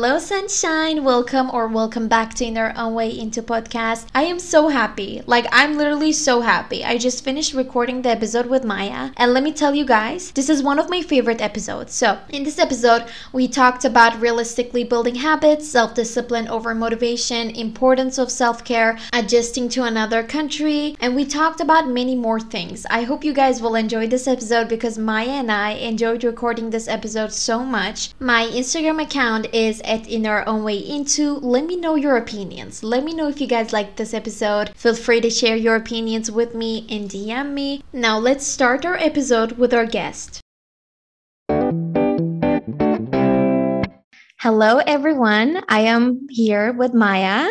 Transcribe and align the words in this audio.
Hello, 0.00 0.20
sunshine. 0.20 1.02
Welcome 1.02 1.50
or 1.52 1.66
welcome 1.66 2.06
back 2.06 2.32
to 2.34 2.44
In 2.44 2.56
Our 2.56 2.72
Own 2.76 2.94
Way 2.94 3.10
Into 3.10 3.42
podcast. 3.42 4.06
I 4.14 4.22
am 4.26 4.38
so 4.38 4.68
happy. 4.68 5.22
Like, 5.26 5.46
I'm 5.50 5.76
literally 5.76 6.12
so 6.12 6.40
happy. 6.40 6.84
I 6.84 6.98
just 6.98 7.24
finished 7.24 7.52
recording 7.52 8.02
the 8.02 8.10
episode 8.10 8.46
with 8.46 8.62
Maja, 8.62 9.10
and 9.16 9.34
let 9.34 9.42
me 9.42 9.50
tell 9.50 9.74
you 9.74 9.84
guys, 9.84 10.30
this 10.30 10.48
is 10.48 10.62
one 10.62 10.78
of 10.78 10.88
my 10.88 11.02
favorite 11.02 11.40
episodes. 11.40 11.94
So, 11.94 12.20
in 12.28 12.44
this 12.44 12.60
episode, 12.60 13.06
we 13.32 13.48
talked 13.48 13.84
about 13.84 14.20
realistically 14.20 14.84
building 14.84 15.16
habits, 15.16 15.68
self 15.68 15.94
discipline 15.94 16.46
over 16.46 16.76
motivation, 16.76 17.50
importance 17.50 18.18
of 18.18 18.30
self 18.30 18.64
care, 18.64 19.00
adjusting 19.12 19.68
to 19.70 19.82
another 19.82 20.22
country, 20.22 20.94
and 21.00 21.16
we 21.16 21.24
talked 21.24 21.60
about 21.60 21.88
many 21.88 22.14
more 22.14 22.38
things. 22.38 22.86
I 22.88 23.02
hope 23.02 23.24
you 23.24 23.32
guys 23.32 23.60
will 23.60 23.74
enjoy 23.74 24.06
this 24.06 24.28
episode 24.28 24.68
because 24.68 24.96
Maja 24.96 25.32
and 25.42 25.50
I 25.50 25.70
enjoyed 25.70 26.22
recording 26.22 26.70
this 26.70 26.86
episode 26.86 27.32
so 27.32 27.64
much. 27.64 28.10
My 28.20 28.44
Instagram 28.46 29.02
account 29.02 29.52
is 29.52 29.82
is 29.88 30.00
at 30.00 30.08
In 30.08 30.26
Our 30.26 30.46
Own 30.46 30.64
Way 30.64 30.76
Into. 30.76 31.34
Let 31.34 31.64
me 31.64 31.76
know 31.76 31.94
your 31.94 32.16
opinions. 32.16 32.82
Let 32.82 33.04
me 33.04 33.14
know 33.14 33.28
if 33.28 33.40
you 33.40 33.46
guys 33.46 33.72
like 33.72 33.96
this 33.96 34.14
episode. 34.14 34.70
Feel 34.76 34.94
free 34.94 35.20
to 35.20 35.30
share 35.30 35.56
your 35.56 35.76
opinions 35.76 36.30
with 36.30 36.54
me 36.54 36.86
and 36.90 37.08
DM 37.08 37.52
me. 37.52 37.82
Now 37.92 38.18
let's 38.18 38.46
start 38.46 38.84
our 38.84 38.96
episode 38.96 39.52
with 39.52 39.72
our 39.74 39.86
guest. 39.86 40.40
Hello, 44.40 44.78
everyone. 44.86 45.64
I 45.68 45.80
am 45.80 46.26
here 46.30 46.72
with 46.72 46.94
Maja. 46.94 47.50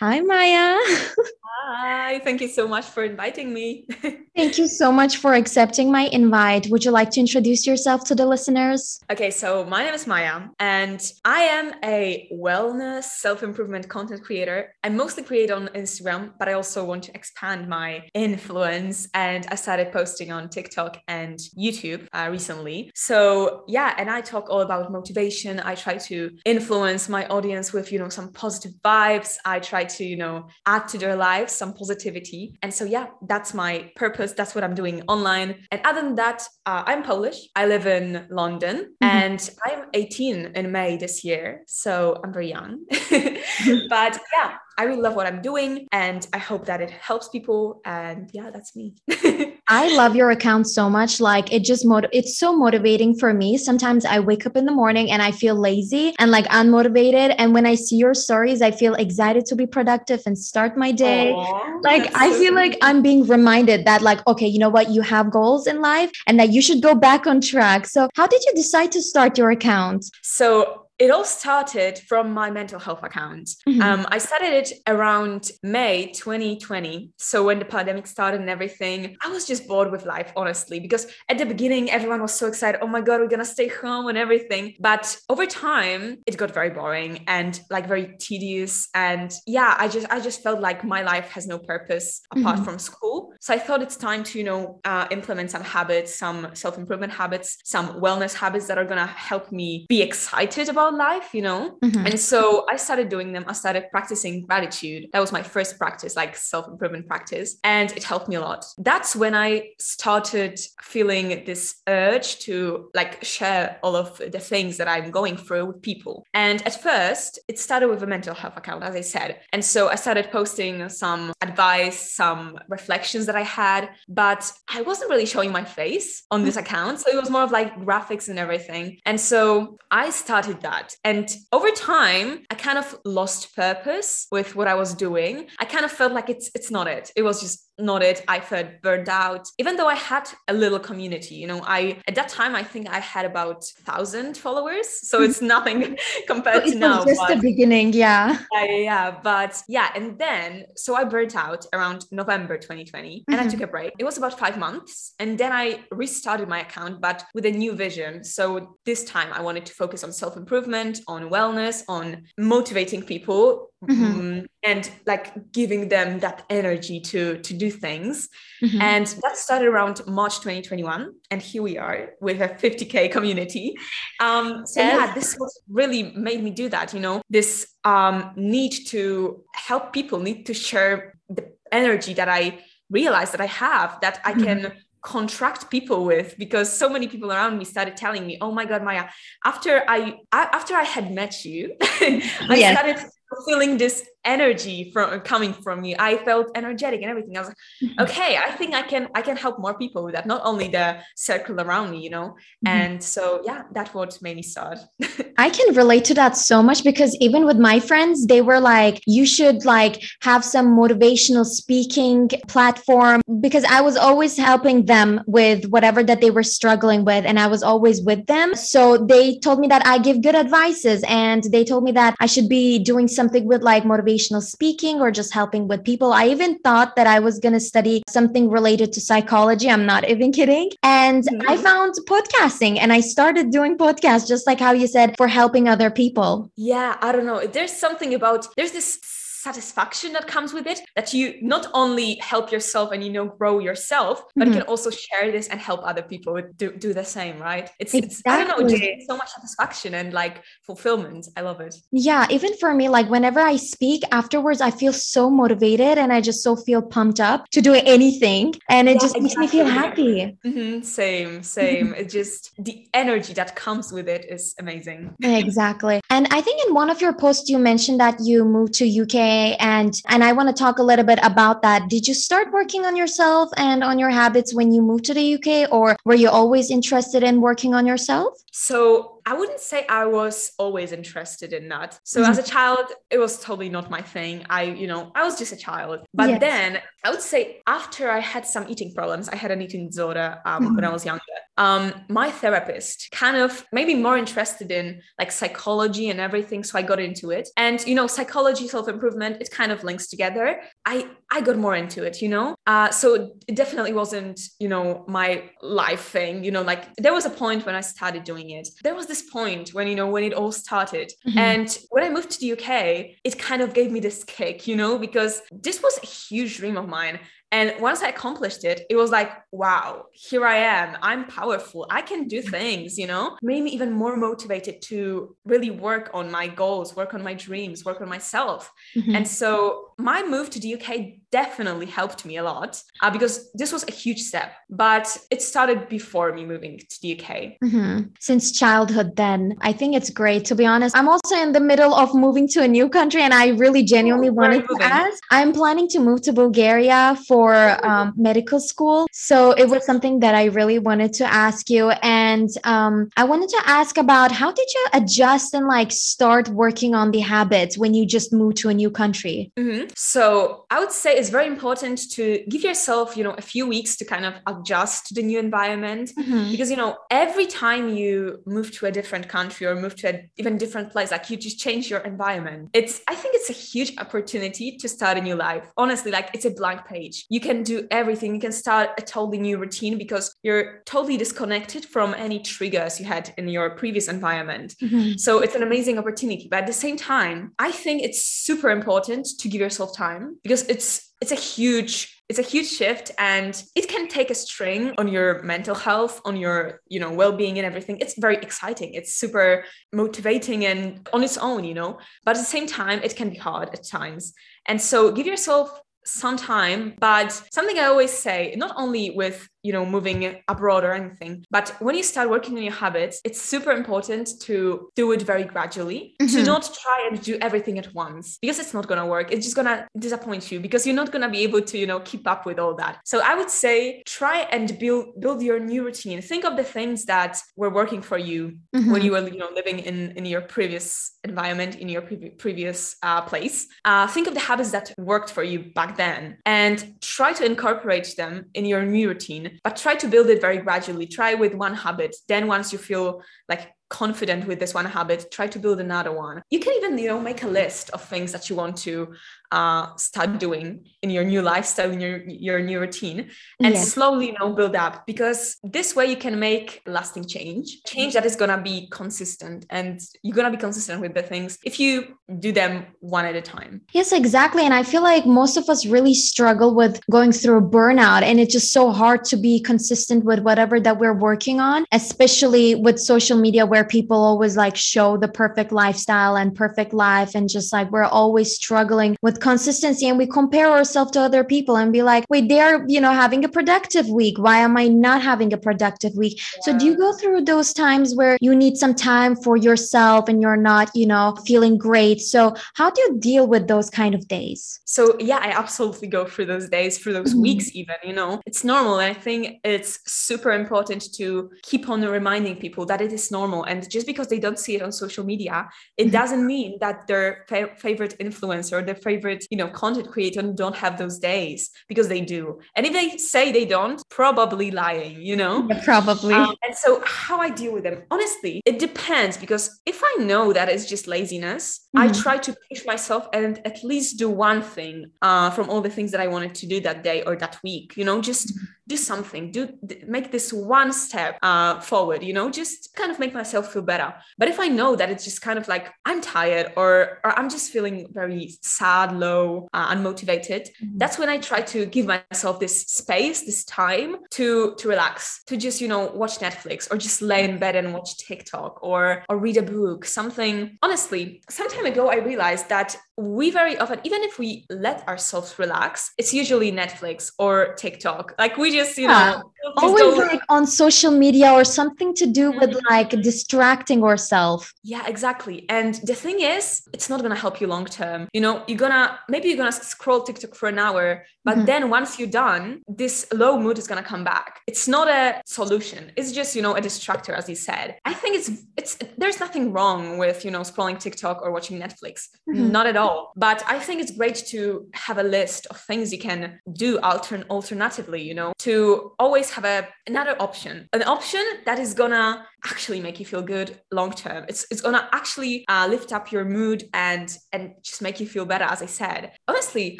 Hi, 0.00 0.20
Maja. 0.20 0.78
Hi, 1.44 2.20
thank 2.20 2.40
you 2.40 2.48
so 2.48 2.68
much 2.68 2.84
for 2.84 3.02
inviting 3.02 3.54
me. 3.54 3.88
thank 4.36 4.58
you 4.58 4.68
so 4.68 4.92
much 4.92 5.16
for 5.16 5.34
accepting 5.34 5.90
my 5.90 6.08
invite. 6.12 6.66
Would 6.68 6.84
you 6.84 6.90
like 6.90 7.10
to 7.10 7.20
introduce 7.20 7.66
yourself 7.66 8.04
to 8.04 8.14
the 8.14 8.26
listeners? 8.26 9.00
Okay, 9.10 9.30
so 9.30 9.64
my 9.64 9.82
name 9.82 9.94
is 9.94 10.06
Maja, 10.06 10.48
and 10.60 11.00
I 11.24 11.40
am 11.40 11.72
a 11.82 12.28
wellness 12.32 13.04
self 13.04 13.42
improvement 13.42 13.88
content 13.88 14.22
creator. 14.22 14.74
I 14.84 14.90
mostly 14.90 15.22
create 15.22 15.50
on 15.50 15.68
Instagram, 15.68 16.32
but 16.38 16.48
I 16.48 16.52
also 16.52 16.84
want 16.84 17.04
to 17.04 17.14
expand 17.14 17.68
my 17.68 18.08
influence. 18.14 19.08
And 19.14 19.46
I 19.50 19.54
started 19.54 19.90
posting 19.92 20.30
on 20.30 20.48
TikTok 20.50 20.98
and 21.08 21.38
YouTube 21.58 22.06
uh, 22.12 22.28
recently. 22.30 22.90
So, 22.94 23.64
yeah, 23.68 23.94
and 23.96 24.10
I 24.10 24.20
talk 24.20 24.50
all 24.50 24.60
about 24.60 24.92
motivation. 24.92 25.60
I 25.60 25.74
try 25.74 25.96
to 26.10 26.30
influence 26.44 27.08
my 27.08 27.26
audience 27.28 27.72
with, 27.72 27.90
you 27.90 27.98
know, 27.98 28.10
some 28.10 28.32
positive 28.32 28.72
vibes. 28.84 29.36
I 29.44 29.60
try 29.60 29.84
to, 29.84 30.04
you 30.04 30.16
know, 30.16 30.48
add 30.66 30.88
to 30.88 30.98
their 30.98 31.16
lives 31.16 31.52
some 31.52 31.72
positivity. 31.72 32.58
And 32.62 32.72
so, 32.72 32.84
yeah, 32.84 33.06
that's 33.22 33.54
my 33.54 33.90
purpose. 33.96 34.25
That's 34.34 34.54
what 34.54 34.64
I'm 34.64 34.74
doing 34.74 35.02
online. 35.08 35.66
And 35.70 35.80
other 35.84 36.02
than 36.02 36.14
that, 36.16 36.46
uh, 36.64 36.82
I'm 36.86 37.02
Polish. 37.02 37.48
I 37.54 37.66
live 37.66 37.86
in 37.86 38.26
London 38.30 38.94
mm-hmm. 39.02 39.04
and 39.04 39.50
I'm 39.66 39.84
18 39.94 40.52
in 40.54 40.72
May 40.72 40.96
this 40.96 41.24
year. 41.24 41.62
So 41.66 42.20
I'm 42.22 42.32
very 42.32 42.50
young. 42.50 42.84
but 43.88 44.18
yeah, 44.36 44.56
I 44.78 44.84
really 44.84 45.00
love 45.00 45.14
what 45.14 45.26
I'm 45.26 45.40
doing 45.40 45.88
and 45.92 46.26
I 46.32 46.38
hope 46.38 46.66
that 46.66 46.80
it 46.80 46.90
helps 46.90 47.28
people. 47.28 47.80
And 47.84 48.30
yeah, 48.32 48.50
that's 48.50 48.76
me. 48.76 48.94
I 49.68 49.96
love 49.96 50.14
your 50.14 50.30
account 50.30 50.68
so 50.68 50.88
much. 50.88 51.18
Like 51.18 51.52
it 51.52 51.64
just 51.64 51.84
mot- 51.84 52.12
it's 52.12 52.38
so 52.38 52.56
motivating 52.56 53.18
for 53.18 53.32
me. 53.32 53.56
Sometimes 53.56 54.04
I 54.04 54.20
wake 54.20 54.46
up 54.46 54.56
in 54.56 54.64
the 54.64 54.72
morning 54.72 55.10
and 55.10 55.22
I 55.22 55.32
feel 55.32 55.54
lazy 55.54 56.14
and 56.18 56.30
like 56.30 56.46
unmotivated. 56.48 57.34
And 57.38 57.52
when 57.52 57.66
I 57.66 57.74
see 57.74 57.96
your 57.96 58.14
stories, 58.14 58.62
I 58.62 58.70
feel 58.70 58.94
excited 58.94 59.46
to 59.46 59.56
be 59.56 59.66
productive 59.66 60.22
and 60.26 60.38
start 60.38 60.76
my 60.76 60.92
day. 60.92 61.32
Aww, 61.34 61.82
like 61.82 62.14
I 62.14 62.30
so 62.30 62.38
feel 62.38 62.52
sweet. 62.52 62.54
like 62.54 62.78
I'm 62.82 63.02
being 63.02 63.26
reminded 63.26 63.86
that 63.86 64.02
like, 64.02 64.24
okay, 64.28 64.46
you 64.46 64.58
know 64.58 64.68
what? 64.68 64.90
You 64.90 65.00
have 65.02 65.30
goals 65.30 65.66
in 65.66 65.80
life 65.80 66.12
and 66.26 66.38
that 66.38 66.50
you 66.50 66.62
should 66.62 66.82
go 66.82 66.94
back 66.94 67.26
on 67.26 67.40
track. 67.40 67.86
So 67.86 68.08
how 68.14 68.26
did 68.26 68.44
you 68.44 68.52
decide 68.54 68.92
to 68.92 69.02
start 69.02 69.36
your 69.36 69.50
account? 69.50 70.04
So 70.22 70.85
it 70.98 71.10
all 71.10 71.24
started 71.24 71.98
from 71.98 72.32
my 72.32 72.50
mental 72.50 72.78
health 72.78 73.02
account. 73.02 73.50
Mm-hmm. 73.68 73.82
Um, 73.82 74.06
I 74.10 74.18
started 74.18 74.52
it 74.52 74.72
around 74.86 75.50
May 75.62 76.12
2020. 76.12 77.10
So 77.18 77.44
when 77.44 77.58
the 77.58 77.64
pandemic 77.66 78.06
started 78.06 78.40
and 78.40 78.48
everything, 78.48 79.16
I 79.22 79.28
was 79.28 79.46
just 79.46 79.68
bored 79.68 79.90
with 79.92 80.06
life, 80.06 80.32
honestly, 80.36 80.80
because 80.80 81.06
at 81.28 81.36
the 81.38 81.44
beginning, 81.44 81.90
everyone 81.90 82.22
was 82.22 82.32
so 82.32 82.46
excited. 82.46 82.80
Oh 82.80 82.86
my 82.86 83.02
God, 83.02 83.20
we're 83.20 83.28
going 83.28 83.40
to 83.40 83.44
stay 83.44 83.68
home 83.68 84.08
and 84.08 84.16
everything. 84.16 84.74
But 84.80 85.18
over 85.28 85.44
time, 85.44 86.18
it 86.26 86.36
got 86.36 86.54
very 86.54 86.70
boring 86.70 87.24
and 87.26 87.60
like 87.70 87.86
very 87.86 88.16
tedious. 88.18 88.88
And 88.94 89.32
yeah, 89.46 89.74
I 89.78 89.88
just, 89.88 90.06
I 90.10 90.20
just 90.20 90.42
felt 90.42 90.60
like 90.60 90.82
my 90.82 91.02
life 91.02 91.30
has 91.32 91.46
no 91.46 91.58
purpose 91.58 92.22
apart 92.30 92.56
mm-hmm. 92.56 92.64
from 92.64 92.78
school. 92.78 93.34
So 93.40 93.52
I 93.52 93.58
thought 93.58 93.82
it's 93.82 93.96
time 93.96 94.24
to, 94.24 94.38
you 94.38 94.44
know, 94.44 94.80
uh, 94.84 95.06
implement 95.10 95.50
some 95.50 95.62
habits, 95.62 96.18
some 96.18 96.48
self-improvement 96.54 97.12
habits, 97.12 97.58
some 97.64 98.00
wellness 98.00 98.32
habits 98.32 98.66
that 98.68 98.78
are 98.78 98.84
going 98.84 98.96
to 98.96 99.06
help 99.06 99.52
me 99.52 99.84
be 99.88 100.00
excited 100.00 100.70
about 100.70 100.85
about 100.86 100.98
life, 100.98 101.34
you 101.34 101.42
know? 101.42 101.76
Mm-hmm. 101.82 102.06
And 102.06 102.20
so 102.20 102.66
I 102.70 102.76
started 102.76 103.08
doing 103.08 103.32
them. 103.32 103.44
I 103.46 103.52
started 103.52 103.84
practicing 103.90 104.44
gratitude. 104.46 105.08
That 105.12 105.20
was 105.20 105.32
my 105.32 105.42
first 105.42 105.78
practice, 105.78 106.16
like 106.16 106.36
self 106.36 106.68
improvement 106.68 107.06
practice. 107.06 107.56
And 107.64 107.92
it 107.92 108.04
helped 108.04 108.28
me 108.28 108.36
a 108.36 108.40
lot. 108.40 108.64
That's 108.78 109.16
when 109.16 109.34
I 109.34 109.70
started 109.78 110.60
feeling 110.82 111.44
this 111.44 111.82
urge 111.88 112.38
to 112.40 112.90
like 112.94 113.24
share 113.24 113.78
all 113.82 113.96
of 113.96 114.18
the 114.18 114.40
things 114.40 114.76
that 114.76 114.88
I'm 114.88 115.10
going 115.10 115.36
through 115.36 115.66
with 115.66 115.82
people. 115.82 116.26
And 116.34 116.64
at 116.66 116.80
first, 116.80 117.38
it 117.48 117.58
started 117.58 117.88
with 117.88 118.02
a 118.02 118.06
mental 118.06 118.34
health 118.34 118.56
account, 118.56 118.82
as 118.82 118.94
I 118.94 119.00
said. 119.00 119.40
And 119.52 119.64
so 119.64 119.88
I 119.88 119.96
started 119.96 120.30
posting 120.30 120.88
some 120.88 121.32
advice, 121.42 122.12
some 122.12 122.58
reflections 122.68 123.26
that 123.26 123.36
I 123.36 123.42
had, 123.42 123.88
but 124.08 124.52
I 124.68 124.82
wasn't 124.82 125.10
really 125.10 125.26
showing 125.26 125.52
my 125.52 125.64
face 125.64 126.24
on 126.30 126.44
this 126.44 126.56
account. 126.56 127.00
So 127.00 127.10
it 127.10 127.20
was 127.20 127.30
more 127.30 127.42
of 127.42 127.50
like 127.50 127.76
graphics 127.76 128.28
and 128.28 128.38
everything. 128.38 128.98
And 129.04 129.20
so 129.20 129.78
I 129.90 130.10
started 130.10 130.60
that 130.62 130.75
that. 130.76 130.94
And 131.04 131.28
over 131.52 131.70
time, 131.70 132.44
I 132.50 132.54
kind 132.54 132.78
of 132.78 132.98
lost 133.04 133.54
purpose 133.54 134.26
with 134.30 134.56
what 134.56 134.68
I 134.68 134.74
was 134.74 134.94
doing. 134.94 135.46
I 135.58 135.64
kind 135.64 135.84
of 135.84 135.90
felt 135.90 136.12
like 136.12 136.28
it's 136.28 136.50
it's 136.54 136.70
not 136.70 136.86
it. 136.86 137.10
It 137.16 137.22
was 137.22 137.40
just 137.40 137.65
not 137.78 138.02
it. 138.02 138.24
I 138.28 138.40
felt 138.40 138.80
burned 138.82 139.08
out, 139.08 139.48
even 139.58 139.76
though 139.76 139.88
I 139.88 139.94
had 139.94 140.28
a 140.48 140.54
little 140.54 140.78
community. 140.78 141.34
You 141.34 141.46
know, 141.46 141.60
I 141.64 141.98
at 142.08 142.14
that 142.14 142.28
time 142.28 142.54
I 142.54 142.62
think 142.62 142.88
I 142.88 143.00
had 143.00 143.24
about 143.24 143.64
thousand 143.84 144.36
followers, 144.36 144.88
so 145.08 145.22
it's 145.22 145.42
nothing 145.42 145.98
compared 146.26 146.64
to 146.66 146.74
now. 146.74 147.04
Just 147.04 147.20
but, 147.20 147.34
the 147.34 147.40
beginning, 147.40 147.92
yeah. 147.92 148.38
yeah. 148.52 148.64
Yeah, 148.64 149.18
but 149.22 149.62
yeah, 149.68 149.90
and 149.94 150.18
then 150.18 150.64
so 150.76 150.94
I 150.94 151.04
burnt 151.04 151.36
out 151.36 151.66
around 151.72 152.06
November 152.10 152.56
2020, 152.56 153.24
and 153.28 153.36
mm-hmm. 153.36 153.46
I 153.46 153.50
took 153.50 153.60
a 153.60 153.66
break. 153.66 153.92
It 153.98 154.04
was 154.04 154.18
about 154.18 154.38
five 154.38 154.58
months, 154.58 155.14
and 155.18 155.38
then 155.38 155.52
I 155.52 155.84
restarted 155.90 156.48
my 156.48 156.60
account, 156.60 157.00
but 157.00 157.24
with 157.34 157.46
a 157.46 157.50
new 157.50 157.72
vision. 157.72 158.24
So 158.24 158.76
this 158.84 159.04
time 159.04 159.32
I 159.32 159.42
wanted 159.42 159.66
to 159.66 159.74
focus 159.74 160.04
on 160.04 160.12
self 160.12 160.36
improvement, 160.36 161.00
on 161.08 161.30
wellness, 161.30 161.82
on 161.88 162.24
motivating 162.38 163.02
people 163.02 163.70
mm-hmm. 163.88 164.04
um, 164.04 164.46
and 164.62 164.90
like 165.06 165.52
giving 165.52 165.88
them 165.88 166.18
that 166.20 166.44
energy 166.50 167.00
to 167.00 167.38
to 167.38 167.54
do 167.54 167.70
things 167.70 168.28
mm-hmm. 168.62 168.80
and 168.80 169.06
that 169.22 169.36
started 169.36 169.68
around 169.68 170.00
march 170.06 170.36
2021 170.36 171.12
and 171.30 171.42
here 171.42 171.62
we 171.62 171.78
are 171.78 172.10
with 172.20 172.40
a 172.40 172.48
50k 172.48 173.10
community 173.10 173.74
um 174.20 174.66
so 174.66 174.80
yeah 174.80 175.12
this 175.14 175.36
was 175.38 175.60
really 175.68 176.04
made 176.14 176.42
me 176.42 176.50
do 176.50 176.68
that 176.68 176.92
you 176.92 177.00
know 177.00 177.22
this 177.30 177.66
um 177.84 178.32
need 178.36 178.72
to 178.86 179.42
help 179.54 179.92
people 179.92 180.18
need 180.18 180.46
to 180.46 180.54
share 180.54 181.14
the 181.28 181.44
energy 181.72 182.14
that 182.14 182.28
i 182.28 182.58
realize 182.90 183.30
that 183.32 183.40
i 183.40 183.46
have 183.46 183.98
that 184.00 184.20
i 184.24 184.32
can 184.32 184.60
mm-hmm 184.60 184.78
contract 185.06 185.70
people 185.70 186.04
with 186.04 186.36
because 186.36 186.68
so 186.82 186.88
many 186.88 187.06
people 187.06 187.30
around 187.30 187.56
me 187.56 187.64
started 187.64 187.96
telling 187.96 188.26
me 188.26 188.36
oh 188.40 188.50
my 188.50 188.64
god 188.64 188.82
Maja 188.82 189.08
after 189.44 189.84
i, 189.88 189.98
I 190.32 190.42
after 190.52 190.74
i 190.74 190.82
had 190.82 191.12
met 191.12 191.44
you 191.44 191.76
i 191.80 192.56
yes. 192.56 192.76
started 192.76 192.98
feeling 193.46 193.78
this 193.78 194.08
energy 194.26 194.90
from 194.92 195.20
coming 195.20 195.52
from 195.52 195.84
you 195.84 195.94
i 195.98 196.16
felt 196.18 196.50
energetic 196.54 197.00
and 197.00 197.10
everything. 197.10 197.36
I 197.36 197.40
was 197.40 197.48
like 197.48 197.56
mm-hmm. 197.82 198.02
okay 198.02 198.36
i 198.36 198.50
think 198.50 198.74
i 198.74 198.82
can 198.82 199.08
i 199.14 199.22
can 199.22 199.36
help 199.36 199.58
more 199.58 199.78
people 199.78 200.04
with 200.04 200.14
that 200.14 200.26
not 200.26 200.42
only 200.44 200.68
the 200.68 200.98
circle 201.14 201.60
around 201.60 201.90
me 201.92 202.00
you 202.00 202.10
know? 202.10 202.28
Mm-hmm. 202.28 202.68
and 202.68 203.02
so 203.02 203.40
yeah 203.44 203.62
that 203.72 203.94
what 203.94 204.20
made 204.20 204.36
me 204.36 204.42
start. 204.42 204.78
I 205.38 205.50
can 205.50 205.74
relate 205.74 206.04
to 206.06 206.14
that 206.14 206.36
so 206.36 206.62
much 206.62 206.82
because 206.82 207.14
even 207.20 207.44
with 207.44 207.58
my 207.58 207.78
friends 207.80 208.26
they 208.26 208.40
were 208.40 208.60
like 208.60 209.02
you 209.06 209.24
should 209.26 209.64
like 209.64 210.02
have 210.22 210.44
some 210.44 210.76
motivational 210.76 211.44
speaking 211.44 212.28
platform 212.48 213.22
because 213.40 213.64
i 213.64 213.80
was 213.80 213.96
always 213.96 214.36
helping 214.36 214.86
them 214.86 215.20
with 215.26 215.66
whatever 215.66 216.02
that 216.02 216.20
they 216.20 216.30
were 216.30 216.42
struggling 216.42 217.04
with 217.04 217.24
and 217.24 217.38
i 217.38 217.46
was 217.46 217.62
always 217.62 218.02
with 218.02 218.26
them. 218.26 218.54
So 218.54 218.96
they 218.98 219.38
told 219.38 219.60
me 219.60 219.68
that 219.68 219.86
i 219.86 219.98
give 219.98 220.22
good 220.22 220.34
advices 220.34 221.04
and 221.06 221.44
they 221.44 221.64
told 221.64 221.84
me 221.84 221.92
that 221.92 222.16
i 222.20 222.26
should 222.26 222.48
be 222.48 222.78
doing 222.78 223.08
something 223.08 223.44
with 223.44 223.62
like 223.62 223.84
motivation 223.84 224.15
motivational 224.16 224.42
speaking 224.42 225.00
or 225.00 225.10
just 225.10 225.32
helping 225.32 225.68
with 225.68 225.84
people. 225.84 226.12
I 226.12 226.28
even 226.28 226.58
thought 226.60 226.96
that 226.96 227.06
I 227.06 227.18
was 227.18 227.38
going 227.38 227.52
to 227.52 227.60
study 227.60 228.02
something 228.08 228.50
related 228.50 228.92
to 228.94 229.00
psychology. 229.00 229.70
I'm 229.70 229.86
not 229.86 230.08
even 230.08 230.32
kidding. 230.32 230.70
And 230.82 231.24
mm-hmm. 231.24 231.48
I 231.48 231.56
found 231.56 231.94
podcasting 232.08 232.78
and 232.78 232.92
I 232.92 233.00
started 233.00 233.50
doing 233.50 233.76
podcasts, 233.76 234.28
just 234.28 234.46
like 234.46 234.60
how 234.60 234.72
you 234.72 234.86
said, 234.86 235.16
for 235.16 235.28
helping 235.28 235.68
other 235.68 235.90
people. 235.90 236.50
Yeah, 236.56 236.96
I 237.00 237.12
don't 237.12 237.26
know. 237.26 237.46
There's 237.46 237.72
something 237.72 238.14
about, 238.14 238.46
there's 238.56 238.72
this 238.72 238.98
satisfaction 239.46 240.10
that 240.16 240.26
comes 240.34 240.50
with 240.56 240.66
it 240.72 240.78
that 240.98 241.08
you 241.16 241.24
not 241.54 241.64
only 241.82 242.08
help 242.32 242.46
yourself 242.56 242.86
and 242.92 243.00
you 243.06 243.12
know 243.16 243.26
grow 243.40 243.54
yourself 243.68 244.16
but 244.38 244.44
Mhm. 244.44 244.46
you 244.48 244.52
can 244.58 244.66
also 244.72 244.90
share 245.04 245.26
this 245.36 245.46
and 245.52 245.58
help 245.68 245.80
other 245.90 246.04
people 246.12 246.34
do, 246.60 246.66
do 246.84 246.90
the 247.00 247.06
same 247.16 247.36
right 247.50 247.66
it's 247.82 247.94
it's 247.94 248.16
i 248.32 248.34
don't 248.38 248.48
know 248.52 248.60
Exactly. 248.66 248.96
just 248.98 249.08
so 249.10 249.14
much 249.20 249.30
satisfaction 249.36 249.90
and 250.00 250.08
like 250.22 250.36
fulfillment 250.68 251.22
i 251.38 251.40
love 251.50 251.60
it 251.68 251.74
Yeah, 252.10 252.24
even 252.36 252.52
for 252.62 252.70
me, 252.80 252.86
like 252.96 253.08
whenever 253.14 253.40
I 253.52 253.56
speak 253.74 254.00
afterwards, 254.20 254.60
I 254.68 254.70
feel 254.80 254.92
so 254.92 255.22
motivated 255.42 255.94
and 256.02 256.08
I 256.16 256.20
just 256.28 256.40
so 256.46 256.52
feel 256.66 256.82
pumped 256.96 257.20
up 257.30 257.38
to 257.56 257.60
do 257.68 257.72
anything. 257.96 258.44
And 258.74 258.84
it 258.90 258.96
Yeah, 258.96 259.04
just 259.06 259.16
makes 259.22 259.36
me 259.42 259.46
feel 259.54 259.66
exactly. 259.70 260.20
happy. 260.20 260.50
Mhm, 260.50 260.70
same 261.00 261.30
same 261.58 261.88
it 262.00 262.08
just 262.18 262.40
the 262.68 262.74
energy 263.02 263.32
that 263.40 263.50
comes 263.64 263.86
with 263.96 264.06
it 264.16 264.22
is 264.36 264.44
amazing 264.62 265.00
Exactly. 265.22 265.96
And 266.14 266.24
I 266.38 266.40
think 266.46 266.56
in 266.66 266.70
one 266.82 266.90
of 266.94 266.98
your 267.04 267.14
posts 267.24 267.46
you 267.52 267.58
mentioned 267.70 267.98
that 268.04 268.16
you 268.28 268.36
moved 268.56 268.74
to 268.80 268.84
UK 269.02 269.14
and 269.58 269.94
and 270.08 270.22
I 270.24 270.32
want 270.32 270.48
to 270.48 270.54
talk 270.54 270.78
a 270.78 270.82
little 270.82 271.04
bit 271.04 271.18
about 271.22 271.62
that. 271.62 271.88
Did 271.88 272.06
you 272.08 272.14
start 272.14 272.52
working 272.52 272.84
on 272.84 272.96
yourself 272.96 273.50
and 273.56 273.82
on 273.82 273.98
your 273.98 274.10
habits 274.10 274.54
when 274.54 274.72
you 274.72 274.82
moved 274.82 275.04
to 275.06 275.14
the 275.14 275.34
UK 275.34 275.72
or 275.72 275.96
were 276.04 276.14
you 276.14 276.28
always 276.28 276.70
interested 276.70 277.22
in 277.22 277.40
working 277.40 277.74
on 277.74 277.86
yourself? 277.86 278.34
So 278.52 279.15
I 279.28 279.34
wouldn't 279.34 279.58
say 279.60 279.84
I 279.88 280.06
was 280.06 280.52
always 280.56 280.92
interested 280.92 281.52
in 281.52 281.68
that. 281.70 281.98
So 282.04 282.22
Mhm. 282.22 282.28
as 282.30 282.38
a 282.38 282.42
child, 282.44 282.86
it 283.10 283.18
was 283.18 283.40
totally 283.40 283.68
not 283.68 283.90
my 283.90 284.00
thing. 284.00 284.46
I, 284.48 284.62
you 284.82 284.86
know, 284.86 285.10
I 285.16 285.24
was 285.24 285.36
just 285.36 285.52
a 285.52 285.56
child. 285.56 285.98
But 286.14 286.28
Yes. 286.30 286.40
then 286.40 286.68
I 287.04 287.10
would 287.10 287.22
say 287.22 287.60
after 287.66 288.08
I 288.08 288.20
had 288.20 288.46
some 288.46 288.64
eating 288.68 288.94
problems, 288.94 289.28
I 289.28 289.36
had 289.36 289.50
an 289.50 289.60
eating 289.62 289.88
disorder 289.88 290.28
um, 290.46 290.74
when 290.76 290.84
I 290.84 290.92
was 290.96 291.04
younger. 291.04 291.22
Um, 291.58 291.92
my 292.08 292.30
therapist 292.30 293.08
kind 293.12 293.36
of 293.36 293.64
made 293.72 293.86
me 293.86 293.94
more 293.94 294.16
interested 294.18 294.70
in 294.70 295.00
like 295.18 295.32
psychology 295.32 296.10
and 296.10 296.20
everything. 296.20 296.62
So 296.62 296.78
I 296.78 296.82
got 296.82 297.00
into 297.00 297.30
it. 297.30 297.48
And 297.56 297.84
you 297.86 297.94
know, 297.94 298.06
psychology, 298.06 298.68
self-improvement, 298.68 299.38
it 299.40 299.50
kind 299.50 299.72
of 299.72 299.82
links 299.82 300.06
together. 300.08 300.60
I 300.84 301.08
I 301.30 301.40
got 301.40 301.56
more 301.56 301.74
into 301.74 302.04
it, 302.04 302.20
you 302.22 302.28
know. 302.28 302.54
Uh, 302.66 302.90
so 302.90 303.06
it 303.48 303.54
definitely 303.56 303.94
wasn't, 303.94 304.38
you 304.60 304.68
know, 304.68 305.04
my 305.08 305.28
life 305.62 306.04
thing. 306.16 306.44
You 306.44 306.52
know, 306.52 306.62
like 306.62 306.82
there 307.04 307.14
was 307.18 307.26
a 307.26 307.30
point 307.30 307.64
when 307.66 307.74
I 307.74 307.80
started 307.80 308.22
doing 308.24 308.50
it. 308.50 308.68
There 308.84 308.94
was 308.94 309.06
this 309.06 309.15
point 309.22 309.74
when 309.74 309.86
you 309.88 309.94
know 309.94 310.08
when 310.08 310.24
it 310.24 310.34
all 310.34 310.52
started, 310.52 311.12
Mhm. 311.26 311.36
and 311.38 311.78
when 311.90 312.04
I 312.04 312.10
moved 312.10 312.30
to 312.32 312.38
the 312.40 312.46
UK, 312.52 313.16
it 313.24 313.38
kind 313.38 313.62
of 313.62 313.74
gave 313.74 313.90
me 313.90 314.00
this 314.00 314.24
kick, 314.24 314.66
you 314.66 314.76
know, 314.76 314.98
because 314.98 315.42
this 315.50 315.82
was 315.82 315.98
a 316.02 316.06
huge 316.06 316.56
dream 316.58 316.76
of 316.76 316.88
mine. 316.88 317.18
And 317.52 317.74
once 317.80 318.02
I 318.02 318.08
accomplished 318.08 318.64
it, 318.64 318.84
it 318.90 318.96
was 318.96 319.10
like, 319.12 319.30
wow, 319.52 320.06
here 320.12 320.44
I 320.44 320.56
am. 320.56 320.96
I'm 321.00 321.26
powerful. 321.26 321.86
I 321.90 322.02
can 322.02 322.26
do 322.26 322.42
things, 322.42 322.98
you 322.98 323.06
know, 323.06 323.36
made 323.40 323.62
me 323.62 323.70
even 323.70 323.92
more 323.92 324.16
motivated 324.16 324.82
to 324.88 325.36
really 325.44 325.70
work 325.70 326.10
on 326.12 326.28
my 326.30 326.48
goals, 326.48 326.96
work 326.96 327.14
on 327.14 327.22
my 327.22 327.34
dreams, 327.34 327.84
work 327.84 328.00
on 328.00 328.08
myself. 328.08 328.72
Mhm. 328.96 329.14
And 329.16 329.28
so 329.28 329.92
my 329.96 330.24
move 330.24 330.50
to 330.50 330.60
the 330.60 330.68
UK 330.76 331.20
definitely 331.30 331.86
helped 331.86 332.24
me 332.24 332.36
a 332.36 332.42
lot 332.42 332.82
uh, 333.02 333.10
because 333.10 333.50
this 333.52 333.72
was 333.72 333.84
a 333.88 333.92
huge 333.92 334.20
step, 334.20 334.52
but 334.70 335.16
it 335.30 335.42
started 335.42 335.88
before 335.88 336.32
me 336.32 336.44
moving 336.44 336.78
to 336.78 336.96
the 337.02 337.08
UK. 337.14 337.58
Mhm. 337.64 338.10
Since 338.20 338.52
childhood, 338.52 339.16
then 339.16 339.56
I 339.60 339.72
think 339.72 339.94
it's 339.96 340.10
great. 340.10 340.44
To 340.46 340.54
be 340.54 340.66
honest, 340.66 340.96
I'm 340.96 341.08
also 341.08 341.36
in 341.36 341.52
the 341.52 341.60
middle 341.60 341.94
of 341.94 342.14
moving 342.14 342.48
to 342.48 342.62
a 342.62 342.68
new 342.68 342.88
country, 342.88 343.22
and 343.22 343.34
I 343.34 343.48
really 343.48 343.82
genuinely 343.82 344.28
Oh, 344.28 344.32
where 344.32 344.50
wanted 344.50 344.68
to 344.68 344.76
ask. 344.82 345.22
I'm 345.30 345.52
planning 345.52 345.88
to 345.88 345.98
move 345.98 346.22
to 346.22 346.32
Bulgaria 346.32 347.18
for 347.28 347.54
um, 347.84 348.12
medical 348.16 348.60
school, 348.60 349.06
so 349.12 349.52
it 349.52 349.68
was 349.68 349.84
something 349.84 350.20
that 350.20 350.34
I 350.34 350.44
really 350.44 350.78
wanted 350.78 351.12
to 351.14 351.24
ask 351.24 351.68
you. 351.70 351.90
And 352.02 352.48
um, 352.64 353.08
I 353.16 353.24
wanted 353.24 353.48
to 353.50 353.60
ask 353.66 353.98
about 353.98 354.30
how 354.32 354.52
did 354.52 354.68
you 354.76 354.86
adjust 354.92 355.54
and 355.54 355.66
like 355.66 355.90
start 355.92 356.48
working 356.48 356.94
on 356.94 357.10
the 357.10 357.20
habits 357.20 357.76
when 357.76 357.94
you 357.94 358.06
just 358.06 358.32
moved 358.32 358.56
to 358.58 358.68
a 358.68 358.74
new 358.74 358.90
country? 358.90 359.50
Mhm. 359.58 359.90
So 359.96 360.66
I 360.70 360.78
would 360.80 360.92
say 360.92 361.15
it's 361.16 361.30
very 361.30 361.46
important 361.46 362.10
to 362.10 362.44
give 362.48 362.62
yourself, 362.62 363.16
you 363.16 363.24
know, 363.24 363.32
a 363.32 363.42
few 363.42 363.66
weeks 363.66 363.96
to 363.96 364.04
kind 364.04 364.26
of 364.26 364.34
adjust 364.46 365.06
to 365.06 365.14
the 365.14 365.22
new 365.22 365.38
environment. 365.38 366.12
Because 366.50 366.70
you 366.70 366.76
know, 366.76 366.98
every 367.10 367.46
time 367.46 367.88
you 367.88 368.42
move 368.44 368.70
to 368.72 368.86
a 368.86 368.92
different 368.92 369.26
country 369.28 369.66
or 369.66 369.74
move 369.74 369.96
to 369.96 370.08
a 370.10 370.30
even 370.36 370.58
different 370.58 370.92
place, 370.92 371.10
like 371.10 371.30
you 371.30 371.36
just 371.36 371.58
change 371.58 371.90
your 371.90 372.00
environment. 372.00 372.70
It's 372.74 373.00
I 373.08 373.14
think 373.14 373.34
it's 373.34 373.48
a 373.48 373.54
huge 373.54 373.96
opportunity 373.98 374.76
to 374.76 374.88
start 374.88 375.16
a 375.16 375.22
new 375.22 375.36
life. 375.36 375.64
Honestly, 375.76 376.10
like 376.10 376.28
it's 376.34 376.44
a 376.44 376.50
blank 376.50 376.84
page. 376.84 377.24
You 377.30 377.40
can 377.40 377.62
do 377.62 377.86
everything. 377.90 378.34
You 378.34 378.40
can 378.40 378.52
start 378.52 378.90
a 378.98 379.02
totally 379.02 379.38
new 379.38 379.56
routine 379.58 379.96
because 379.96 380.34
you're 380.42 380.82
totally 380.84 381.16
disconnected 381.16 381.86
from 381.86 382.14
any 382.14 382.38
triggers 382.40 383.00
you 383.00 383.06
had 383.06 383.32
in 383.38 383.48
your 383.48 383.70
previous 383.70 384.06
environment. 384.08 384.74
Mhm. 384.82 385.18
So 385.18 385.40
it's 385.40 385.54
an 385.54 385.62
amazing 385.62 385.98
opportunity. 385.98 386.46
But 386.50 386.60
at 386.60 386.66
the 386.66 386.80
same 386.84 386.96
time, 386.96 387.52
I 387.58 387.70
think 387.72 388.02
it's 388.02 388.22
super 388.22 388.70
important 388.70 389.26
to 389.40 389.48
give 389.48 389.60
yourself 389.60 389.96
time 389.96 390.36
because 390.42 390.62
it's 390.64 391.06
it's 391.20 391.32
a 391.32 391.36
huge 391.36 392.12
it's 392.28 392.40
a 392.40 392.42
huge 392.42 392.68
shift 392.68 393.12
and 393.18 393.62
it 393.76 393.88
can 393.88 394.08
take 394.08 394.30
a 394.30 394.34
string 394.34 394.92
on 394.98 395.06
your 395.06 395.42
mental 395.44 395.76
health 395.76 396.20
on 396.24 396.36
your 396.36 396.80
you 396.88 396.98
know 396.98 397.12
well-being 397.12 397.56
and 397.58 397.66
everything. 397.66 397.98
It's 398.00 398.18
very 398.18 398.36
exciting. 398.36 398.94
It's 398.94 399.14
super 399.14 399.64
motivating 399.92 400.66
and 400.66 401.08
on 401.12 401.22
its 401.22 401.38
own 401.38 401.64
you 401.64 401.74
know? 401.74 401.98
But 402.24 402.36
at 402.36 402.40
the 402.40 402.46
same 402.46 402.66
time 402.66 403.00
it 403.02 403.14
can 403.16 403.30
be 403.30 403.36
hard 403.36 403.70
at 403.72 403.86
times. 403.86 404.34
And 404.66 404.80
so 404.80 405.12
give 405.12 405.26
yourself 405.26 405.80
some 406.06 406.36
time 406.36 406.94
but 407.00 407.30
something 407.52 407.78
i 407.78 407.84
always 407.84 408.12
say 408.12 408.54
not 408.56 408.72
only 408.76 409.10
with 409.10 409.48
you 409.62 409.72
know 409.72 409.84
moving 409.84 410.36
abroad 410.48 410.84
or 410.84 410.92
anything 410.92 411.44
but 411.50 411.74
when 411.80 411.96
you 411.96 412.02
start 412.02 412.30
working 412.30 412.56
on 412.56 412.62
your 412.62 412.72
habits 412.72 413.20
it's 413.24 413.40
super 413.40 413.72
important 413.72 414.28
to 414.40 414.88
do 414.94 415.10
it 415.12 415.22
very 415.22 415.42
gradually 415.44 416.14
to 416.20 416.26
Mhm. 416.26 416.46
not 416.46 416.62
try 416.82 417.08
and 417.10 417.20
do 417.22 417.36
everything 417.40 417.76
at 417.78 417.92
once 417.92 418.38
because 418.40 418.58
it's 418.60 418.72
not 418.72 418.86
going 418.86 419.00
to 419.00 419.06
work 419.06 419.32
it's 419.32 419.44
just 419.44 419.56
going 419.56 419.66
to 419.66 419.86
disappoint 419.98 420.52
you 420.52 420.60
because 420.60 420.86
you're 420.86 420.94
not 421.02 421.10
going 421.10 421.22
to 421.22 421.28
be 421.28 421.40
able 421.48 421.60
to 421.60 421.76
you 421.78 421.86
know 421.86 421.98
keep 422.00 422.24
up 422.28 422.46
with 422.46 422.58
all 422.60 422.74
that 422.76 422.98
so 423.04 423.20
i 423.24 423.34
would 423.34 423.50
say 423.50 424.02
try 424.06 424.38
and 424.52 424.78
build 424.78 425.04
build 425.20 425.42
your 425.42 425.58
new 425.58 425.84
routine 425.84 426.22
think 426.22 426.44
of 426.44 426.56
the 426.56 426.64
things 426.76 427.04
that 427.06 427.32
were 427.56 427.70
working 427.70 428.02
for 428.02 428.18
you 428.18 428.40
when 428.72 428.84
Mhm. 429.00 429.04
you 429.04 429.10
were 429.12 429.26
you 429.28 429.38
know 429.38 429.50
living 429.60 429.78
in 429.80 430.12
in 430.18 430.24
your 430.26 430.42
previous 430.42 430.84
environment 431.24 431.74
in 431.82 431.88
your 431.88 432.02
previ- 432.02 432.38
previous 432.38 432.94
uh, 433.02 433.20
place 433.22 433.66
uh, 433.84 434.06
think 434.14 434.26
of 434.28 434.34
the 434.34 434.44
habits 434.50 434.70
that 434.70 434.86
worked 435.12 435.30
for 435.36 435.42
you 435.42 435.58
back 435.74 435.95
then 435.96 436.38
and 436.46 437.00
try 437.00 437.32
to 437.32 437.44
incorporate 437.44 438.14
them 438.16 438.46
in 438.54 438.64
your 438.64 438.82
new 438.82 439.08
routine 439.08 439.58
but 439.64 439.76
try 439.76 439.94
to 439.94 440.08
build 440.08 440.28
it 440.28 440.40
very 440.40 440.58
gradually. 440.58 441.06
Try 441.06 441.34
with 441.34 441.54
one 441.54 441.74
habit. 441.74 442.16
Then 442.28 442.46
once 442.46 442.72
you 442.72 442.78
feel 442.78 443.22
like 443.48 443.72
confident 443.88 444.46
with 444.46 444.58
this 444.58 444.74
one 444.74 444.84
habit 444.84 445.30
try 445.30 445.46
to 445.46 445.58
build 445.58 445.80
another 445.80 446.12
one 446.12 446.42
you 446.50 446.58
can 446.58 446.72
even 446.74 446.98
you 446.98 447.08
know 447.08 447.20
make 447.20 447.42
a 447.42 447.46
list 447.46 447.90
of 447.90 448.02
things 448.02 448.32
that 448.32 448.50
you 448.50 448.56
want 448.56 448.76
to 448.76 449.14
uh, 449.52 449.94
start 449.96 450.40
doing 450.40 450.84
in 451.02 451.10
your 451.10 451.22
new 451.22 451.40
lifestyle 451.40 451.90
in 451.90 452.00
your 452.00 452.18
your 452.24 452.60
new 452.60 452.80
routine 452.80 453.30
and 453.62 453.76
slowly 453.78 454.26
you 454.26 454.32
know 454.38 454.52
build 454.52 454.74
up 454.74 455.06
because 455.06 455.56
this 455.62 455.94
way 455.94 456.06
you 456.06 456.16
can 456.16 456.38
make 456.38 456.82
lasting 456.86 457.24
change 457.24 457.82
change 457.84 458.14
that 458.14 458.26
is 458.26 458.34
gonna 458.34 458.60
be 458.60 458.88
consistent 458.90 459.64
and 459.70 460.00
you're 460.22 460.34
gonna 460.34 460.50
be 460.50 460.56
consistent 460.56 461.00
with 461.00 461.14
the 461.14 461.22
things 461.22 461.58
if 461.64 461.78
you 461.78 462.16
do 462.40 462.50
them 462.50 462.86
one 463.00 463.24
at 463.24 463.36
a 463.36 463.42
time 463.42 463.80
Yes, 463.92 464.12
exactly. 464.12 464.64
And 464.64 464.74
I 464.74 464.82
feel 464.82 465.02
like 465.02 465.26
most 465.26 465.56
of 465.56 465.68
us 465.68 465.86
really 465.86 466.14
struggle 466.14 466.74
with 466.74 467.00
going 467.10 467.32
through 467.32 467.70
burnout. 467.70 468.22
And 468.22 468.38
it's 468.38 468.52
just 468.52 468.72
so 468.72 468.90
hard 468.90 469.24
to 469.24 469.36
be 469.36 469.60
consistent 469.60 470.24
with 470.24 470.40
whatever 470.40 470.80
that 470.80 470.98
we're 470.98 471.14
working 471.14 471.60
on, 471.60 471.86
especially 471.92 472.74
with 472.74 472.98
social 472.98 473.38
media 473.38 473.64
where 473.76 473.84
people 473.84 474.16
always 474.16 474.56
like 474.56 474.74
show 474.74 475.18
the 475.18 475.28
perfect 475.28 475.70
lifestyle 475.70 476.34
and 476.34 476.54
perfect 476.54 476.94
life. 476.94 477.34
And 477.34 477.46
just 477.46 477.74
like 477.74 477.90
we're 477.90 478.04
always 478.04 478.54
struggling 478.54 479.18
with 479.20 479.40
consistency 479.40 480.08
and 480.08 480.16
we 480.16 480.26
compare 480.26 480.70
ourselves 480.70 481.10
to 481.10 481.20
other 481.20 481.44
people 481.44 481.76
and 481.76 481.92
be 481.92 482.02
like, 482.02 482.24
wait, 482.30 482.48
they're, 482.48 482.86
you 482.88 483.02
know, 483.02 483.12
having 483.12 483.44
a 483.44 483.50
productive 483.50 484.08
week. 484.08 484.38
Why 484.38 484.58
am 484.60 484.78
I 484.78 484.88
not 484.88 485.20
having 485.20 485.52
a 485.52 485.58
productive 485.58 486.14
week? 486.16 486.40
So 486.62 486.76
do 486.78 486.86
you 486.86 486.96
go 486.96 487.12
through 487.12 487.42
those 487.44 487.74
times 487.74 488.14
where 488.14 488.38
you 488.40 488.54
need 488.54 488.78
some 488.78 488.94
time 488.94 489.36
for 489.36 489.58
yourself 489.58 490.26
and 490.30 490.40
you're 490.40 490.56
not, 490.72 490.90
you 490.94 491.06
know, 491.06 491.36
feeling 491.44 491.76
great? 491.76 492.20
So 492.22 492.54
how 492.74 492.88
do 492.90 493.02
you 493.02 493.18
deal 493.18 493.46
with 493.46 493.68
those 493.68 493.90
kind 493.90 494.14
of 494.14 494.26
days? 494.26 494.80
so 494.88 495.16
yeah 495.18 495.38
i 495.42 495.50
absolutely 495.50 496.06
go 496.08 496.24
through 496.24 496.46
those 496.46 496.68
days 496.68 496.96
through 496.98 497.12
those 497.12 497.34
Mhm. 497.34 497.42
weeks 497.42 497.66
even 497.74 497.96
you 498.04 498.12
know 498.12 498.40
it's 498.46 498.62
normal 498.62 498.94
i 499.10 499.12
think 499.12 499.40
it's 499.64 499.98
super 500.06 500.52
important 500.52 501.12
to 501.18 501.50
keep 501.62 501.88
on 501.88 502.00
reminding 502.02 502.54
people 502.56 502.86
that 502.86 503.00
it 503.00 503.12
is 503.12 503.30
normal 503.30 503.64
and 503.66 503.88
just 503.90 504.06
because 504.06 504.28
they 504.28 504.38
don't 504.38 504.58
see 504.58 504.74
it 504.76 504.82
on 504.82 504.92
social 504.92 505.24
media 505.24 505.68
it 505.96 506.06
Mhm. 506.08 506.12
doesn't 506.18 506.44
mean 506.46 506.70
that 506.80 507.06
their 507.06 507.44
fa- 507.48 507.70
favorite 507.84 508.14
influencer 508.20 508.84
their 508.84 508.94
favorite 509.08 509.42
you 509.50 509.56
know 509.60 509.68
content 509.68 510.08
creator 510.14 510.42
don't 510.62 510.76
have 510.76 510.94
those 510.98 511.18
days 511.18 511.70
because 511.88 512.08
they 512.08 512.20
do 512.20 512.58
and 512.74 512.86
if 512.86 512.92
they 512.92 513.08
say 513.18 513.44
they 513.52 513.64
don't 513.76 514.00
probably 514.08 514.70
lying 514.70 515.20
you 515.30 515.36
know 515.36 515.54
probably. 515.84 516.34
um, 516.34 516.54
and 516.64 516.74
so, 516.76 517.02
how 517.04 517.38
I 517.40 517.50
deal 517.50 517.72
with 517.72 517.84
them, 517.84 518.02
honestly, 518.10 518.60
it 518.64 518.78
depends 518.78 519.36
because 519.36 519.64
if 519.86 519.98
I 520.10 520.22
know 520.24 520.52
that 520.52 520.68
it's 520.68 520.86
just 520.86 521.06
laziness, 521.06 521.85
I 521.96 522.08
Mhm. 522.08 522.22
try 522.22 522.36
to 522.46 522.54
push 522.68 522.84
myself 522.92 523.22
and 523.32 523.52
at 523.70 523.82
least 523.84 524.18
do 524.18 524.28
one 524.28 524.60
thing 524.76 524.96
uh, 525.22 525.50
from 525.50 525.68
all 525.70 525.80
the 525.80 525.90
things 525.96 526.10
that 526.12 526.20
I 526.20 526.28
wanted 526.34 526.54
to 526.60 526.66
do 526.66 526.80
that 526.80 527.02
day 527.02 527.22
or 527.26 527.34
that 527.36 527.54
week. 527.64 527.96
You 527.96 528.04
know, 528.04 528.20
just 528.20 528.52
do 528.88 528.96
something. 528.96 529.50
Do 529.50 529.62
th- 529.88 530.04
make 530.06 530.30
this 530.30 530.52
one 530.52 530.92
step 530.92 531.38
uh, 531.42 531.80
forward. 531.80 532.22
You 532.22 532.34
know, 532.38 532.50
just 532.50 532.94
kind 532.94 533.10
of 533.10 533.18
make 533.18 533.34
myself 533.34 533.72
feel 533.72 533.82
better. 533.82 534.14
But 534.38 534.48
if 534.48 534.58
I 534.60 534.68
know 534.68 534.90
that 534.96 535.08
it's 535.10 535.24
just 535.24 535.40
kind 535.42 535.58
of 535.58 535.66
like 535.68 535.84
I'm 536.04 536.20
tired 536.20 536.66
or 536.76 537.20
or 537.24 537.30
I'm 537.38 537.48
just 537.56 537.72
feeling 537.72 537.96
very 538.12 538.42
sad, 538.62 539.08
low, 539.26 539.68
uh, 539.72 539.92
unmotivated, 539.94 540.62
Mhm. 540.82 540.98
that's 541.00 541.18
when 541.18 541.28
I 541.28 541.38
try 541.38 541.60
to 541.74 541.86
give 541.86 542.06
myself 542.06 542.60
this 542.60 542.82
space, 543.00 543.38
this 543.42 543.64
time 543.64 544.10
to 544.36 544.74
to 544.80 544.88
relax, 544.88 545.42
to 545.48 545.56
just 545.56 545.80
you 545.80 545.88
know 545.88 546.02
watch 546.22 546.38
Netflix 546.38 546.78
or 546.90 546.96
just 546.96 547.18
lay 547.22 547.42
in 547.48 547.58
bed 547.58 547.74
and 547.76 547.92
watch 547.96 548.10
TikTok 548.28 548.72
or 548.90 549.24
or 549.28 549.36
read 549.46 549.56
a 549.56 549.62
book, 549.62 550.04
something. 550.04 550.56
Honestly, 550.82 551.42
some 551.50 551.68
time 551.68 551.85
ago 551.86 552.08
I 552.08 552.16
realized 552.16 552.68
that 552.68 552.96
we 553.18 553.50
very 553.50 553.78
often, 553.78 553.98
even 554.04 554.22
if 554.22 554.38
we 554.38 554.66
let 554.68 555.06
ourselves 555.08 555.58
relax, 555.58 556.12
it's 556.18 556.34
usually 556.34 556.70
Netflix 556.70 557.32
or 557.38 557.74
TikTok. 557.74 558.34
Like 558.38 558.56
we 558.58 558.70
just 558.70 558.98
you 558.98 559.08
Yeah. 559.08 559.30
know 559.30 559.52
always 559.78 560.16
like 560.18 560.42
on 560.48 560.66
social 560.66 561.10
media 561.10 561.52
or 561.52 561.64
something 561.64 562.14
to 562.14 562.26
do 562.26 562.46
with 562.52 562.70
Mhm. 562.70 562.90
like 562.90 563.10
distracting 563.22 564.00
ourselves. 564.04 564.72
Yeah, 564.84 565.04
exactly. 565.06 565.64
And 565.68 565.94
the 566.10 566.14
thing 566.14 566.38
is, 566.40 566.82
it's 566.92 567.08
not 567.08 567.22
gonna 567.22 567.34
help 567.44 567.60
you 567.60 567.66
long 567.66 567.86
term. 567.86 568.28
You 568.36 568.42
know, 568.44 568.54
you're 568.68 568.78
gonna 568.86 569.18
maybe 569.28 569.48
you're 569.48 569.56
gonna 569.64 569.72
scroll 569.94 570.20
TikTok 570.22 570.54
for 570.54 570.68
an 570.68 570.78
hour, 570.78 571.24
but 571.44 571.56
Mhm. 571.58 571.66
then 571.70 571.82
once 571.98 572.10
you're 572.18 572.34
done, 572.46 572.64
this 573.02 573.14
low 573.42 573.54
mood 573.64 573.76
is 573.78 573.86
gonna 573.90 574.08
come 574.12 574.24
back. 574.24 574.60
It's 574.70 574.86
not 574.96 575.06
a 575.08 575.22
solution. 575.46 576.02
It's 576.18 576.32
just 576.32 576.50
you 576.56 576.62
know 576.62 576.74
a 576.80 576.82
distractor, 576.88 577.32
as 577.40 577.48
you 577.48 577.56
said. 577.70 577.86
I 578.04 578.14
think 578.20 578.32
it's 578.38 578.50
it's 578.80 578.92
there's 579.20 579.40
nothing 579.44 579.64
wrong 579.74 580.18
with 580.22 580.44
you 580.44 580.50
know 580.54 580.62
scrolling 580.70 580.98
TikTok 581.06 581.36
or 581.42 581.48
watching 581.56 581.76
Netflix. 581.84 582.14
Mhm. 582.48 582.70
Not 582.76 582.86
at 582.92 582.96
all. 582.96 583.05
But 583.36 583.62
I 583.66 583.78
think 583.78 584.00
it's 584.02 584.14
great 584.20 584.38
to 584.52 584.86
have 585.06 585.18
a 585.18 585.22
list 585.22 585.66
of 585.70 585.76
things 585.88 586.12
you 586.12 586.18
can 586.18 586.40
do 586.72 586.98
altern 587.00 587.42
alternatively. 587.48 588.22
You 588.22 588.34
know, 588.34 588.52
to 588.66 589.12
always 589.18 589.50
have 589.50 589.64
a 589.64 589.88
another 590.06 590.36
option, 590.40 590.88
an 590.92 591.02
option 591.16 591.44
that 591.66 591.78
is 591.78 591.94
gonna 591.94 592.46
actually 592.72 593.00
make 593.00 593.18
you 593.20 593.26
feel 593.26 593.42
good 593.42 593.68
long 593.90 594.12
term. 594.12 594.44
It's 594.48 594.66
it's 594.70 594.80
gonna 594.86 595.08
actually 595.12 595.64
uh, 595.68 595.86
lift 595.88 596.12
up 596.12 596.30
your 596.32 596.44
mood 596.44 596.80
and 596.92 597.28
and 597.52 597.62
just 597.82 598.00
make 598.02 598.20
you 598.20 598.26
feel 598.34 598.44
better. 598.44 598.64
As 598.64 598.82
I 598.82 598.86
said, 598.86 599.32
honestly, 599.48 599.96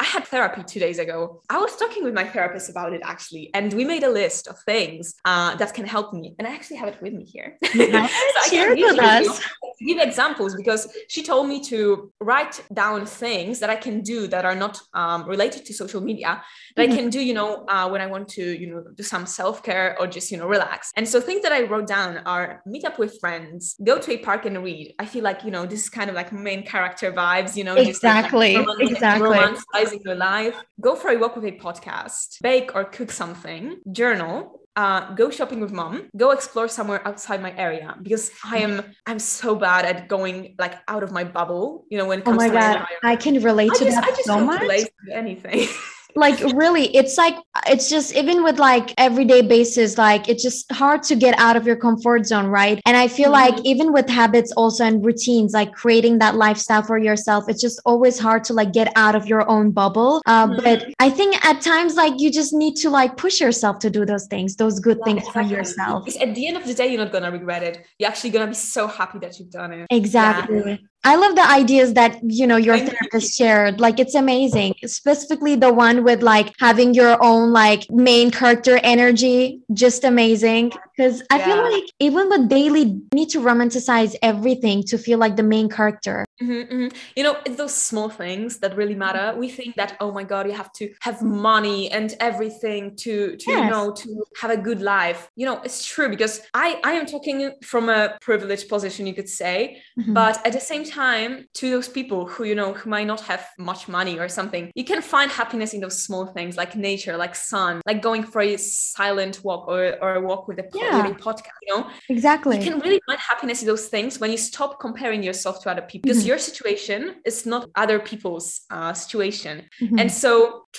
I 0.00 0.04
had 0.04 0.26
therapy 0.26 0.62
two 0.72 0.80
days 0.80 0.98
ago. 0.98 1.42
I 1.48 1.58
was 1.58 1.76
talking 1.76 2.02
with 2.04 2.14
my 2.14 2.24
therapist 2.24 2.68
about 2.70 2.92
it 2.92 3.02
actually, 3.04 3.50
and 3.54 3.72
we 3.72 3.84
made 3.84 4.02
a 4.02 4.10
list 4.10 4.48
of 4.48 4.56
things 4.72 5.14
uh, 5.24 5.54
that 5.56 5.74
can 5.74 5.86
help 5.86 6.12
me, 6.12 6.34
and 6.38 6.46
I 6.48 6.52
actually 6.54 6.76
have 6.76 6.88
it 6.88 6.98
with 7.02 7.12
me 7.12 7.24
here. 7.24 7.58
Nice. 7.96 8.10
So 8.44 8.50
Share 8.50 8.74
give 8.74 8.90
with 8.96 9.00
us. 9.00 9.40
give 9.88 9.98
examples 9.98 10.54
because 10.56 10.82
she 11.08 11.22
told 11.22 11.46
me 11.48 11.62
to 11.64 12.12
write 12.20 12.60
down 12.72 13.06
things 13.06 13.60
that 13.60 13.70
I 13.70 13.76
can 13.76 14.00
do 14.00 14.26
that 14.28 14.44
are 14.44 14.54
not 14.54 14.74
um, 14.94 15.20
related 15.28 15.64
to 15.66 15.72
social 15.74 16.00
media 16.00 16.42
that 16.76 16.88
Mhm. 16.88 16.92
I 16.92 16.96
can 16.96 17.10
do, 17.10 17.20
you 17.20 17.34
know, 17.34 17.64
uh, 17.68 17.88
when 17.88 18.00
I 18.00 18.06
want 18.06 18.28
to, 18.36 18.44
you 18.60 18.66
know, 18.70 18.80
do 18.94 19.02
some 19.02 19.26
self 19.26 19.62
care 19.62 19.96
or 20.00 20.06
just, 20.06 20.30
you 20.32 20.38
know, 20.38 20.48
relax. 20.48 20.90
And 20.96 21.06
so 21.08 21.20
things 21.20 21.42
that 21.42 21.52
I 21.52 21.62
wrote 21.70 21.86
down 21.86 22.18
are 22.26 22.55
meet 22.64 22.84
up 22.84 22.98
with 22.98 23.18
friends, 23.20 23.76
go 23.84 23.98
to 23.98 24.12
a 24.12 24.18
park 24.18 24.46
and 24.46 24.62
read. 24.62 24.94
I 24.98 25.06
feel 25.06 25.22
like, 25.24 25.44
you 25.44 25.50
know, 25.50 25.66
this 25.66 25.82
is 25.84 25.88
kind 25.90 26.08
of 26.08 26.16
like 26.16 26.32
main 26.32 26.64
character 26.64 27.12
vibes, 27.12 27.56
you 27.56 27.64
know, 27.64 27.74
Exactly, 27.76 28.54
like 28.54 28.66
roman- 28.66 28.88
exactly. 28.88 29.28
romanticizing 29.38 30.04
your 30.04 30.14
life. 30.14 30.54
Go 30.80 30.94
for 30.94 31.10
a 31.10 31.16
walk 31.16 31.36
with 31.36 31.44
a 31.44 31.52
podcast, 31.52 32.40
bake 32.42 32.74
or 32.74 32.84
cook 32.84 33.10
something, 33.10 33.76
journal, 33.92 34.60
uh, 34.76 35.14
go 35.14 35.30
shopping 35.30 35.60
with 35.60 35.72
mom, 35.72 36.08
go 36.16 36.30
explore 36.32 36.68
somewhere 36.68 37.06
outside 37.08 37.40
my 37.40 37.54
area 37.56 37.96
because 38.02 38.30
I 38.44 38.58
am 38.58 38.82
I'm 39.06 39.18
so 39.18 39.54
bad 39.54 39.86
at 39.86 40.06
going 40.08 40.54
like 40.58 40.74
out 40.86 41.02
of 41.02 41.12
my 41.12 41.24
bubble. 41.24 41.86
You 41.90 41.98
know, 41.98 42.06
when 42.06 42.18
it 42.20 42.22
Oh 42.26 42.30
comes 42.32 42.38
my 42.42 42.48
to 42.48 42.52
god, 42.52 42.62
environment. 42.76 43.00
I 43.02 43.16
can 43.16 43.42
relate 43.42 43.72
I 43.72 43.78
to 43.78 43.84
just 43.84 43.94
that 43.96 44.04
I 44.04 44.10
just 44.10 44.24
so 44.24 44.40
much. 44.40 44.62
lazy 44.62 44.90
to 45.08 45.16
anything. 45.16 45.68
like 46.16 46.38
really 46.54 46.86
it's 46.96 47.16
like 47.18 47.36
it's 47.68 47.88
just 47.88 48.14
even 48.14 48.42
with 48.42 48.58
like 48.58 48.92
everyday 48.98 49.42
basis 49.42 49.98
like 49.98 50.28
it's 50.28 50.42
just 50.42 50.70
hard 50.72 51.02
to 51.02 51.14
get 51.14 51.38
out 51.38 51.56
of 51.56 51.66
your 51.66 51.76
comfort 51.76 52.26
zone 52.26 52.46
right 52.46 52.80
and 52.86 52.96
i 52.96 53.06
feel 53.06 53.30
like 53.30 53.54
Mhm. 53.56 53.64
even 53.64 53.92
with 53.92 54.08
habits 54.08 54.50
also 54.56 54.84
and 54.84 55.04
routines 55.04 55.52
like 55.52 55.72
creating 55.72 56.18
that 56.18 56.34
lifestyle 56.34 56.82
for 56.82 56.98
yourself 56.98 57.44
it's 57.48 57.60
just 57.60 57.80
always 57.84 58.18
hard 58.18 58.42
to 58.44 58.52
like 58.52 58.72
get 58.72 58.88
out 58.96 59.14
of 59.14 59.26
your 59.26 59.48
own 59.48 59.70
bubble 59.70 60.22
uh, 60.26 60.46
Mhm. 60.46 60.62
but 60.64 60.78
i 61.00 61.08
think 61.10 61.30
at 61.44 61.60
times 61.60 61.94
like 61.96 62.14
you 62.18 62.30
just 62.30 62.52
need 62.54 62.74
to 62.76 62.88
like 62.90 63.16
push 63.16 63.40
yourself 63.40 63.78
to 63.80 63.90
do 63.90 64.04
those 64.06 64.26
things 64.26 64.56
those 64.56 64.80
good 64.80 64.98
Yeah, 65.00 65.04
things 65.08 65.28
for 65.28 65.42
yourself 65.42 66.04
Because 66.04 66.20
at 66.26 66.34
the 66.34 66.46
end 66.48 66.56
of 66.56 66.64
the 66.66 66.74
day, 66.74 66.86
you're 66.90 67.02
not 67.04 67.12
gonna 67.12 67.30
regret 67.30 67.62
it. 67.62 67.74
You're 67.98 68.08
actually 68.08 68.30
gonna 68.30 68.46
be 68.46 68.54
so 68.76 68.86
happy 68.86 69.18
that 69.24 69.38
you've 69.38 69.50
done 69.50 69.72
it. 69.72 69.86
Exactly. 69.90 70.78
I 71.06 71.14
love 71.14 71.36
the 71.36 71.48
ideas 71.48 71.94
that 71.94 72.18
you 72.24 72.48
know 72.48 72.56
your 72.56 72.78
therapist 72.78 73.38
shared. 73.38 73.78
Like 73.78 74.00
it's 74.00 74.16
amazing. 74.16 74.74
Specifically 74.86 75.54
the 75.54 75.72
one 75.72 76.02
with 76.02 76.20
like 76.20 76.52
having 76.58 76.94
your 76.94 77.22
own 77.22 77.52
like 77.52 77.88
main 77.90 78.32
character 78.32 78.80
energy, 78.82 79.60
just 79.72 80.02
amazing. 80.02 80.72
Because 80.96 81.22
I 81.30 81.38
feel 81.38 81.56
like 81.72 81.84
even 82.00 82.28
with 82.30 82.48
daily, 82.48 82.80
you 82.82 83.02
need 83.12 83.28
to 83.30 83.40
romanticize 83.40 84.14
everything 84.22 84.82
to 84.84 84.96
feel 84.96 85.18
like 85.18 85.36
the 85.36 85.42
main 85.42 85.68
character. 85.68 86.24
Mhm, 86.42 86.70
mhm. 86.70 86.96
You 87.16 87.22
know, 87.22 87.36
it's 87.46 87.56
those 87.56 87.74
small 87.74 88.08
things 88.08 88.58
that 88.58 88.76
really 88.76 88.94
matter. 88.94 89.34
We 89.38 89.48
think 89.48 89.74
that, 89.76 89.96
oh 90.00 90.12
my 90.12 90.22
God, 90.22 90.46
you 90.46 90.52
have 90.52 90.72
to 90.74 90.90
have 91.00 91.22
money 91.22 91.90
and 91.90 92.14
everything 92.20 92.94
to, 92.96 93.36
to 93.36 93.50
you 93.50 93.64
know, 93.70 93.92
to 93.92 94.24
have 94.40 94.50
a 94.50 94.56
good 94.56 94.80
life. 94.80 95.28
You 95.36 95.46
know, 95.46 95.60
it's 95.64 95.84
true 95.84 96.08
because 96.08 96.40
I, 96.54 96.80
I 96.84 96.92
am 96.92 97.06
talking 97.06 97.52
from 97.62 97.88
a 97.88 98.16
privileged 98.20 98.68
position, 98.68 99.06
you 99.06 99.14
could 99.14 99.28
say, 99.28 99.82
Mhm. 99.98 100.14
but 100.14 100.46
at 100.46 100.52
the 100.52 100.60
same 100.60 100.84
time, 100.84 101.46
to 101.54 101.70
those 101.70 101.88
people 101.88 102.26
who, 102.26 102.44
you 102.44 102.54
know, 102.54 102.72
who 102.74 102.90
might 102.90 103.06
not 103.06 103.20
have 103.22 103.42
much 103.58 103.88
money 103.88 104.18
or 104.18 104.28
something, 104.28 104.70
you 104.74 104.84
can 104.84 105.00
find 105.02 105.30
happiness 105.30 105.72
in 105.74 105.80
those 105.80 106.02
small 106.02 106.26
things 106.26 106.56
like 106.56 106.76
nature, 106.76 107.16
like 107.16 107.34
sun, 107.34 107.80
like 107.86 108.00
going 108.02 108.22
for 108.22 108.40
a 108.42 108.56
silent 108.58 109.40
walk 109.42 109.68
or, 109.68 109.96
or 110.02 110.14
a 110.16 110.20
walk 110.20 110.48
with 110.48 110.58
a, 110.58 110.64
Yeah. 110.86 111.14
podcast, 111.26 111.58
you 111.66 111.68
know, 111.76 111.82
exactly. 112.08 112.56
you 112.58 112.64
can 112.70 112.78
really 112.80 113.00
find 113.06 113.18
happiness 113.18 113.58
in 113.62 113.66
those 113.72 113.86
things 113.94 114.18
when 114.20 114.30
you 114.30 114.38
stop 114.38 114.70
comparing 114.80 115.22
yourself 115.22 115.54
to 115.62 115.70
other 115.70 115.82
people 115.90 116.06
because 116.08 116.22
Mhm. 116.22 116.28
your 116.30 116.38
situation 116.38 117.00
is 117.24 117.44
not 117.52 117.62
other 117.74 117.98
people's 118.10 118.46
uh, 118.76 118.92
situation 119.04 119.54
Mhm. 119.82 120.00
and 120.00 120.08
so 120.22 120.30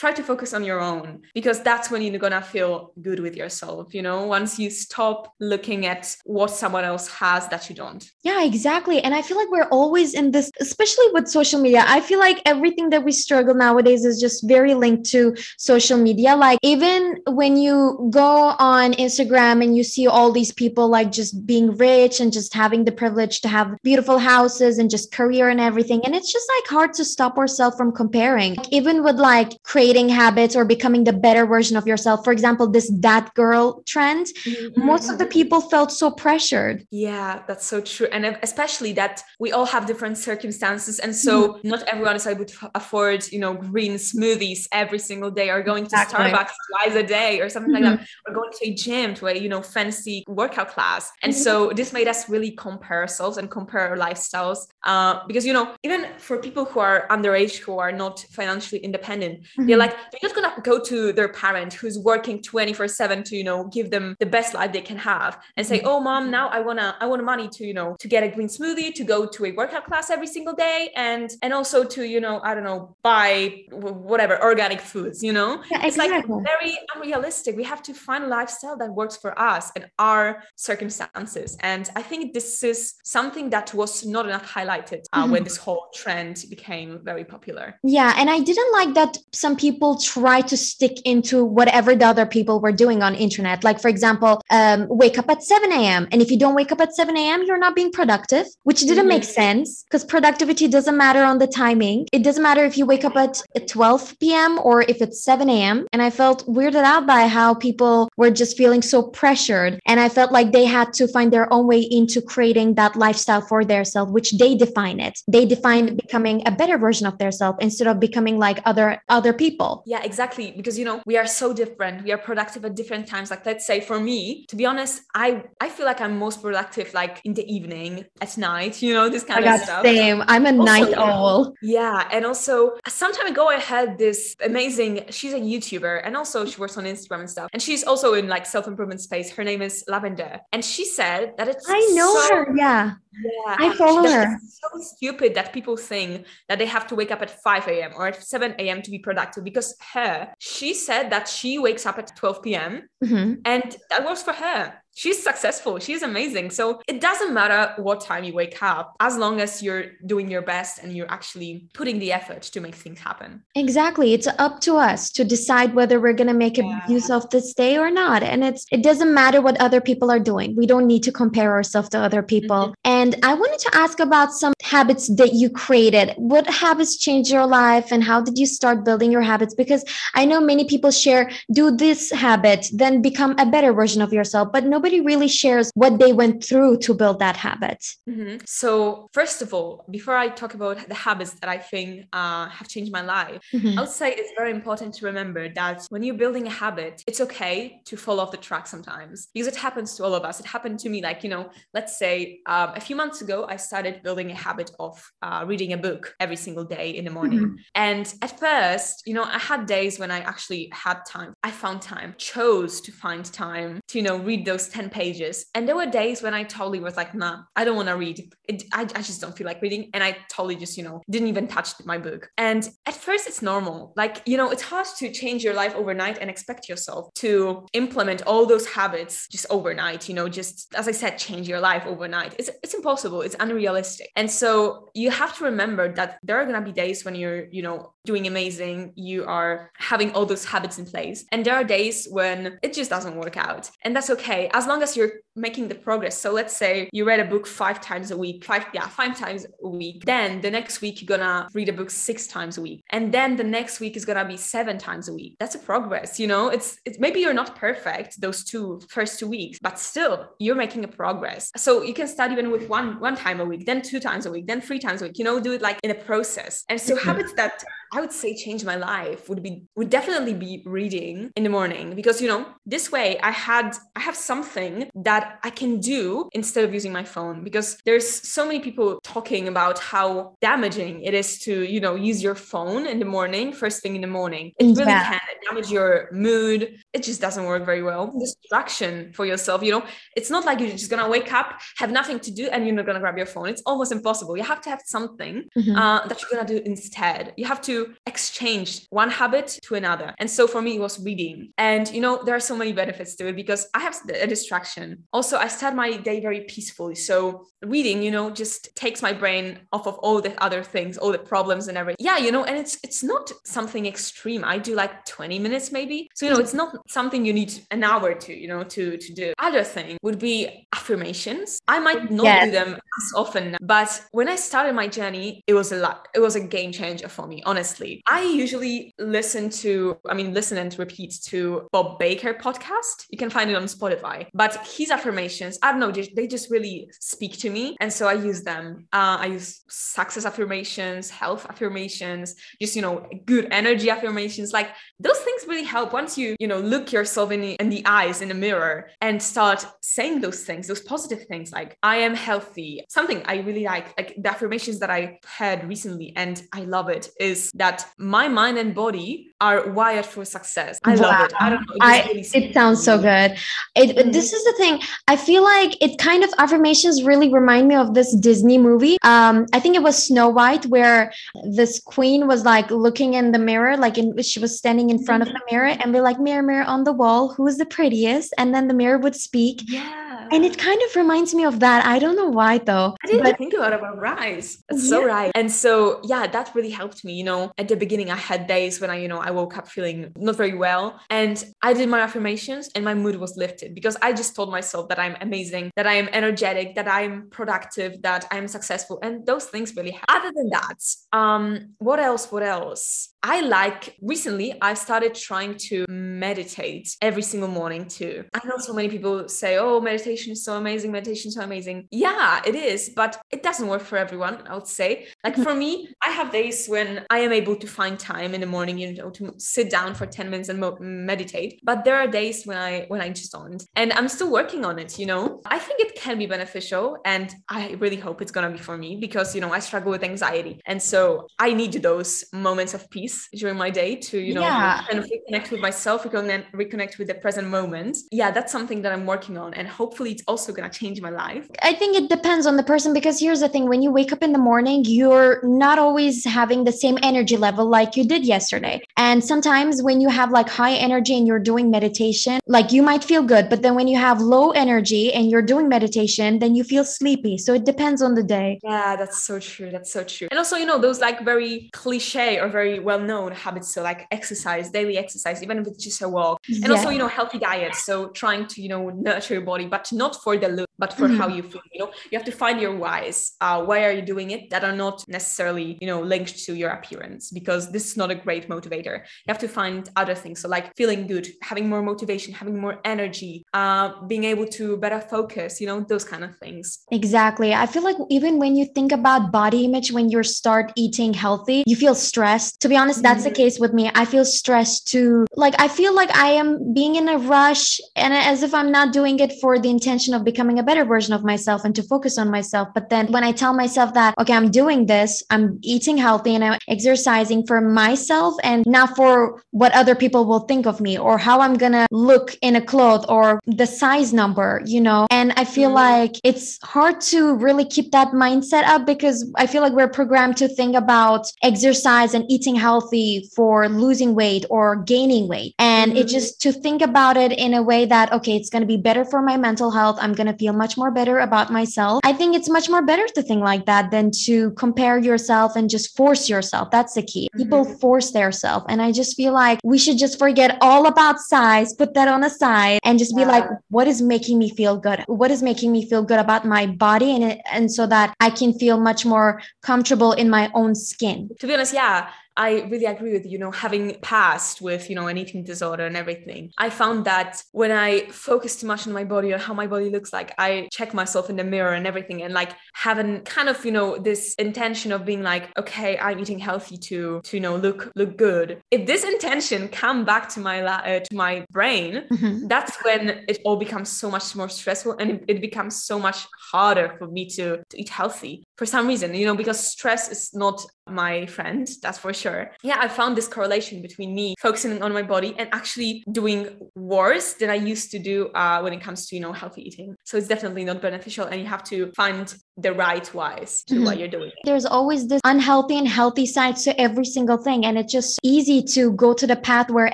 try 0.02 0.12
to 0.20 0.24
focus 0.32 0.50
on 0.58 0.64
your 0.70 0.80
own 0.92 1.06
because 1.34 1.58
that's 1.70 1.88
when 1.92 2.02
you're 2.02 2.20
gonna 2.28 2.42
feel 2.56 2.72
good 3.08 3.20
with 3.26 3.36
yourself 3.42 3.84
you 3.98 4.02
know 4.08 4.18
once 4.38 4.52
you 4.62 4.70
stop 4.86 5.18
looking 5.52 5.82
at 5.94 6.04
what 6.36 6.50
someone 6.62 6.86
else 6.92 7.06
has 7.24 7.42
that 7.52 7.64
you 7.70 7.76
don't 7.84 8.04
Yeah, 8.30 8.42
exactly. 8.52 8.98
And 9.06 9.12
I 9.20 9.22
feel 9.28 9.38
like 9.42 9.52
we're 9.56 9.72
always 9.82 10.10
in 10.20 10.26
this, 10.36 10.48
especially 10.68 11.08
with 11.16 11.26
social 11.40 11.60
media. 11.66 11.82
I 11.98 12.00
feel 12.10 12.20
like 12.28 12.40
everything 12.54 12.88
that 12.94 13.02
we 13.08 13.14
struggle 13.26 13.56
nowadays 13.66 14.02
is 14.10 14.16
just 14.26 14.38
very 14.56 14.74
linked 14.84 15.06
to 15.16 15.22
social 15.70 15.98
media. 16.08 16.32
Like, 16.46 16.58
even 16.74 17.00
when 17.40 17.54
you 17.66 17.76
go 18.24 18.32
on 18.76 18.88
Instagram 19.06 19.56
and 19.64 19.72
you 19.78 19.84
see 19.94 19.97
all 20.06 20.32
these 20.32 20.52
people 20.52 20.90
like 20.90 21.12
just 21.12 21.48
being 21.48 21.76
rich 21.78 22.20
and 22.20 22.32
just 22.32 22.54
having 22.54 22.86
the 22.86 22.92
privilege 22.92 23.42
to 23.42 23.48
have 23.48 23.76
beautiful 23.82 24.20
houses 24.20 24.78
and 24.78 24.90
just 24.90 25.12
career 25.12 25.50
and 25.50 25.60
everything. 25.60 26.02
And 26.06 26.14
it's 26.14 26.32
just 26.32 26.48
like 26.56 26.68
hard 26.68 26.94
to 26.96 27.06
stop 27.06 27.38
ourselves 27.38 27.78
from 27.78 27.92
comparing, 27.92 28.56
Like, 28.56 28.72
even 28.72 29.04
with 29.04 29.16
like 29.16 29.54
creating 29.64 30.10
habits 30.10 30.56
or 30.56 30.66
becoming 30.66 31.06
the 31.06 31.14
better 31.14 31.46
version 31.46 31.78
of 31.78 31.88
yourself. 31.88 32.24
For 32.24 32.34
example, 32.34 32.68
this 32.68 32.92
that 33.00 33.34
girl 33.34 33.82
trend, 33.86 34.28
mm-hmm. 34.28 34.86
most 34.86 35.10
of 35.10 35.18
the 35.18 35.26
people 35.26 35.62
felt 35.62 35.92
so 35.92 36.12
pressured. 36.12 36.86
Yeah, 36.92 37.42
that's 37.48 37.66
so 37.66 37.82
true. 37.82 38.08
And 38.12 38.26
uh, 38.26 38.38
especially 38.44 38.92
that 38.94 39.24
we 39.40 39.52
all 39.54 39.66
have 39.66 39.86
different 39.86 40.18
circumstances. 40.18 41.00
And 41.00 41.16
so 41.16 41.34
mm-hmm. 41.54 41.70
not 41.70 41.84
everyone 41.84 42.16
is 42.18 42.28
able 42.28 42.46
to 42.46 42.72
afford, 42.76 43.32
you 43.32 43.40
know, 43.40 43.54
green 43.54 43.94
smoothies 43.94 44.68
every 44.72 45.00
single 45.00 45.32
day 45.32 45.50
or 45.50 45.62
going 45.62 45.86
Exactly. 45.86 46.18
to 46.18 46.24
Starbucks 46.24 46.52
twice 46.72 46.96
a 46.96 47.04
day 47.04 47.40
or 47.40 47.50
something 47.50 47.74
like 47.74 47.84
that, 47.84 48.00
mm-hmm. 48.00 48.32
or 48.32 48.34
going 48.34 48.52
to 48.52 48.68
a 48.68 48.74
gym 48.74 49.14
to 49.16 49.28
a, 49.28 49.34
you 49.38 49.48
know, 49.48 49.62
fancy 49.62 49.87
workout 50.28 50.70
class. 50.70 51.12
And 51.24 51.34
Mhm. 51.34 51.38
so 51.46 51.72
this 51.76 51.94
made 51.94 52.08
us 52.08 52.30
really 52.30 52.52
compare 52.52 53.00
ourselves 53.02 53.38
and 53.38 53.50
compare 53.50 53.90
our 53.90 53.98
lifestyles. 53.98 54.60
Uh, 54.84 55.26
because, 55.28 55.46
you 55.46 55.54
know, 55.54 55.76
even 55.84 56.06
for 56.18 56.38
people 56.40 56.66
who 56.66 56.80
are 56.80 57.08
underage, 57.10 57.58
who 57.58 57.78
are 57.80 57.92
not 57.92 58.20
financially 58.32 58.80
independent, 58.82 59.46
they're 59.58 59.78
Mhm. 59.78 59.80
like, 59.80 59.94
they're 60.12 60.20
not 60.30 60.36
gonna 60.36 60.54
go 60.64 60.80
to 60.80 61.12
their 61.14 61.30
parent 61.30 61.74
who's 61.74 61.98
working 62.00 62.42
24-7 62.42 63.24
to, 63.24 63.36
you 63.36 63.44
know, 63.44 63.66
give 63.66 63.90
them 63.92 64.16
the 64.20 64.26
best 64.26 64.54
life 64.54 64.72
they 64.72 64.82
can 64.82 64.98
have 64.98 65.40
and 65.58 65.66
say, 65.66 65.80
Mhm. 65.80 65.86
oh 65.90 66.00
mom, 66.00 66.32
now 66.32 66.48
I 66.50 66.60
wanna 66.60 66.96
I 67.00 67.06
want 67.06 67.24
money 67.24 67.48
to, 67.58 67.66
you 67.66 67.74
know, 67.74 67.96
to 68.00 68.08
get 68.08 68.24
a 68.24 68.30
green 68.30 68.48
smoothie, 68.48 68.94
to 68.96 69.04
go 69.04 69.26
to 69.26 69.46
a 69.46 69.52
workout 69.52 69.86
class 69.86 70.10
every 70.10 70.28
single 70.28 70.54
day, 70.54 70.92
and 70.96 71.30
and 71.44 71.54
also 71.54 71.84
to, 71.84 72.04
you 72.04 72.20
know, 72.20 72.40
I 72.44 72.54
don't 72.56 72.64
know, 72.64 72.96
buy 73.04 73.64
whatever 73.72 74.42
organic 74.42 74.80
foods, 74.82 75.24
you 75.24 75.34
know. 75.34 75.62
Yeah, 75.72 75.86
It's 75.86 75.98
like 75.98 76.12
very 76.54 76.78
unrealistic. 76.96 77.56
We 77.56 77.64
have 77.64 77.82
to 77.84 77.94
find 77.94 78.24
a 78.24 78.28
lifestyle 78.28 78.78
that 78.78 78.90
works 79.02 79.16
for 79.18 79.32
us 79.40 79.72
and 79.78 79.90
our 80.00 80.44
circumstances. 80.56 81.58
And 81.62 81.90
I 81.96 82.02
think 82.02 82.34
this 82.34 82.64
is 82.64 82.96
something 83.04 83.50
that 83.52 83.74
was 83.74 84.06
not 84.06 84.26
enough 84.26 84.46
highlighted 84.58 85.02
uh, 85.14 85.24
mm-hmm. 85.24 85.32
when 85.32 85.44
this 85.44 85.58
whole 85.58 85.84
trend 85.94 86.46
became 86.50 87.00
very 87.04 87.24
popular. 87.24 87.80
Yeah. 87.84 88.14
And 88.18 88.30
I 88.30 88.40
didn't 88.40 88.72
like 88.80 88.94
that 88.96 89.18
some 89.32 89.56
people 89.56 89.92
try 90.00 90.42
to 90.42 90.58
stick 90.58 90.96
into 91.06 91.46
whatever 91.46 91.96
the 91.96 92.06
other 92.06 92.26
people 92.26 92.60
were 92.60 92.72
doing 92.72 93.00
on 93.04 93.14
internet. 93.16 93.64
Like, 93.64 93.80
for 93.80 93.90
example, 93.96 94.42
um, 94.50 94.88
wake 94.90 95.18
up 95.18 95.30
at 95.30 95.44
7 95.44 95.72
a.m. 95.72 96.08
And 96.12 96.22
if 96.22 96.32
you 96.32 96.40
don't 96.40 96.56
wake 96.56 96.72
up 96.72 96.82
at 96.82 96.96
7 96.96 97.16
a.m., 97.16 97.44
you're 97.46 97.60
not 97.66 97.76
being 97.76 97.92
productive, 97.92 98.48
which 98.64 98.82
didn't 98.82 98.98
mm-hmm. 99.00 99.10
make 99.10 99.24
sense 99.24 99.84
because 99.84 100.04
productivity 100.04 100.68
doesn't 100.68 100.98
matter 100.98 101.24
on 101.24 101.38
the 101.38 101.48
timing. 101.48 102.08
It 102.12 102.24
doesn't 102.24 102.44
matter 102.44 102.64
if 102.66 102.78
you 102.78 102.86
wake 102.86 103.06
up 103.06 103.16
at 103.16 103.44
12 103.68 104.20
p.m. 104.20 104.60
or 104.64 104.82
if 104.84 105.02
it's 105.02 105.24
7 105.24 105.50
a.m. 105.50 105.86
And 105.94 106.02
I 106.02 106.10
felt 106.10 106.48
weirded 106.48 106.84
out 106.94 107.06
by 107.06 107.28
how 107.28 107.54
people 107.54 108.10
were 108.18 108.32
just 108.32 108.58
feeling 108.58 108.82
so 108.82 109.04
pressured. 109.04 109.67
And 109.86 110.00
I 110.00 110.10
felt 110.10 110.32
like 110.32 110.52
they 110.52 110.66
had 110.66 110.94
to 110.94 111.08
find 111.08 111.32
their 111.32 111.52
own 111.52 111.68
way 111.68 111.82
into 111.82 112.22
creating 112.22 112.76
that 112.76 112.96
lifestyle 112.96 113.42
for 113.42 113.64
their 113.66 113.86
self, 113.86 114.10
which 114.10 114.32
they 114.38 114.56
define 114.56 115.00
it. 115.00 115.20
They 115.28 115.46
define 115.46 115.96
becoming 115.96 116.48
a 116.48 116.52
better 116.52 116.78
version 116.78 117.08
of 117.08 117.18
their 117.18 117.32
self 117.32 117.56
instead 117.60 117.88
of 117.88 118.00
becoming 118.00 118.38
like 118.38 118.60
other 118.66 119.02
other 119.10 119.34
people. 119.34 119.84
Yeah, 119.86 120.04
exactly. 120.04 120.54
Because 120.56 120.78
you 120.80 120.86
know, 120.86 121.02
we 121.06 121.18
are 121.18 121.28
so 121.28 121.54
different. 121.54 122.04
We 122.04 122.12
are 122.12 122.18
productive 122.18 122.66
at 122.66 122.76
different 122.76 123.08
times. 123.08 123.30
Like 123.32 123.46
let's 123.46 123.66
say 123.66 123.80
for 123.82 124.00
me, 124.00 124.46
to 124.48 124.56
be 124.56 124.66
honest, 124.66 125.02
I 125.16 125.44
I 125.60 125.70
feel 125.70 125.86
like 125.86 126.02
I'm 126.02 126.18
most 126.18 126.42
productive 126.42 126.94
like 126.94 127.22
in 127.24 127.34
the 127.34 127.46
evening, 127.52 128.06
at 128.22 128.38
night, 128.38 128.82
you 128.82 128.94
know, 128.94 129.10
this 129.10 129.24
kind 129.24 129.46
I 129.46 129.56
of 129.56 129.62
stuff. 129.62 129.84
Same. 129.84 130.24
I'm 130.28 130.46
a 130.46 130.52
also, 130.52 130.64
night 130.64 130.94
owl. 130.94 131.54
Yeah. 131.62 132.08
And 132.12 132.26
also 132.26 132.78
some 132.88 133.14
time 133.14 133.28
ago 133.28 133.48
I 133.48 133.60
had 133.60 133.98
this 133.98 134.36
amazing, 134.44 135.06
she's 135.10 135.34
a 135.34 135.40
YouTuber 135.40 136.02
and 136.04 136.16
also 136.16 136.46
she 136.46 136.60
works 136.60 136.78
on 136.78 136.86
Instagram 136.86 137.22
and 137.22 137.30
stuff. 137.30 137.50
And 137.54 137.62
she's 137.62 137.84
also 137.84 138.14
in 138.14 138.28
like 138.28 138.46
self-improvement 138.46 139.02
space. 139.02 139.32
Her 139.32 139.44
name 139.44 139.57
is 139.62 139.84
Lavendaire. 139.90 140.40
And 140.52 140.64
she 140.64 140.86
said 140.86 141.34
that 141.38 141.48
it's 141.48 141.66
I 141.68 141.80
know 141.94 142.14
so, 142.14 142.36
her, 142.36 142.56
yeah. 142.56 142.94
Yeah. 143.14 143.56
I 143.60 143.76
follow 143.76 144.08
her. 144.10 144.40
So 144.40 144.68
stupid 144.80 145.36
that 145.36 145.54
people 145.54 145.78
think 145.78 146.26
that 146.50 146.60
they 146.60 146.66
have 146.66 146.88
to 146.88 146.96
wake 146.96 147.12
up 147.12 147.22
at 147.22 147.42
5 147.42 147.68
a.m. 147.68 147.92
or 147.96 148.08
at 148.08 148.24
7 148.24 148.56
a.m. 148.60 148.82
to 148.82 148.92
be 148.92 149.00
productive 149.00 149.44
because 149.44 149.76
her, 149.94 150.34
she 150.40 150.74
said 150.74 151.10
that 151.12 151.28
she 151.28 151.58
wakes 151.58 151.86
up 151.86 151.98
at 151.98 152.16
12 152.16 152.44
p.m. 152.44 152.90
Mm-hmm. 153.04 153.42
and 153.46 153.78
that 153.90 154.06
works 154.06 154.24
for 154.24 154.34
her 154.34 154.74
she's 154.98 155.22
successful. 155.22 155.78
She's 155.78 156.02
amazing. 156.02 156.50
So 156.50 156.82
it 156.88 157.00
doesn't 157.00 157.32
matter 157.32 157.80
what 157.82 158.02
time 158.02 158.24
you 158.24 158.34
wake 158.34 158.62
up 158.64 158.96
as 159.00 159.16
long 159.16 159.40
as 159.40 159.62
you're 159.62 159.86
doing 160.06 160.28
your 160.30 160.42
best 160.42 160.80
and 160.82 160.92
you're 160.96 161.12
actually 161.12 161.70
putting 161.74 162.00
the 162.00 162.12
effort 162.12 162.42
to 162.54 162.60
make 162.60 162.74
things 162.74 163.00
happen. 163.00 163.44
Exactly. 163.54 164.14
It's 164.16 164.28
up 164.40 164.60
to 164.62 164.78
us 164.78 165.12
to 165.12 165.24
decide 165.24 165.76
whether 165.76 166.00
we're 166.00 166.20
going 166.22 166.34
to 166.36 166.42
make 166.46 166.58
yeah. 166.58 166.82
use 166.90 167.12
of 167.12 167.30
this 167.30 167.54
day 167.54 167.78
or 167.78 167.92
not. 167.92 168.24
And 168.24 168.44
it's 168.44 168.66
it 168.72 168.82
doesn't 168.82 169.14
matter 169.14 169.40
what 169.40 169.62
other 169.62 169.80
people 169.80 170.10
are 170.10 170.20
doing. 170.20 170.56
We 170.56 170.66
don't 170.66 170.88
need 170.88 171.04
to 171.04 171.12
compare 171.12 171.52
ourselves 171.52 171.90
to 171.90 172.00
other 172.00 172.24
people. 172.24 172.48
Mm-hmm. 172.58 172.74
and 172.86 172.97
i 173.24 173.34
wanted 173.34 173.60
to 173.60 173.72
ask 173.84 174.00
about 174.00 174.34
some 174.34 174.54
habits 174.62 175.08
that 175.16 175.34
you 175.34 175.50
created 175.50 176.14
what 176.18 176.46
habits 176.48 176.98
changed 176.98 177.32
your 177.32 177.48
life 177.48 177.92
and 177.92 178.04
how 178.04 178.20
did 178.20 178.38
you 178.38 178.46
start 178.46 178.84
building 178.84 179.12
your 179.12 179.22
habits 179.22 179.54
because 179.54 179.84
i 180.16 180.26
know 180.26 180.42
many 180.42 180.66
people 180.66 180.92
share 180.92 181.30
do 181.54 181.72
this 181.72 182.12
habit 182.12 182.68
then 182.74 183.02
become 183.02 183.34
a 183.38 183.46
better 183.46 183.72
version 183.72 184.02
of 184.02 184.12
yourself 184.12 184.52
but 184.52 184.66
nobody 184.66 184.98
nobody 184.98 185.06
really 185.06 185.28
shares 185.28 185.72
what 185.76 186.00
they 186.00 186.14
went 186.14 186.44
through 186.44 186.78
to 186.78 186.94
build 186.94 187.20
that 187.20 187.38
habit. 187.38 187.80
Mm-hmm. 188.10 188.38
So, 188.46 189.08
first 189.12 189.42
of 189.42 189.54
all, 189.54 189.86
before 189.90 190.16
I 190.16 190.30
talk 190.30 190.54
about 190.54 190.88
the 190.88 190.96
habits 190.96 191.34
that 191.40 191.50
I 191.50 191.58
think 191.58 192.08
uh, 192.14 192.48
have 192.50 192.68
changed 192.68 192.92
my 192.92 193.02
life, 193.02 193.42
mm-hmm. 193.54 193.78
I 193.78 193.82
would 193.82 193.90
say 193.90 194.12
it's 194.12 194.34
very 194.38 194.52
important 194.52 194.94
to 194.96 195.06
remember 195.06 195.50
that 195.54 195.86
when 195.90 196.04
you're 196.04 196.18
building 196.18 196.48
a 196.48 196.56
habit, 196.66 197.04
it's 197.08 197.22
okay 197.22 197.82
to 197.86 197.98
fall 197.98 198.20
off 198.20 198.32
the 198.32 198.38
track 198.38 198.68
sometimes 198.68 199.28
because 199.34 199.48
it 199.48 199.56
happens 199.56 199.96
to 199.96 200.04
all 200.06 200.16
of 200.16 200.24
us. 200.24 200.40
It 200.40 200.46
happened 200.46 200.80
to 200.80 200.90
me, 200.90 201.02
like, 201.02 201.24
you 201.24 201.30
know, 201.30 201.50
let's 201.74 201.98
say 201.98 202.40
um, 202.46 202.70
a 202.76 202.82
few 202.88 202.96
months 202.96 203.22
ago, 203.22 203.46
I 203.48 203.58
started 203.58 204.02
building 204.02 204.32
a 204.32 204.36
habit 204.36 204.72
of 204.80 204.94
uh, 205.22 205.44
reading 205.46 205.74
a 205.74 205.78
book 205.78 206.16
every 206.22 206.38
single 206.38 206.64
day 206.64 206.92
in 206.92 207.04
the 207.04 207.12
morning. 207.12 207.40
Mm-hmm. 207.40 207.56
And 207.76 208.14
at 208.22 208.40
first, 208.40 209.04
you 209.06 209.14
know, 209.14 209.24
I 209.24 209.38
had 209.38 209.66
days 209.66 210.00
when 210.00 210.10
I 210.10 210.20
actually 210.20 210.70
had 210.74 211.00
time. 211.06 211.34
I 211.44 211.52
found 211.52 211.82
time, 211.82 212.16
chose 212.18 212.80
to 212.82 212.92
find 212.94 213.26
time 213.26 213.82
to, 213.90 213.98
you 214.00 214.04
know, 214.04 214.18
read 214.18 214.46
those 214.46 214.70
10 214.70 214.90
pages. 214.90 215.48
And 215.54 215.68
there 215.68 215.76
were 215.76 215.86
days 215.86 216.22
when 216.22 216.34
I 216.34 216.44
totally 216.44 216.80
was 216.80 216.96
like, 216.96 217.14
nah, 217.14 217.44
I 217.58 217.66
don't 217.66 217.76
want 217.76 217.90
to 217.90 217.98
read. 217.98 218.34
It, 218.48 218.64
I, 218.74 218.84
I 218.84 219.02
just 219.10 219.20
don't 219.20 219.38
feel 219.38 219.46
like 219.46 219.62
reading. 219.62 219.90
And 219.94 220.02
I 220.02 220.18
totally 220.30 220.56
just, 220.56 220.78
you 220.78 220.84
know, 220.84 221.02
didn't 221.10 221.28
even 221.28 221.48
touch 221.48 221.70
my 221.84 221.98
book. 221.98 222.30
And 222.38 222.70
at 222.86 222.94
first, 222.94 223.28
it's 223.28 223.42
normal. 223.42 223.94
Like, 223.98 224.22
you 224.26 224.38
know, 224.38 224.50
it's 224.50 224.64
hard 224.64 224.88
to 225.00 225.12
change 225.12 225.44
your 225.44 225.54
life 225.54 225.76
overnight 225.76 226.20
and 226.20 226.30
expect 226.30 226.70
yourself 226.70 227.14
to 227.16 227.68
implement 227.74 228.22
all 228.22 228.46
those 228.46 228.66
habits 228.66 229.28
just 229.28 229.46
overnight, 229.50 230.08
you 230.08 230.16
know, 230.16 230.30
just 230.30 230.74
as 230.74 230.88
I 230.88 230.92
said, 230.94 231.18
change 231.18 231.50
your 231.50 231.60
life 231.60 231.86
overnight. 231.86 232.34
It's, 232.40 232.50
it's 232.64 232.77
impossible. 232.78 233.22
It's 233.22 233.36
unrealistic. 233.40 234.10
And 234.16 234.30
so 234.30 234.90
you 234.94 235.12
have 235.12 235.36
to 235.38 235.44
remember 235.46 235.94
that 235.94 236.20
there 236.24 236.38
are 236.40 236.46
going 236.46 236.60
to 236.62 236.62
be 236.62 236.72
days 236.72 237.04
when 237.06 237.16
you're, 237.16 237.46
you 237.50 237.62
know, 237.62 237.94
doing 238.06 238.26
amazing. 238.28 238.94
You 238.96 239.26
are 239.26 239.72
having 239.76 240.12
all 240.14 240.26
those 240.26 240.46
habits 240.46 240.80
in 240.80 240.86
place. 240.86 241.26
And 241.32 241.46
there 241.46 241.56
are 241.56 241.64
days 241.64 242.08
when 242.10 242.58
it 242.62 242.74
just 242.74 242.90
doesn't 242.90 243.16
work 243.16 243.38
out. 243.38 243.70
And 243.84 243.96
that's 243.96 244.10
okay. 244.12 244.50
As 244.54 244.66
long 244.66 244.82
as 244.82 244.96
you're 244.96 245.12
making 245.38 245.68
the 245.68 245.76
progress. 245.76 246.18
So 246.18 246.32
let's 246.34 246.56
say 246.56 246.90
you 246.92 247.06
read 247.06 247.20
a 247.20 247.26
book 247.26 247.46
five 247.46 247.80
times 247.80 248.12
a 248.12 248.18
week, 248.18 248.44
five, 248.44 248.66
yeah, 248.74 248.88
five 248.88 249.18
times 249.18 249.46
a 249.64 249.70
week. 249.70 250.04
Then 250.06 250.42
the 250.42 250.50
next 250.50 250.82
week 250.82 251.02
you're 251.02 251.18
gonna 251.18 251.48
read 251.54 251.70
a 251.70 251.74
book 251.74 251.92
six 251.92 252.28
times 252.28 252.58
a 252.58 252.62
week. 252.62 252.84
And 252.90 253.14
then 253.14 253.36
the 253.36 253.44
next 253.44 253.80
week 253.80 253.96
is 253.96 254.04
gonna 254.04 254.26
be 254.26 254.38
seven 254.38 254.78
times 254.78 255.08
a 255.08 255.14
week. 255.14 255.36
That's 255.40 255.56
a 255.56 255.60
progress, 255.60 256.20
you 256.20 256.28
know? 256.28 256.50
It's 256.50 256.80
it's 256.86 257.00
maybe 257.00 257.20
you're 257.20 257.34
not 257.34 257.56
perfect 257.56 258.20
those 258.20 258.44
two 258.44 258.82
first 258.90 259.20
two 259.20 259.28
weeks, 259.28 259.60
but 259.62 259.78
still 259.78 260.30
you're 260.40 260.56
making 260.56 260.84
a 260.84 260.88
progress. 260.88 261.52
So 261.56 261.84
you 261.84 261.94
can 261.94 262.08
start 262.08 262.32
even 262.32 262.50
with 262.52 262.67
one 262.70 263.00
one 263.00 263.16
time 263.16 263.40
a 263.40 263.46
week, 263.46 263.66
then 263.66 263.82
two 263.82 264.00
times 264.00 264.26
a 264.26 264.32
week, 264.32 264.48
then 264.48 264.62
three 264.62 264.80
times 264.80 265.02
a 265.02 265.06
week, 265.06 265.18
you 265.18 265.24
know, 265.24 265.40
do 265.40 265.54
it 265.54 265.62
like 265.62 265.80
in 265.84 265.92
a 265.92 265.96
process. 265.96 266.64
And 266.70 266.80
so 266.80 266.96
mm-hmm. 266.96 267.08
habits 267.08 267.34
that 267.34 267.64
I 267.94 268.02
would 268.02 268.12
say 268.12 268.36
change 268.36 268.64
my 268.64 268.76
life 268.76 269.30
would 269.30 269.42
be 269.42 269.64
would 269.76 269.90
definitely 269.90 270.34
be 270.34 270.64
reading 270.66 271.32
in 271.36 271.44
the 271.44 271.50
morning 271.50 271.96
because 271.96 272.22
you 272.22 272.28
know 272.28 272.46
this 272.66 272.92
way 272.92 273.20
I 273.20 273.32
had 273.32 273.76
I 273.96 274.02
have 274.02 274.16
something 274.16 274.90
that 274.96 275.40
I 275.44 275.50
can 275.50 275.80
do 275.80 276.30
instead 276.34 276.66
of 276.66 276.74
using 276.74 276.92
my 276.92 277.04
phone 277.04 277.44
because 277.44 277.78
there's 277.86 278.08
so 278.08 278.46
many 278.46 278.60
people 278.60 279.00
talking 279.04 279.48
about 279.48 279.80
how 279.80 280.36
damaging 280.42 281.02
it 281.04 281.14
is 281.14 281.40
to 281.40 281.64
you 281.64 281.80
know 281.80 281.96
use 281.96 282.22
your 282.22 282.36
phone 282.36 282.86
in 282.88 283.00
the 283.00 283.06
morning 283.06 283.54
first 283.54 283.82
thing 283.82 283.96
in 283.96 284.02
the 284.02 284.08
morning. 284.08 284.52
It 284.60 284.66
really 284.66 284.92
yeah. 284.92 285.10
can 285.10 285.22
damage 285.48 285.72
your 285.72 286.10
mood. 286.12 286.80
It 286.94 287.04
just 287.04 287.22
doesn't 287.22 287.46
work 287.46 287.66
very 287.66 287.84
well. 287.84 288.14
Distraction 288.20 289.14
for 289.14 289.26
yourself 289.26 289.64
you 289.64 289.72
know 289.72 289.84
it's 290.16 290.30
not 290.30 290.46
like 290.46 290.60
you're 290.60 290.72
just 290.72 290.90
gonna 290.90 291.10
wake 291.10 291.32
up 291.34 291.60
have 291.78 291.92
nothing 291.92 292.20
to 292.20 292.32
do 292.32 292.48
and 292.50 292.66
you're 292.66 292.76
not 292.76 292.86
gonna 292.86 293.00
grab 293.00 293.18
your 293.18 293.26
phone. 293.26 293.48
It's 293.48 293.62
almost 293.66 293.92
impossible. 293.92 294.36
You 294.36 294.44
have 294.44 294.62
to 294.62 294.70
have 294.70 294.82
something 294.86 295.44
mm-hmm. 295.58 295.76
uh, 295.76 296.08
that 296.08 296.22
you're 296.22 296.32
gonna 296.32 296.48
do 296.48 296.62
instead. 296.66 297.34
You 297.38 297.46
have 297.46 297.62
to 297.62 297.77
exchange 298.06 298.88
one 298.90 299.10
habit 299.10 299.48
to 299.64 299.76
another. 299.76 300.14
And 300.20 300.30
so 300.30 300.48
for 300.48 300.62
me, 300.62 300.76
it 300.78 300.80
was 300.80 301.04
reading. 301.04 301.54
And, 301.58 301.90
you 301.96 302.02
know, 302.02 302.24
there 302.24 302.36
are 302.36 302.46
so 302.52 302.56
many 302.56 302.74
benefits 302.74 303.16
to 303.16 303.28
it 303.28 303.36
because 303.36 303.68
I 303.74 303.80
have 303.80 303.96
a 304.14 304.28
distraction. 304.28 305.04
Also, 305.14 305.38
I 305.38 305.48
start 305.48 305.76
my 305.76 305.98
day 305.98 306.20
very 306.20 306.42
peacefully. 306.42 306.96
So 306.96 307.46
reading, 307.64 308.02
you 308.02 308.12
know, 308.12 308.30
just 308.30 308.76
takes 308.76 309.02
my 309.02 309.14
brain 309.14 309.60
off 309.72 309.88
of 309.88 309.96
all 310.00 310.22
the 310.22 310.34
other 310.44 310.64
things, 310.64 310.98
all 310.98 311.12
the 311.12 311.20
problems 311.20 311.68
and 311.68 311.78
everything. 311.78 311.98
Yeah, 312.00 312.18
you 312.18 312.32
know, 312.32 312.44
and 312.44 312.58
it's 312.58 312.78
it's 312.84 313.04
not 313.04 313.32
something 313.46 313.86
extreme. 313.86 314.44
I 314.44 314.58
do 314.58 314.76
like 314.76 315.06
20 315.06 315.40
minutes 315.40 315.72
maybe. 315.72 316.10
So, 316.16 316.26
you 316.26 316.34
know, 316.34 316.40
it's 316.40 316.54
not 316.54 316.76
something 316.88 317.26
you 317.26 317.34
need 317.34 317.54
an 317.72 317.84
hour 317.84 318.14
to, 318.14 318.34
you 318.34 318.48
know, 318.48 318.64
to 318.64 318.98
to 318.98 319.14
do. 319.14 319.34
Other 319.40 319.64
thing 319.64 319.98
would 320.02 320.20
be 320.20 320.68
affirmations. 320.74 321.60
I 321.68 321.80
might 321.80 322.12
not 322.12 322.26
yes. 322.26 322.46
do 322.46 322.52
them 322.52 322.74
as 322.74 323.14
often, 323.16 323.58
but 323.62 323.90
when 324.12 324.28
I 324.28 324.36
started 324.36 324.74
my 324.74 324.88
journey, 324.88 325.44
it 325.48 325.54
was 325.54 325.72
a 325.72 325.78
lot. 325.78 326.08
It 326.14 326.20
was 326.20 326.36
a 326.36 326.44
game 326.56 326.72
changer 326.72 327.10
for 327.10 327.28
me, 327.28 327.44
honestly 327.46 327.67
honestly. 327.68 328.02
I 328.08 328.24
usually 328.24 328.94
listen 328.98 329.50
to, 329.50 329.98
I 330.10 330.14
mean, 330.14 330.34
listen 330.34 330.58
and 330.58 330.78
repeat 330.80 331.18
to 331.26 331.68
Bob 331.72 332.00
Baker 332.00 332.34
podcast. 332.34 333.06
You 333.10 333.18
can 333.18 333.30
find 333.30 333.50
it 333.50 333.56
on 333.56 333.64
Spotify. 333.64 334.28
But 334.34 334.66
his 334.66 334.92
affirmations, 334.92 335.60
I 335.62 335.72
don't 335.72 335.80
know, 335.80 335.92
they 335.92 336.28
just 336.28 336.50
really 336.50 336.90
speak 337.00 337.38
to 337.40 337.50
me. 337.50 337.76
And 337.80 337.92
so 337.92 338.08
I 338.08 338.14
use 338.14 338.44
them. 338.44 338.88
Uh, 338.94 339.18
I 339.20 339.26
use 339.28 339.64
success 339.70 340.26
affirmations, 340.26 341.10
health 341.10 341.46
affirmations, 341.50 342.36
just, 342.62 342.76
you 342.76 342.82
know, 342.82 343.08
good 343.26 343.48
energy 343.52 343.90
affirmations. 343.90 344.54
Like 344.54 344.70
those 345.00 345.20
things 345.20 345.46
really 345.48 345.64
help 345.64 345.94
once 345.94 346.18
you, 346.18 346.36
you 346.40 346.48
know, 346.48 346.60
look 346.60 346.92
yourself 346.92 347.32
in 347.32 347.42
the, 347.42 347.54
in 347.60 347.70
the 347.70 347.84
eyes 347.86 348.22
in 348.22 348.30
the 348.30 348.36
mirror 348.36 348.90
and 349.02 349.22
start 349.22 349.66
saying 349.82 350.22
those 350.22 350.44
things, 350.44 350.68
those 350.68 350.82
positive 350.82 351.26
things 351.28 351.52
like, 351.52 351.78
I 351.84 351.98
am 351.98 352.16
healthy. 352.16 352.86
Something 352.90 353.24
I 353.26 353.38
really 353.38 353.66
like, 353.66 353.98
like 353.98 354.16
the 354.18 354.30
affirmations 354.30 354.80
that 354.80 354.90
I 354.90 355.20
had 355.26 355.68
recently 355.68 356.14
and 356.16 356.42
I 356.54 356.62
love 356.62 356.90
it 356.90 357.10
is 357.20 357.52
that 357.58 357.86
my 357.98 358.28
mind 358.28 358.58
and 358.58 358.74
body 358.74 359.34
are 359.40 359.70
wired 359.70 360.06
for 360.06 360.26
success. 360.26 360.80
I 360.84 360.96
wow. 360.96 361.02
love 361.02 361.26
it. 361.26 361.34
I 361.40 361.50
don't 361.50 361.62
know. 361.68 361.76
It, 361.76 361.82
I, 361.82 362.04
really 362.08 362.22
it 362.22 362.54
sounds 362.54 362.84
so 362.84 362.98
good. 362.98 363.38
It, 363.76 363.96
mm-hmm. 363.96 364.12
This 364.12 364.34
is 364.34 364.44
the 364.44 364.54
thing. 364.54 364.82
I 365.08 365.16
feel 365.16 365.44
like 365.44 365.82
it 365.82 366.00
kind 366.00 366.24
of 366.24 366.34
affirmations 366.38 367.04
really 367.04 367.32
remind 367.32 367.68
me 367.68 367.76
of 367.76 367.94
this 367.94 368.16
Disney 368.16 368.58
movie. 368.58 368.98
Um, 369.04 369.46
I 369.54 369.60
think 369.60 369.76
it 369.76 369.84
was 369.84 370.08
Snow 370.08 370.30
White, 370.30 370.66
where 370.68 371.12
this 371.44 371.80
queen 371.80 372.28
was 372.28 372.46
like 372.46 372.72
looking 372.72 373.14
in 373.14 373.32
the 373.32 373.40
mirror, 373.40 373.78
like 373.78 373.98
in, 373.98 374.20
she 374.22 374.40
was 374.40 374.58
standing 374.58 374.90
in 374.90 375.04
front 375.04 375.24
mm-hmm. 375.24 375.36
of 375.36 375.42
the 375.42 375.52
mirror 375.52 375.68
and 375.68 375.94
be 375.94 376.00
like, 376.00 376.20
mirror, 376.20 376.44
mirror 376.44 376.64
on 376.64 376.84
the 376.84 376.94
wall, 376.94 377.34
who 377.34 377.48
is 377.48 377.58
the 377.58 377.66
prettiest? 377.66 378.34
And 378.38 378.54
then 378.54 378.68
the 378.68 378.74
mirror 378.74 378.98
would 378.98 379.16
speak. 379.16 379.62
Yeah 379.68 380.08
and 380.32 380.46
it 380.46 380.58
kind 380.58 380.82
of 380.82 380.96
reminds 380.96 381.34
me 381.34 381.44
of 381.46 381.60
that. 381.60 381.86
I 381.86 382.00
don't 382.00 382.16
know 382.16 382.30
why 382.30 382.58
though. 382.60 382.96
I 383.04 383.08
didn't 383.08 383.24
but... 383.24 383.38
think 383.38 383.54
about 383.54 383.74
it 383.74 383.80
about 383.80 384.00
rise. 384.00 384.64
That's 384.70 384.84
yeah. 384.84 384.90
so 384.90 385.06
right. 385.06 385.32
And 385.36 385.52
so 385.52 386.02
yeah, 386.04 386.28
that 386.28 386.54
really 386.54 386.70
helped 386.70 387.04
me. 387.04 387.14
You 387.14 387.24
know, 387.24 387.47
at 387.58 387.68
the 387.68 387.76
beginning 387.76 388.10
I 388.12 388.16
had 388.16 388.48
days 388.48 388.80
when 388.82 388.90
I, 388.90 388.98
you 388.98 389.08
know, 389.08 389.20
I 389.20 389.32
woke 389.32 389.58
up 389.58 389.68
feeling 389.68 390.12
not 390.18 390.36
very 390.36 390.54
well. 390.54 391.00
And 391.10 391.44
I 391.62 391.74
did 391.74 391.90
my 391.90 392.00
affirmations 392.00 392.70
and 392.76 392.84
my 392.84 392.94
mood 392.94 393.16
was 393.18 393.38
lifted 393.38 393.76
because 393.76 393.98
I 394.02 394.14
just 394.14 394.36
told 394.36 394.52
myself 394.52 394.90
that 394.90 395.00
I'm 395.00 395.16
amazing, 395.22 395.72
that 395.76 395.88
I 395.88 395.94
am 395.94 396.10
energetic, 396.12 396.76
that 396.76 396.88
I'm 396.88 397.30
productive, 397.30 398.02
that 398.02 398.26
I'm 398.32 398.48
successful. 398.48 399.00
And 399.02 399.26
those 399.26 399.46
things 399.46 399.76
really 399.76 399.92
help. 399.92 400.06
Other 400.10 400.32
than 400.36 400.50
that, 400.50 400.80
um, 401.14 401.76
what 401.80 402.00
else? 402.00 402.32
What 402.32 402.44
else? 402.44 403.14
I 403.30 403.42
like 403.42 403.98
recently 404.02 404.54
I 404.62 404.74
started 404.74 405.14
trying 405.14 405.56
to 405.68 405.86
meditate 405.90 406.96
every 407.02 407.22
single 407.22 407.50
morning 407.50 407.86
too. 407.86 408.24
I 408.34 408.40
know 408.48 408.56
so 408.58 408.74
many 408.74 408.88
people 408.88 409.28
say, 409.28 409.58
oh, 409.58 409.82
meditation 409.82 410.32
is 410.32 410.46
so 410.46 410.56
amazing, 410.56 410.94
meditation 410.94 411.28
is 411.28 411.36
so 411.36 411.42
amazing. 411.42 411.90
Yeah, 411.92 412.42
it 412.46 412.56
is, 412.56 412.90
but 412.96 413.22
it 413.30 413.44
doesn't 413.44 413.68
work 413.68 413.82
for 413.82 413.98
everyone, 413.98 414.48
I 414.48 414.54
would 414.54 414.66
say. 414.66 415.08
Like 415.26 415.34
mm-hmm. 415.34 415.44
for 415.44 415.54
me, 415.54 415.90
I 416.06 416.12
have 416.12 416.32
days 416.32 416.68
when 416.68 417.04
I 417.10 417.20
am 417.20 417.34
able 417.34 417.58
to 417.58 417.68
find 417.68 418.00
time 418.00 418.34
in 418.34 418.40
the 418.40 418.48
morning, 418.48 418.78
you 418.78 418.94
know, 418.94 419.10
to 419.10 419.34
sit 419.38 419.70
down 419.70 419.94
for 419.94 420.06
10 420.06 420.30
minutes 420.30 420.48
and 420.48 420.64
meditate. 420.80 421.60
But 421.66 421.84
there 421.84 421.98
are 421.98 422.08
days 422.08 422.46
when 422.46 422.58
I 422.58 422.86
when 422.88 423.02
I 423.02 423.10
just 423.10 423.34
don't. 423.34 423.62
And 423.76 423.92
I'm 423.92 424.08
still 424.08 424.32
working 424.32 424.64
on 424.64 424.80
it, 424.80 424.98
you 424.98 425.06
know. 425.06 425.42
I 425.46 425.60
think 425.60 425.82
it 425.82 425.96
can 425.96 426.18
be 426.18 426.28
beneficial 426.28 426.98
and 427.04 427.36
I 427.50 427.72
really 427.80 427.98
hope 427.98 428.22
it's 428.22 428.32
gonna 428.32 428.52
be 428.52 428.58
for 428.58 428.78
me 428.78 428.96
because 428.96 429.36
you 429.36 429.42
know 429.42 429.52
I 429.52 429.60
struggle 429.60 429.92
with 429.92 430.04
anxiety. 430.06 430.62
And 430.66 430.82
so 430.82 431.28
I 431.38 431.52
need 431.52 431.74
those 431.74 432.24
moments 432.32 432.74
of 432.74 432.90
peace 432.90 433.17
during 433.34 433.58
my 433.58 433.70
day 433.70 433.96
to 433.96 434.18
you 434.20 434.34
know 434.34 434.42
yeah. 434.42 434.84
kind 434.90 435.00
of 435.00 435.06
reconnect 435.16 435.52
with 435.52 435.62
myself 435.62 436.04
reconnect, 436.04 436.52
reconnect 436.54 436.98
with 436.98 437.08
the 437.08 437.16
present 437.16 437.48
moment. 437.48 437.98
Yeah 438.12 438.32
that's 438.32 438.52
something 438.52 438.82
that 438.84 438.92
i'm 438.92 439.06
working 439.06 439.38
on 439.38 439.54
and 439.54 439.68
hopefully 439.68 440.12
it's 440.12 440.24
also 440.28 440.54
going 440.54 440.70
to 440.70 440.80
change 440.80 441.02
my 441.02 441.10
life. 441.10 441.50
I 441.62 441.74
think 441.74 441.96
it 441.96 442.10
depends 442.10 442.46
on 442.46 442.58
the 442.58 442.64
person 442.64 442.94
because 442.94 443.20
here's 443.20 443.42
the 443.42 443.50
thing 443.50 443.68
when 443.68 443.82
you 443.82 443.92
wake 443.92 444.12
up 444.12 444.22
in 444.24 444.32
the 444.32 444.40
morning 444.40 444.84
you're 444.86 445.42
not 445.44 445.80
always 445.80 446.24
having 446.26 446.64
the 446.64 446.72
same 446.72 446.98
energy 447.04 447.38
level 447.38 447.66
like 447.66 447.96
you 447.98 448.06
did 448.06 448.26
yesterday. 448.26 448.82
And 448.98 449.24
sometimes 449.24 449.82
when 449.82 450.02
you 450.02 450.10
have 450.10 450.32
like 450.32 450.50
high 450.50 450.76
energy 450.76 451.18
and 451.18 451.28
you're 451.28 451.46
doing 451.52 451.70
meditation 451.72 452.40
like 452.48 452.72
you 452.72 452.82
might 452.82 453.04
feel 453.04 453.24
good 453.24 453.50
but 453.50 453.62
then 453.62 453.76
when 453.76 453.88
you 453.88 453.98
have 453.98 454.22
low 454.22 454.52
energy 454.52 455.14
and 455.14 455.30
you're 455.30 455.48
doing 455.54 455.68
meditation 455.70 456.40
then 456.40 456.56
you 456.56 456.64
feel 456.64 456.84
sleepy. 456.84 457.38
So 457.38 457.54
it 457.54 457.66
depends 457.66 458.02
on 458.02 458.16
the 458.16 458.24
day. 458.24 458.60
Yeah 458.64 458.96
that's 458.96 459.20
so 459.24 459.40
true 459.40 459.70
that's 459.72 459.92
so 459.92 460.04
true. 460.04 460.28
And 460.32 460.38
also 460.38 460.56
you 460.56 460.66
know 460.66 460.80
those 460.80 461.00
like 461.00 461.24
very 461.24 461.70
cliche 461.74 462.40
or 462.40 462.48
very 462.50 462.80
well 462.80 462.97
known 463.00 463.32
habits 463.32 463.74
so 463.74 463.82
like 463.82 464.08
exercise 464.12 464.70
daily 464.70 464.98
exercise 464.98 465.42
even 465.44 465.58
if 465.60 465.68
it's 465.68 465.84
just 465.84 466.02
a 466.02 466.10
walk. 466.10 466.40
And 466.48 466.66
yeah. 466.66 466.72
also 466.72 466.90
you 466.90 467.00
know 467.00 467.08
healthy 467.08 467.40
diet 467.40 467.76
so 467.76 468.10
trying 468.10 468.48
to 468.48 468.62
you 468.62 468.70
know 468.70 468.90
nurture 468.90 469.36
your 469.36 469.44
body 469.44 469.66
but 469.66 469.92
not 469.92 470.16
for 470.24 470.38
the 470.38 470.50
look 470.50 470.68
but 470.80 470.94
for 470.94 471.08
mm-hmm. 471.08 471.18
how 471.18 471.28
you 471.28 471.44
feel 471.44 471.62
you 471.74 471.80
know. 471.80 471.92
You 472.12 472.18
have 472.18 472.26
to 472.26 472.32
find 472.32 472.62
your 472.62 472.76
whys. 472.76 473.34
Uh, 473.42 473.64
why 473.64 473.86
are 473.86 473.92
you 473.92 474.02
doing 474.02 474.32
it 474.32 474.50
that 474.52 474.64
are 474.64 474.76
not 474.76 475.04
necessarily 475.08 475.78
you 475.82 475.88
know 475.88 476.02
linked 476.02 476.38
to 476.46 476.54
your 476.54 476.70
appearance? 476.70 477.32
Because 477.32 477.72
this 477.72 477.86
is 477.90 477.98
not 477.98 478.12
a 478.12 478.16
great 478.16 478.48
motivator. 478.48 479.00
You 479.00 479.30
have 479.30 479.40
to 479.40 479.48
find 479.48 479.90
other 479.96 480.16
things. 480.16 480.42
So 480.42 480.48
like 480.50 480.76
feeling 480.76 481.08
good 481.08 481.28
having 481.42 481.70
more 481.70 481.82
motivation 481.82 482.34
having 482.34 482.60
more 482.60 482.80
energy 482.86 483.46
uh, 483.54 484.06
being 484.06 484.24
able 484.24 484.48
to 484.48 484.78
better 484.78 485.02
focus 485.02 485.60
you 485.62 485.68
know 485.68 485.82
those 485.82 486.04
kind 486.04 486.24
of 486.24 486.38
things. 486.38 486.80
Exactly. 486.92 487.54
I 487.54 487.66
feel 487.66 487.84
like 487.84 487.98
even 488.10 488.40
when 488.40 488.56
you 488.56 488.66
think 488.66 488.92
about 488.92 489.32
body 489.32 489.66
image 489.66 489.92
when 489.92 490.10
you 490.10 490.24
start 490.24 490.72
eating 490.76 491.14
healthy 491.14 491.64
you 491.66 491.76
feel 491.76 491.96
stressed. 491.96 492.60
To 492.62 492.70
be 492.70 492.78
honest 492.78 492.87
that's 492.96 493.24
mm-hmm. 493.24 493.30
the 493.30 493.32
case 493.32 493.60
with 493.60 493.74
me 493.74 493.92
i 493.96 494.06
feel 494.06 494.26
stressed 494.26 494.88
too 494.88 495.26
like 495.36 495.56
i 495.60 495.68
feel 495.68 495.94
like 495.94 496.16
i 496.16 496.30
am 496.30 496.74
being 496.74 496.96
in 496.96 497.08
a 497.10 497.18
rush 497.18 497.80
and 497.96 498.14
as 498.14 498.44
if 498.44 498.54
i'm 498.54 498.72
not 498.72 498.94
doing 498.94 499.20
it 499.20 499.34
for 499.42 499.60
the 499.60 499.70
intention 499.70 500.14
of 500.14 500.24
becoming 500.24 500.60
a 500.60 500.64
better 500.64 500.86
version 500.86 501.14
of 501.14 501.24
myself 501.24 501.64
and 501.64 501.76
to 501.76 501.84
focus 501.84 502.18
on 502.18 502.30
myself. 502.30 502.68
But 502.74 502.90
then 502.90 503.12
when 503.12 503.24
I 503.24 503.32
tell 503.32 503.54
myself 503.54 503.94
that, 503.94 504.16
okay, 504.20 504.34
I'm 504.34 504.52
doing 504.52 504.86
this, 504.86 505.24
I'm 505.30 505.60
eating 505.62 505.98
healthy 505.98 506.36
and 506.36 506.44
I'm 506.44 506.60
exercising 506.68 507.46
for 507.46 507.62
myself 507.62 508.36
and 508.44 508.66
not 508.66 508.96
for 508.96 509.44
what 509.52 509.72
other 509.74 509.96
people 509.96 510.26
will 510.26 510.42
think 510.42 510.66
of 510.66 510.82
me 510.82 510.98
or 510.98 511.18
how 511.18 511.42
I'm 511.42 511.58
going 511.58 511.74
to 511.74 511.88
look 511.92 512.36
in 512.42 512.56
a 512.56 512.62
cloth 512.62 513.06
or 513.10 513.40
the 513.46 513.66
size 513.66 514.14
number, 514.14 514.62
you 514.66 514.82
know? 514.82 515.08
And 515.12 515.34
I 515.38 515.46
feel 515.46 515.70
mm-hmm. 515.70 515.94
like 515.96 516.14
it's 516.24 516.60
hard 516.64 517.02
to 517.12 517.36
really 517.36 517.66
keep 517.66 517.92
that 517.92 518.10
mindset 518.10 518.64
up 518.64 518.86
because 518.86 519.32
I 519.36 519.48
feel 519.48 519.62
like 519.62 519.74
we're 519.74 519.88
programmed 519.88 520.38
to 520.38 520.48
think 520.48 520.76
about 520.76 521.28
exercise 521.44 522.14
and 522.14 522.26
eating 522.30 522.56
healthy 522.56 522.77
for 522.82 523.70
losing 523.70 524.16
weight 524.16 524.46
or 524.50 524.76
gaining 524.76 525.28
weight. 525.28 525.54
And 525.60 525.92
mm-hmm. 525.92 526.02
it 526.02 526.08
just 526.08 526.42
to 526.42 526.52
think 526.52 526.82
about 526.82 527.18
it 527.18 527.32
in 527.32 527.54
a 527.54 527.64
way 527.64 527.86
that, 527.86 528.12
okay, 528.14 528.36
it's 528.36 528.50
going 528.50 528.62
to 528.62 528.68
be 528.68 528.78
better 528.78 529.06
for 529.06 529.22
my 529.22 529.38
mental 529.38 529.72
health. 529.72 529.98
I'm 530.00 530.14
going 530.14 530.28
to 530.28 530.38
feel 530.38 530.54
much 530.54 530.78
more 530.78 530.92
better 530.92 531.20
about 531.20 531.52
myself. 531.52 532.02
I 532.04 532.14
think 532.14 532.36
it's 532.36 532.50
much 532.50 532.70
more 532.70 532.82
better 532.82 533.08
to 533.08 533.22
think 533.22 533.42
like 533.42 533.66
that 533.66 533.92
than 533.92 534.12
to 534.26 534.52
compare 534.52 534.98
yourself 534.98 535.56
and 535.56 535.70
just 535.70 535.96
force 535.96 536.30
yourself. 536.30 536.72
That's 536.72 536.94
the 536.94 537.04
key. 537.04 537.30
Mm-hmm. 537.34 537.44
People 537.44 537.66
force 537.66 538.12
their 538.12 538.32
self. 538.32 538.64
And 538.70 538.82
I 538.82 538.92
just 538.92 539.16
feel 539.16 539.34
like 539.34 539.60
we 539.64 539.78
should 539.78 539.98
just 539.98 540.20
forget 540.20 540.58
all 540.62 540.88
about 540.88 541.20
size, 541.20 541.74
put 541.74 541.94
that 541.94 542.08
on 542.08 542.22
the 542.22 542.30
side 542.30 542.80
and 542.84 543.00
just 543.00 543.14
yeah. 543.16 543.26
be 543.26 543.32
like, 543.32 543.46
what 543.70 543.88
is 543.88 544.02
making 544.02 544.40
me 544.40 544.50
feel 544.50 544.78
good? 544.78 545.04
What 545.08 545.32
is 545.32 545.42
making 545.44 545.72
me 545.72 545.88
feel 545.88 546.04
good 546.04 546.20
about 546.20 546.46
my 546.46 546.66
body? 546.66 547.16
And, 547.16 547.24
it, 547.24 547.42
and 547.52 547.72
so 547.72 547.88
that 547.88 548.14
I 548.20 548.30
can 548.30 548.54
feel 548.54 548.80
much 548.80 549.06
more 549.06 549.42
comfortable 549.62 550.14
in 550.14 550.30
my 550.30 550.52
own 550.54 550.76
skin. 550.76 551.30
To 551.40 551.48
be 551.48 551.54
honest, 551.54 551.74
yeah. 551.74 552.10
I 552.38 552.68
really 552.70 552.86
agree 552.86 553.14
with 553.14 553.26
you 553.26 553.40
know 553.40 553.52
having 553.52 553.96
passed 554.02 554.62
with 554.62 554.90
you 554.90 554.96
know 554.96 555.08
an 555.08 555.18
eating 555.18 555.44
disorder 555.44 555.86
and 555.86 555.98
everything. 555.98 556.52
I 556.58 556.70
found 556.70 557.06
that 557.06 557.44
when 557.52 557.72
I 557.72 558.08
focus 558.08 558.56
too 558.60 558.68
much 558.68 558.88
on 558.88 558.94
my 558.94 559.04
body 559.04 559.34
or 559.34 559.38
how 559.38 559.54
my 559.54 559.68
body 559.68 559.90
looks 559.90 560.14
like, 560.14 560.34
I 560.38 560.70
check 560.72 560.94
myself 560.94 561.30
in 561.30 561.36
the 561.36 561.44
mirror 561.44 561.74
and 561.74 561.88
everything, 561.88 562.22
and 562.24 562.34
like 562.34 562.52
having 562.74 563.22
kind 563.22 563.50
of 563.50 563.66
you 563.66 563.72
know 563.72 563.98
this 563.98 564.36
intention 564.36 564.92
of 564.92 565.04
being 565.06 565.24
like, 565.24 565.50
okay, 565.58 565.98
I'm 565.98 566.20
eating 566.20 566.40
healthy 566.40 566.78
to 566.78 567.22
to 567.24 567.38
you 567.38 567.42
know 567.42 567.56
look 567.58 567.92
look 567.96 568.18
good. 568.18 568.62
If 568.72 568.86
this 568.86 569.04
intention 569.04 569.68
come 569.70 570.06
back 570.06 570.30
to 570.30 570.40
my 570.40 570.62
la- 570.62 570.86
uh, 570.86 571.00
to 571.00 571.16
my 571.16 571.46
brain, 571.52 572.06
mm-hmm. 572.12 572.48
that's 572.48 572.78
when 572.84 573.26
it 573.28 573.40
all 573.44 573.58
becomes 573.58 573.90
so 573.90 574.10
much 574.12 574.36
more 574.36 574.50
stressful 574.50 574.96
and 575.00 575.12
it, 575.12 575.24
it 575.28 575.42
becomes 575.42 575.84
so 575.84 576.00
much 576.00 576.28
harder 576.52 576.96
for 576.98 577.08
me 577.08 577.28
to, 577.30 577.64
to 577.70 577.82
eat 577.82 577.90
healthy 577.90 578.44
for 578.58 578.66
some 578.66 578.88
reason, 578.88 579.14
you 579.14 579.26
know, 579.26 579.36
because 579.36 579.60
stress 579.60 580.12
is 580.12 580.34
not 580.34 580.66
my 580.88 581.28
friend, 581.28 581.68
that's 581.82 582.00
for 582.00 582.14
sure. 582.14 582.27
Yeah, 582.64 582.78
I 582.80 582.88
found 582.88 583.16
this 583.18 583.28
correlation 583.28 583.82
between 583.82 584.14
me 584.14 584.36
focusing 584.40 584.82
on 584.82 584.94
my 584.94 585.04
body 585.04 585.36
and 585.38 585.50
actually 585.52 586.04
doing 586.12 586.60
worse 586.76 587.34
than 587.34 587.50
I 587.50 587.56
used 587.56 587.92
to 587.92 588.00
do 588.00 588.30
uh, 588.30 588.60
when 588.62 588.74
it 588.74 588.82
comes 588.82 589.08
to, 589.08 589.16
you 589.16 589.22
know, 589.22 589.34
healthy 589.34 589.62
eating. 589.68 589.96
So 590.06 590.18
it's 590.18 590.28
definitely 590.28 590.66
not 590.66 590.82
beneficial. 590.82 591.26
And 591.26 591.42
you 591.42 591.48
have 591.48 591.64
to 591.66 591.92
find 591.96 592.34
the 592.58 592.74
right 592.74 593.14
wise 593.14 593.64
to 593.66 593.76
mm-hmm. 593.76 593.86
what 593.86 594.00
you're 594.00 594.08
doing. 594.08 594.32
There's 594.44 594.66
always 594.66 595.08
this 595.08 595.22
unhealthy 595.24 595.78
and 595.78 595.88
healthy 595.88 596.26
side 596.26 596.56
to 596.58 596.80
every 596.80 597.06
single 597.06 597.38
thing. 597.38 597.66
And 597.66 597.78
it's 597.78 597.94
just 597.94 598.20
easy 598.24 598.64
to 598.74 598.92
go 598.94 599.14
to 599.14 599.28
the 599.28 599.36
path 599.36 599.70
where 599.70 599.94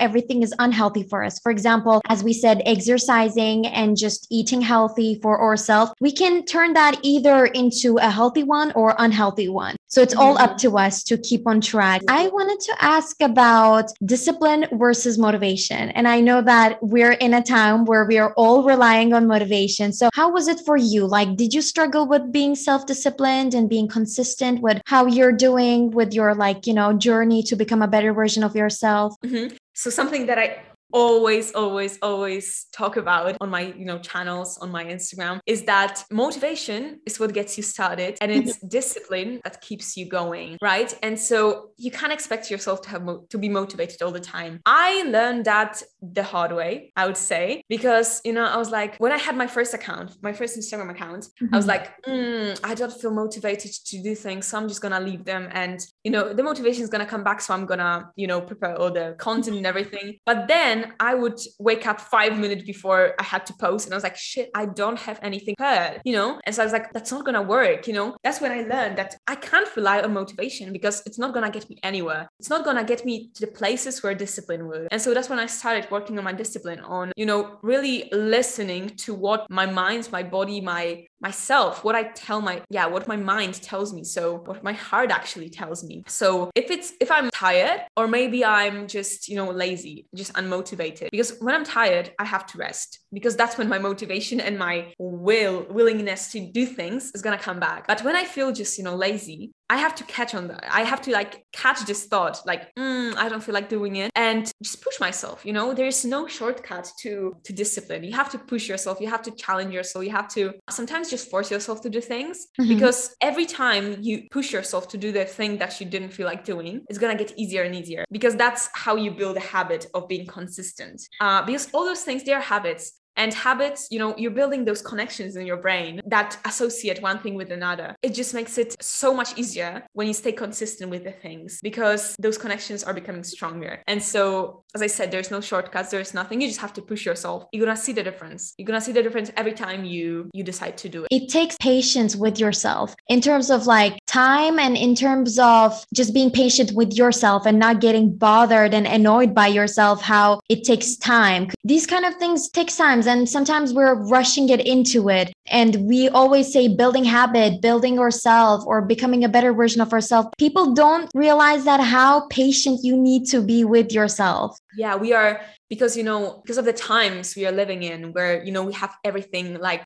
everything 0.00 0.42
is 0.42 0.54
unhealthy 0.58 1.02
for 1.02 1.22
us. 1.22 1.38
For 1.40 1.52
example, 1.52 2.00
as 2.08 2.24
we 2.24 2.32
said, 2.32 2.62
exercising 2.64 3.66
and 3.66 3.96
just 3.96 4.26
eating 4.30 4.62
healthy 4.62 5.18
for 5.22 5.40
ourselves, 5.40 5.92
we 6.00 6.12
can 6.12 6.44
turn 6.44 6.72
that 6.72 6.98
either 7.02 7.46
into 7.46 7.98
a 7.98 8.10
healthy 8.10 8.42
one 8.42 8.72
or 8.72 8.94
unhealthy 8.98 9.48
one. 9.48 9.76
So 9.88 10.02
it's 10.02 10.14
all 10.14 10.36
up 10.38 10.50
mm-hmm. 10.50 10.70
to 10.70 10.78
us 10.78 11.04
to 11.04 11.16
keep 11.18 11.46
on 11.46 11.60
track. 11.60 12.02
I 12.08 12.26
wanted 12.28 12.58
to 12.60 12.84
ask 12.84 13.20
about 13.20 13.90
discipline 14.04 14.66
versus 14.72 15.18
motivation. 15.18 15.90
And 15.90 16.08
I 16.08 16.20
know 16.20 16.42
that 16.42 16.82
we're 16.82 17.12
in 17.12 17.34
a 17.34 17.42
time 17.42 17.84
where 17.84 18.04
we 18.04 18.18
are 18.18 18.32
all 18.34 18.64
relying 18.64 19.12
on 19.12 19.28
motivation. 19.28 19.92
So 19.92 20.10
how 20.12 20.32
was 20.32 20.48
it 20.48 20.60
for 20.66 20.76
you? 20.76 21.06
Like, 21.06 21.36
did 21.36 21.54
you 21.54 21.62
struggle 21.62 22.08
with 22.08 22.32
being 22.32 22.53
being 22.54 22.64
self-disciplined 22.64 23.54
and 23.54 23.68
being 23.68 23.88
consistent 23.88 24.60
with 24.60 24.80
how 24.86 25.06
you're 25.06 25.32
doing 25.32 25.90
with 25.90 26.12
your 26.12 26.34
like 26.34 26.66
you 26.66 26.74
know 26.74 26.92
journey 26.92 27.42
to 27.42 27.56
become 27.56 27.82
a 27.82 27.88
better 27.88 28.12
version 28.12 28.44
of 28.44 28.54
yourself 28.54 29.14
mm-hmm. 29.24 29.54
so 29.74 29.90
something 29.90 30.26
that 30.26 30.38
i 30.38 30.56
always, 30.94 31.52
always, 31.52 31.98
always 32.00 32.66
talk 32.72 32.96
about 32.96 33.36
on 33.40 33.50
my, 33.50 33.62
you 33.76 33.84
know, 33.84 33.98
channels 33.98 34.56
on 34.58 34.70
my 34.70 34.84
Instagram 34.84 35.40
is 35.44 35.64
that 35.64 36.04
motivation 36.10 37.00
is 37.04 37.18
what 37.18 37.34
gets 37.34 37.56
you 37.56 37.64
started 37.64 38.16
and 38.20 38.30
it's 38.30 38.58
discipline 38.60 39.40
that 39.42 39.60
keeps 39.60 39.96
you 39.96 40.08
going, 40.08 40.56
right? 40.62 40.96
And 41.02 41.18
so 41.18 41.70
you 41.76 41.90
can't 41.90 42.12
expect 42.12 42.48
yourself 42.48 42.80
to 42.82 42.90
have 42.90 43.02
mo- 43.02 43.26
to 43.30 43.38
be 43.38 43.48
motivated 43.48 44.02
all 44.02 44.12
the 44.12 44.20
time. 44.20 44.60
I 44.64 45.02
learned 45.02 45.46
that 45.46 45.82
the 46.00 46.22
hard 46.22 46.52
way, 46.52 46.92
I 46.96 47.06
would 47.06 47.16
say, 47.16 47.64
because 47.68 48.20
you 48.24 48.32
know, 48.32 48.44
I 48.44 48.56
was 48.56 48.70
like, 48.70 48.96
when 48.98 49.10
I 49.10 49.18
had 49.18 49.36
my 49.36 49.48
first 49.48 49.74
account, 49.74 50.16
my 50.22 50.32
first 50.32 50.56
Instagram 50.56 50.90
account, 50.90 51.24
mm-hmm. 51.24 51.52
I 51.52 51.56
was 51.56 51.66
like, 51.66 51.90
mm, 52.04 52.58
I 52.62 52.74
don't 52.74 52.92
feel 52.92 53.10
motivated 53.10 53.72
to 53.86 54.00
do 54.00 54.14
things, 54.14 54.46
so 54.46 54.58
I'm 54.58 54.68
just 54.68 54.80
gonna 54.80 55.00
leave 55.00 55.24
them, 55.24 55.48
and 55.50 55.84
you 56.04 56.12
know, 56.12 56.32
the 56.32 56.44
motivation 56.44 56.84
is 56.84 56.88
gonna 56.88 57.06
come 57.06 57.24
back, 57.24 57.40
so 57.40 57.52
I'm 57.52 57.66
gonna, 57.66 58.10
you 58.14 58.28
know, 58.28 58.40
prepare 58.40 58.76
all 58.76 58.92
the 58.92 59.16
content 59.18 59.56
and 59.56 59.66
everything. 59.66 60.18
But 60.24 60.46
then 60.46 60.83
I 61.00 61.14
would 61.14 61.38
wake 61.58 61.86
up 61.86 62.00
five 62.00 62.38
minutes 62.38 62.64
before 62.64 63.14
I 63.18 63.22
had 63.22 63.46
to 63.46 63.54
post, 63.54 63.86
and 63.86 63.94
I 63.94 63.96
was 63.96 64.04
like, 64.04 64.16
shit, 64.16 64.50
I 64.54 64.66
don't 64.66 64.98
have 64.98 65.18
anything 65.22 65.54
prepared, 65.56 66.00
you 66.04 66.12
know, 66.12 66.40
and 66.44 66.54
so 66.54 66.62
I 66.62 66.66
was 66.66 66.72
like, 66.72 66.92
that's 66.92 67.12
not 67.12 67.24
gonna 67.24 67.42
work, 67.42 67.86
you 67.86 67.94
know. 67.94 68.16
That's 68.22 68.40
when 68.40 68.52
I 68.52 68.62
learned 68.62 68.98
that 68.98 69.16
I 69.26 69.34
can't 69.34 69.68
rely 69.76 70.00
on 70.00 70.12
motivation 70.12 70.72
because 70.72 71.02
it's 71.06 71.18
not 71.18 71.34
gonna 71.34 71.50
get 71.50 71.68
me 71.68 71.78
anywhere. 71.82 72.28
It's 72.38 72.50
not 72.50 72.64
gonna 72.64 72.84
get 72.84 73.04
me 73.04 73.30
to 73.34 73.46
the 73.46 73.52
places 73.52 74.02
where 74.02 74.14
discipline 74.14 74.68
would. 74.68 74.88
And 74.90 75.00
so 75.00 75.14
that's 75.14 75.28
when 75.28 75.38
I 75.38 75.46
started 75.46 75.90
working 75.90 76.18
on 76.18 76.24
my 76.24 76.32
discipline, 76.32 76.80
on 76.80 77.12
you 77.16 77.26
know, 77.26 77.58
really 77.62 78.08
listening 78.12 78.90
to 79.04 79.14
what 79.14 79.46
my 79.50 79.66
mind, 79.66 80.08
my 80.12 80.22
body, 80.22 80.60
my 80.60 81.06
myself 81.28 81.82
what 81.86 81.94
i 82.00 82.02
tell 82.24 82.40
my 82.48 82.56
yeah 82.68 82.86
what 82.94 83.08
my 83.08 83.16
mind 83.16 83.54
tells 83.70 83.92
me. 83.96 84.02
So 84.04 84.22
what 84.48 84.62
my 84.62 84.74
heart 84.88 85.10
actually 85.10 85.50
tells 85.60 85.78
me. 85.90 85.96
So 86.06 86.50
if 86.54 86.66
it's 86.74 86.88
if 87.04 87.10
i'm 87.16 87.28
tired 87.30 87.80
or 87.96 88.06
maybe 88.18 88.38
i'm 88.44 88.76
just 88.96 89.28
you 89.30 89.36
know 89.40 89.48
lazy 89.64 89.96
just 90.14 90.32
unmotivated 90.40 91.08
because 91.10 91.30
when 91.44 91.54
i'm 91.54 91.66
tired 91.78 92.06
i 92.22 92.24
have 92.34 92.44
to 92.50 92.58
rest 92.58 93.00
because 93.16 93.34
that's 93.40 93.56
when 93.58 93.68
my 93.74 93.80
motivation 93.88 94.38
and 94.46 94.54
my 94.58 94.76
will 94.98 95.56
willingness 95.78 96.22
to 96.32 96.38
do 96.58 96.66
things 96.66 97.10
is 97.14 97.22
going 97.22 97.36
to 97.38 97.44
come 97.48 97.60
back. 97.68 97.80
But 97.92 98.04
when 98.06 98.16
i 98.22 98.24
feel 98.24 98.52
just 98.52 98.72
you 98.78 98.84
know 98.84 98.96
lazy 99.06 99.40
I 99.70 99.78
have 99.78 99.94
to 99.96 100.04
catch 100.04 100.34
on 100.34 100.48
that. 100.48 100.64
I 100.70 100.82
have 100.82 101.00
to 101.02 101.10
like 101.10 101.46
catch 101.52 101.84
this 101.86 102.04
thought, 102.06 102.40
like, 102.44 102.74
mm, 102.74 103.16
I 103.16 103.28
don't 103.28 103.42
feel 103.42 103.54
like 103.54 103.68
doing 103.68 103.96
it, 103.96 104.10
and 104.14 104.50
just 104.62 104.82
push 104.82 105.00
myself. 105.00 105.44
You 105.46 105.52
know, 105.52 105.72
there's 105.72 106.04
no 106.04 106.26
shortcut 106.26 106.90
to 107.00 107.36
to 107.44 107.52
discipline. 107.52 108.04
You 108.04 108.12
have 108.12 108.30
to 108.30 108.38
push 108.38 108.68
yourself. 108.68 109.00
You 109.00 109.08
have 109.08 109.22
to 109.22 109.30
challenge 109.30 109.72
yourself. 109.72 110.04
You 110.04 110.10
have 110.10 110.28
to 110.34 110.52
sometimes 110.70 111.10
just 111.10 111.30
force 111.30 111.50
yourself 111.50 111.80
to 111.82 111.90
do 111.90 112.00
things 112.00 112.46
mm-hmm. 112.60 112.74
because 112.74 113.14
every 113.20 113.46
time 113.46 113.96
you 114.00 114.28
push 114.30 114.52
yourself 114.52 114.88
to 114.88 114.98
do 114.98 115.12
the 115.12 115.24
thing 115.24 115.58
that 115.58 115.80
you 115.80 115.86
didn't 115.86 116.10
feel 116.10 116.26
like 116.26 116.44
doing, 116.44 116.82
it's 116.88 116.98
gonna 116.98 117.16
get 117.16 117.32
easier 117.38 117.62
and 117.62 117.74
easier 117.74 118.04
because 118.10 118.36
that's 118.36 118.68
how 118.74 118.96
you 118.96 119.10
build 119.10 119.36
a 119.36 119.40
habit 119.40 119.86
of 119.94 120.08
being 120.08 120.26
consistent. 120.26 121.00
Uh, 121.20 121.44
because 121.44 121.68
all 121.72 121.84
those 121.84 122.02
things, 122.02 122.22
they 122.24 122.32
are 122.32 122.40
habits 122.40 123.00
and 123.16 123.32
habits 123.32 123.88
you 123.90 123.98
know 123.98 124.14
you're 124.16 124.30
building 124.30 124.64
those 124.64 124.82
connections 124.82 125.36
in 125.36 125.46
your 125.46 125.56
brain 125.56 126.00
that 126.06 126.36
associate 126.44 127.00
one 127.02 127.18
thing 127.18 127.34
with 127.34 127.50
another. 127.50 127.96
It 128.02 128.14
just 128.14 128.34
makes 128.34 128.58
it 128.58 128.76
so 128.82 129.14
much 129.14 129.36
easier 129.38 129.82
when 129.92 130.06
you 130.06 130.14
stay 130.14 130.32
consistent 130.32 130.90
with 130.90 131.04
the 131.04 131.12
things 131.12 131.60
because 131.62 132.16
those 132.18 132.38
connections 132.38 132.84
are 132.84 132.94
becoming 132.94 133.24
stronger. 133.24 133.82
And 133.86 134.02
so 134.02 134.64
as 134.74 134.82
i 134.82 134.88
said 134.88 135.10
there's 135.10 135.30
no 135.30 135.40
shortcuts 135.40 135.90
there's 135.90 136.14
nothing. 136.14 136.40
You 136.40 136.48
just 136.48 136.60
have 136.60 136.72
to 136.74 136.82
push 136.82 137.06
yourself. 137.06 137.44
You're 137.52 137.64
gonna 137.64 137.76
see 137.76 137.92
the 137.92 138.02
difference. 138.02 138.54
You're 138.58 138.66
gonna 138.66 138.80
see 138.80 138.92
the 138.92 139.02
difference 139.02 139.30
every 139.36 139.52
time 139.52 139.84
you 139.84 140.30
you 140.34 140.42
decide 140.42 140.76
to 140.78 140.88
do 140.88 141.04
it. 141.04 141.08
It 141.10 141.28
takes 141.30 141.56
patience 141.60 142.16
with 142.16 142.38
yourself 142.38 142.94
in 143.08 143.20
terms 143.20 143.50
of 143.50 143.66
like 143.66 143.98
time 144.06 144.58
and 144.58 144.76
in 144.76 144.94
terms 144.94 145.38
of 145.38 145.84
just 145.94 146.12
being 146.14 146.30
patient 146.30 146.72
with 146.72 146.92
yourself 146.94 147.46
and 147.46 147.58
not 147.58 147.80
getting 147.80 148.16
bothered 148.16 148.74
and 148.74 148.86
annoyed 148.86 149.34
by 149.34 149.46
yourself 149.46 150.02
how 150.02 150.40
it 150.48 150.64
takes 150.64 150.96
time. 150.96 151.48
These 151.64 151.86
kind 151.86 152.04
of 152.04 152.14
things 152.16 152.48
take 152.48 152.74
time 152.74 153.03
and 153.06 153.28
sometimes 153.28 153.72
we're 153.72 153.94
rushing 153.94 154.48
it 154.48 154.60
into 154.66 155.08
it. 155.08 155.32
And 155.46 155.86
we 155.88 156.08
always 156.08 156.52
say 156.52 156.68
building 156.68 157.04
habit 157.04 157.60
building 157.60 157.98
ourselves 157.98 158.64
or 158.66 158.82
becoming 158.82 159.24
a 159.24 159.28
better 159.28 159.52
version 159.52 159.80
of 159.80 159.92
ourselves. 159.92 160.28
People 160.38 160.74
don't 160.74 161.10
realize 161.14 161.64
that 161.64 161.80
how 161.80 162.26
patient 162.28 162.80
you 162.82 162.96
need 162.96 163.26
to 163.26 163.40
be 163.40 163.64
with 163.64 163.92
yourself. 163.92 164.58
Yeah 164.76 164.96
we 164.96 165.12
are 165.12 165.40
because 165.68 165.96
you 165.96 166.02
know 166.02 166.40
because 166.42 166.58
of 166.58 166.64
the 166.64 166.72
times 166.72 167.34
we 167.36 167.46
are 167.46 167.52
living 167.52 167.82
in 167.82 168.12
where 168.12 168.42
you 168.44 168.52
know 168.52 168.62
we 168.62 168.72
have 168.72 168.94
everything 169.04 169.58
like 169.58 169.84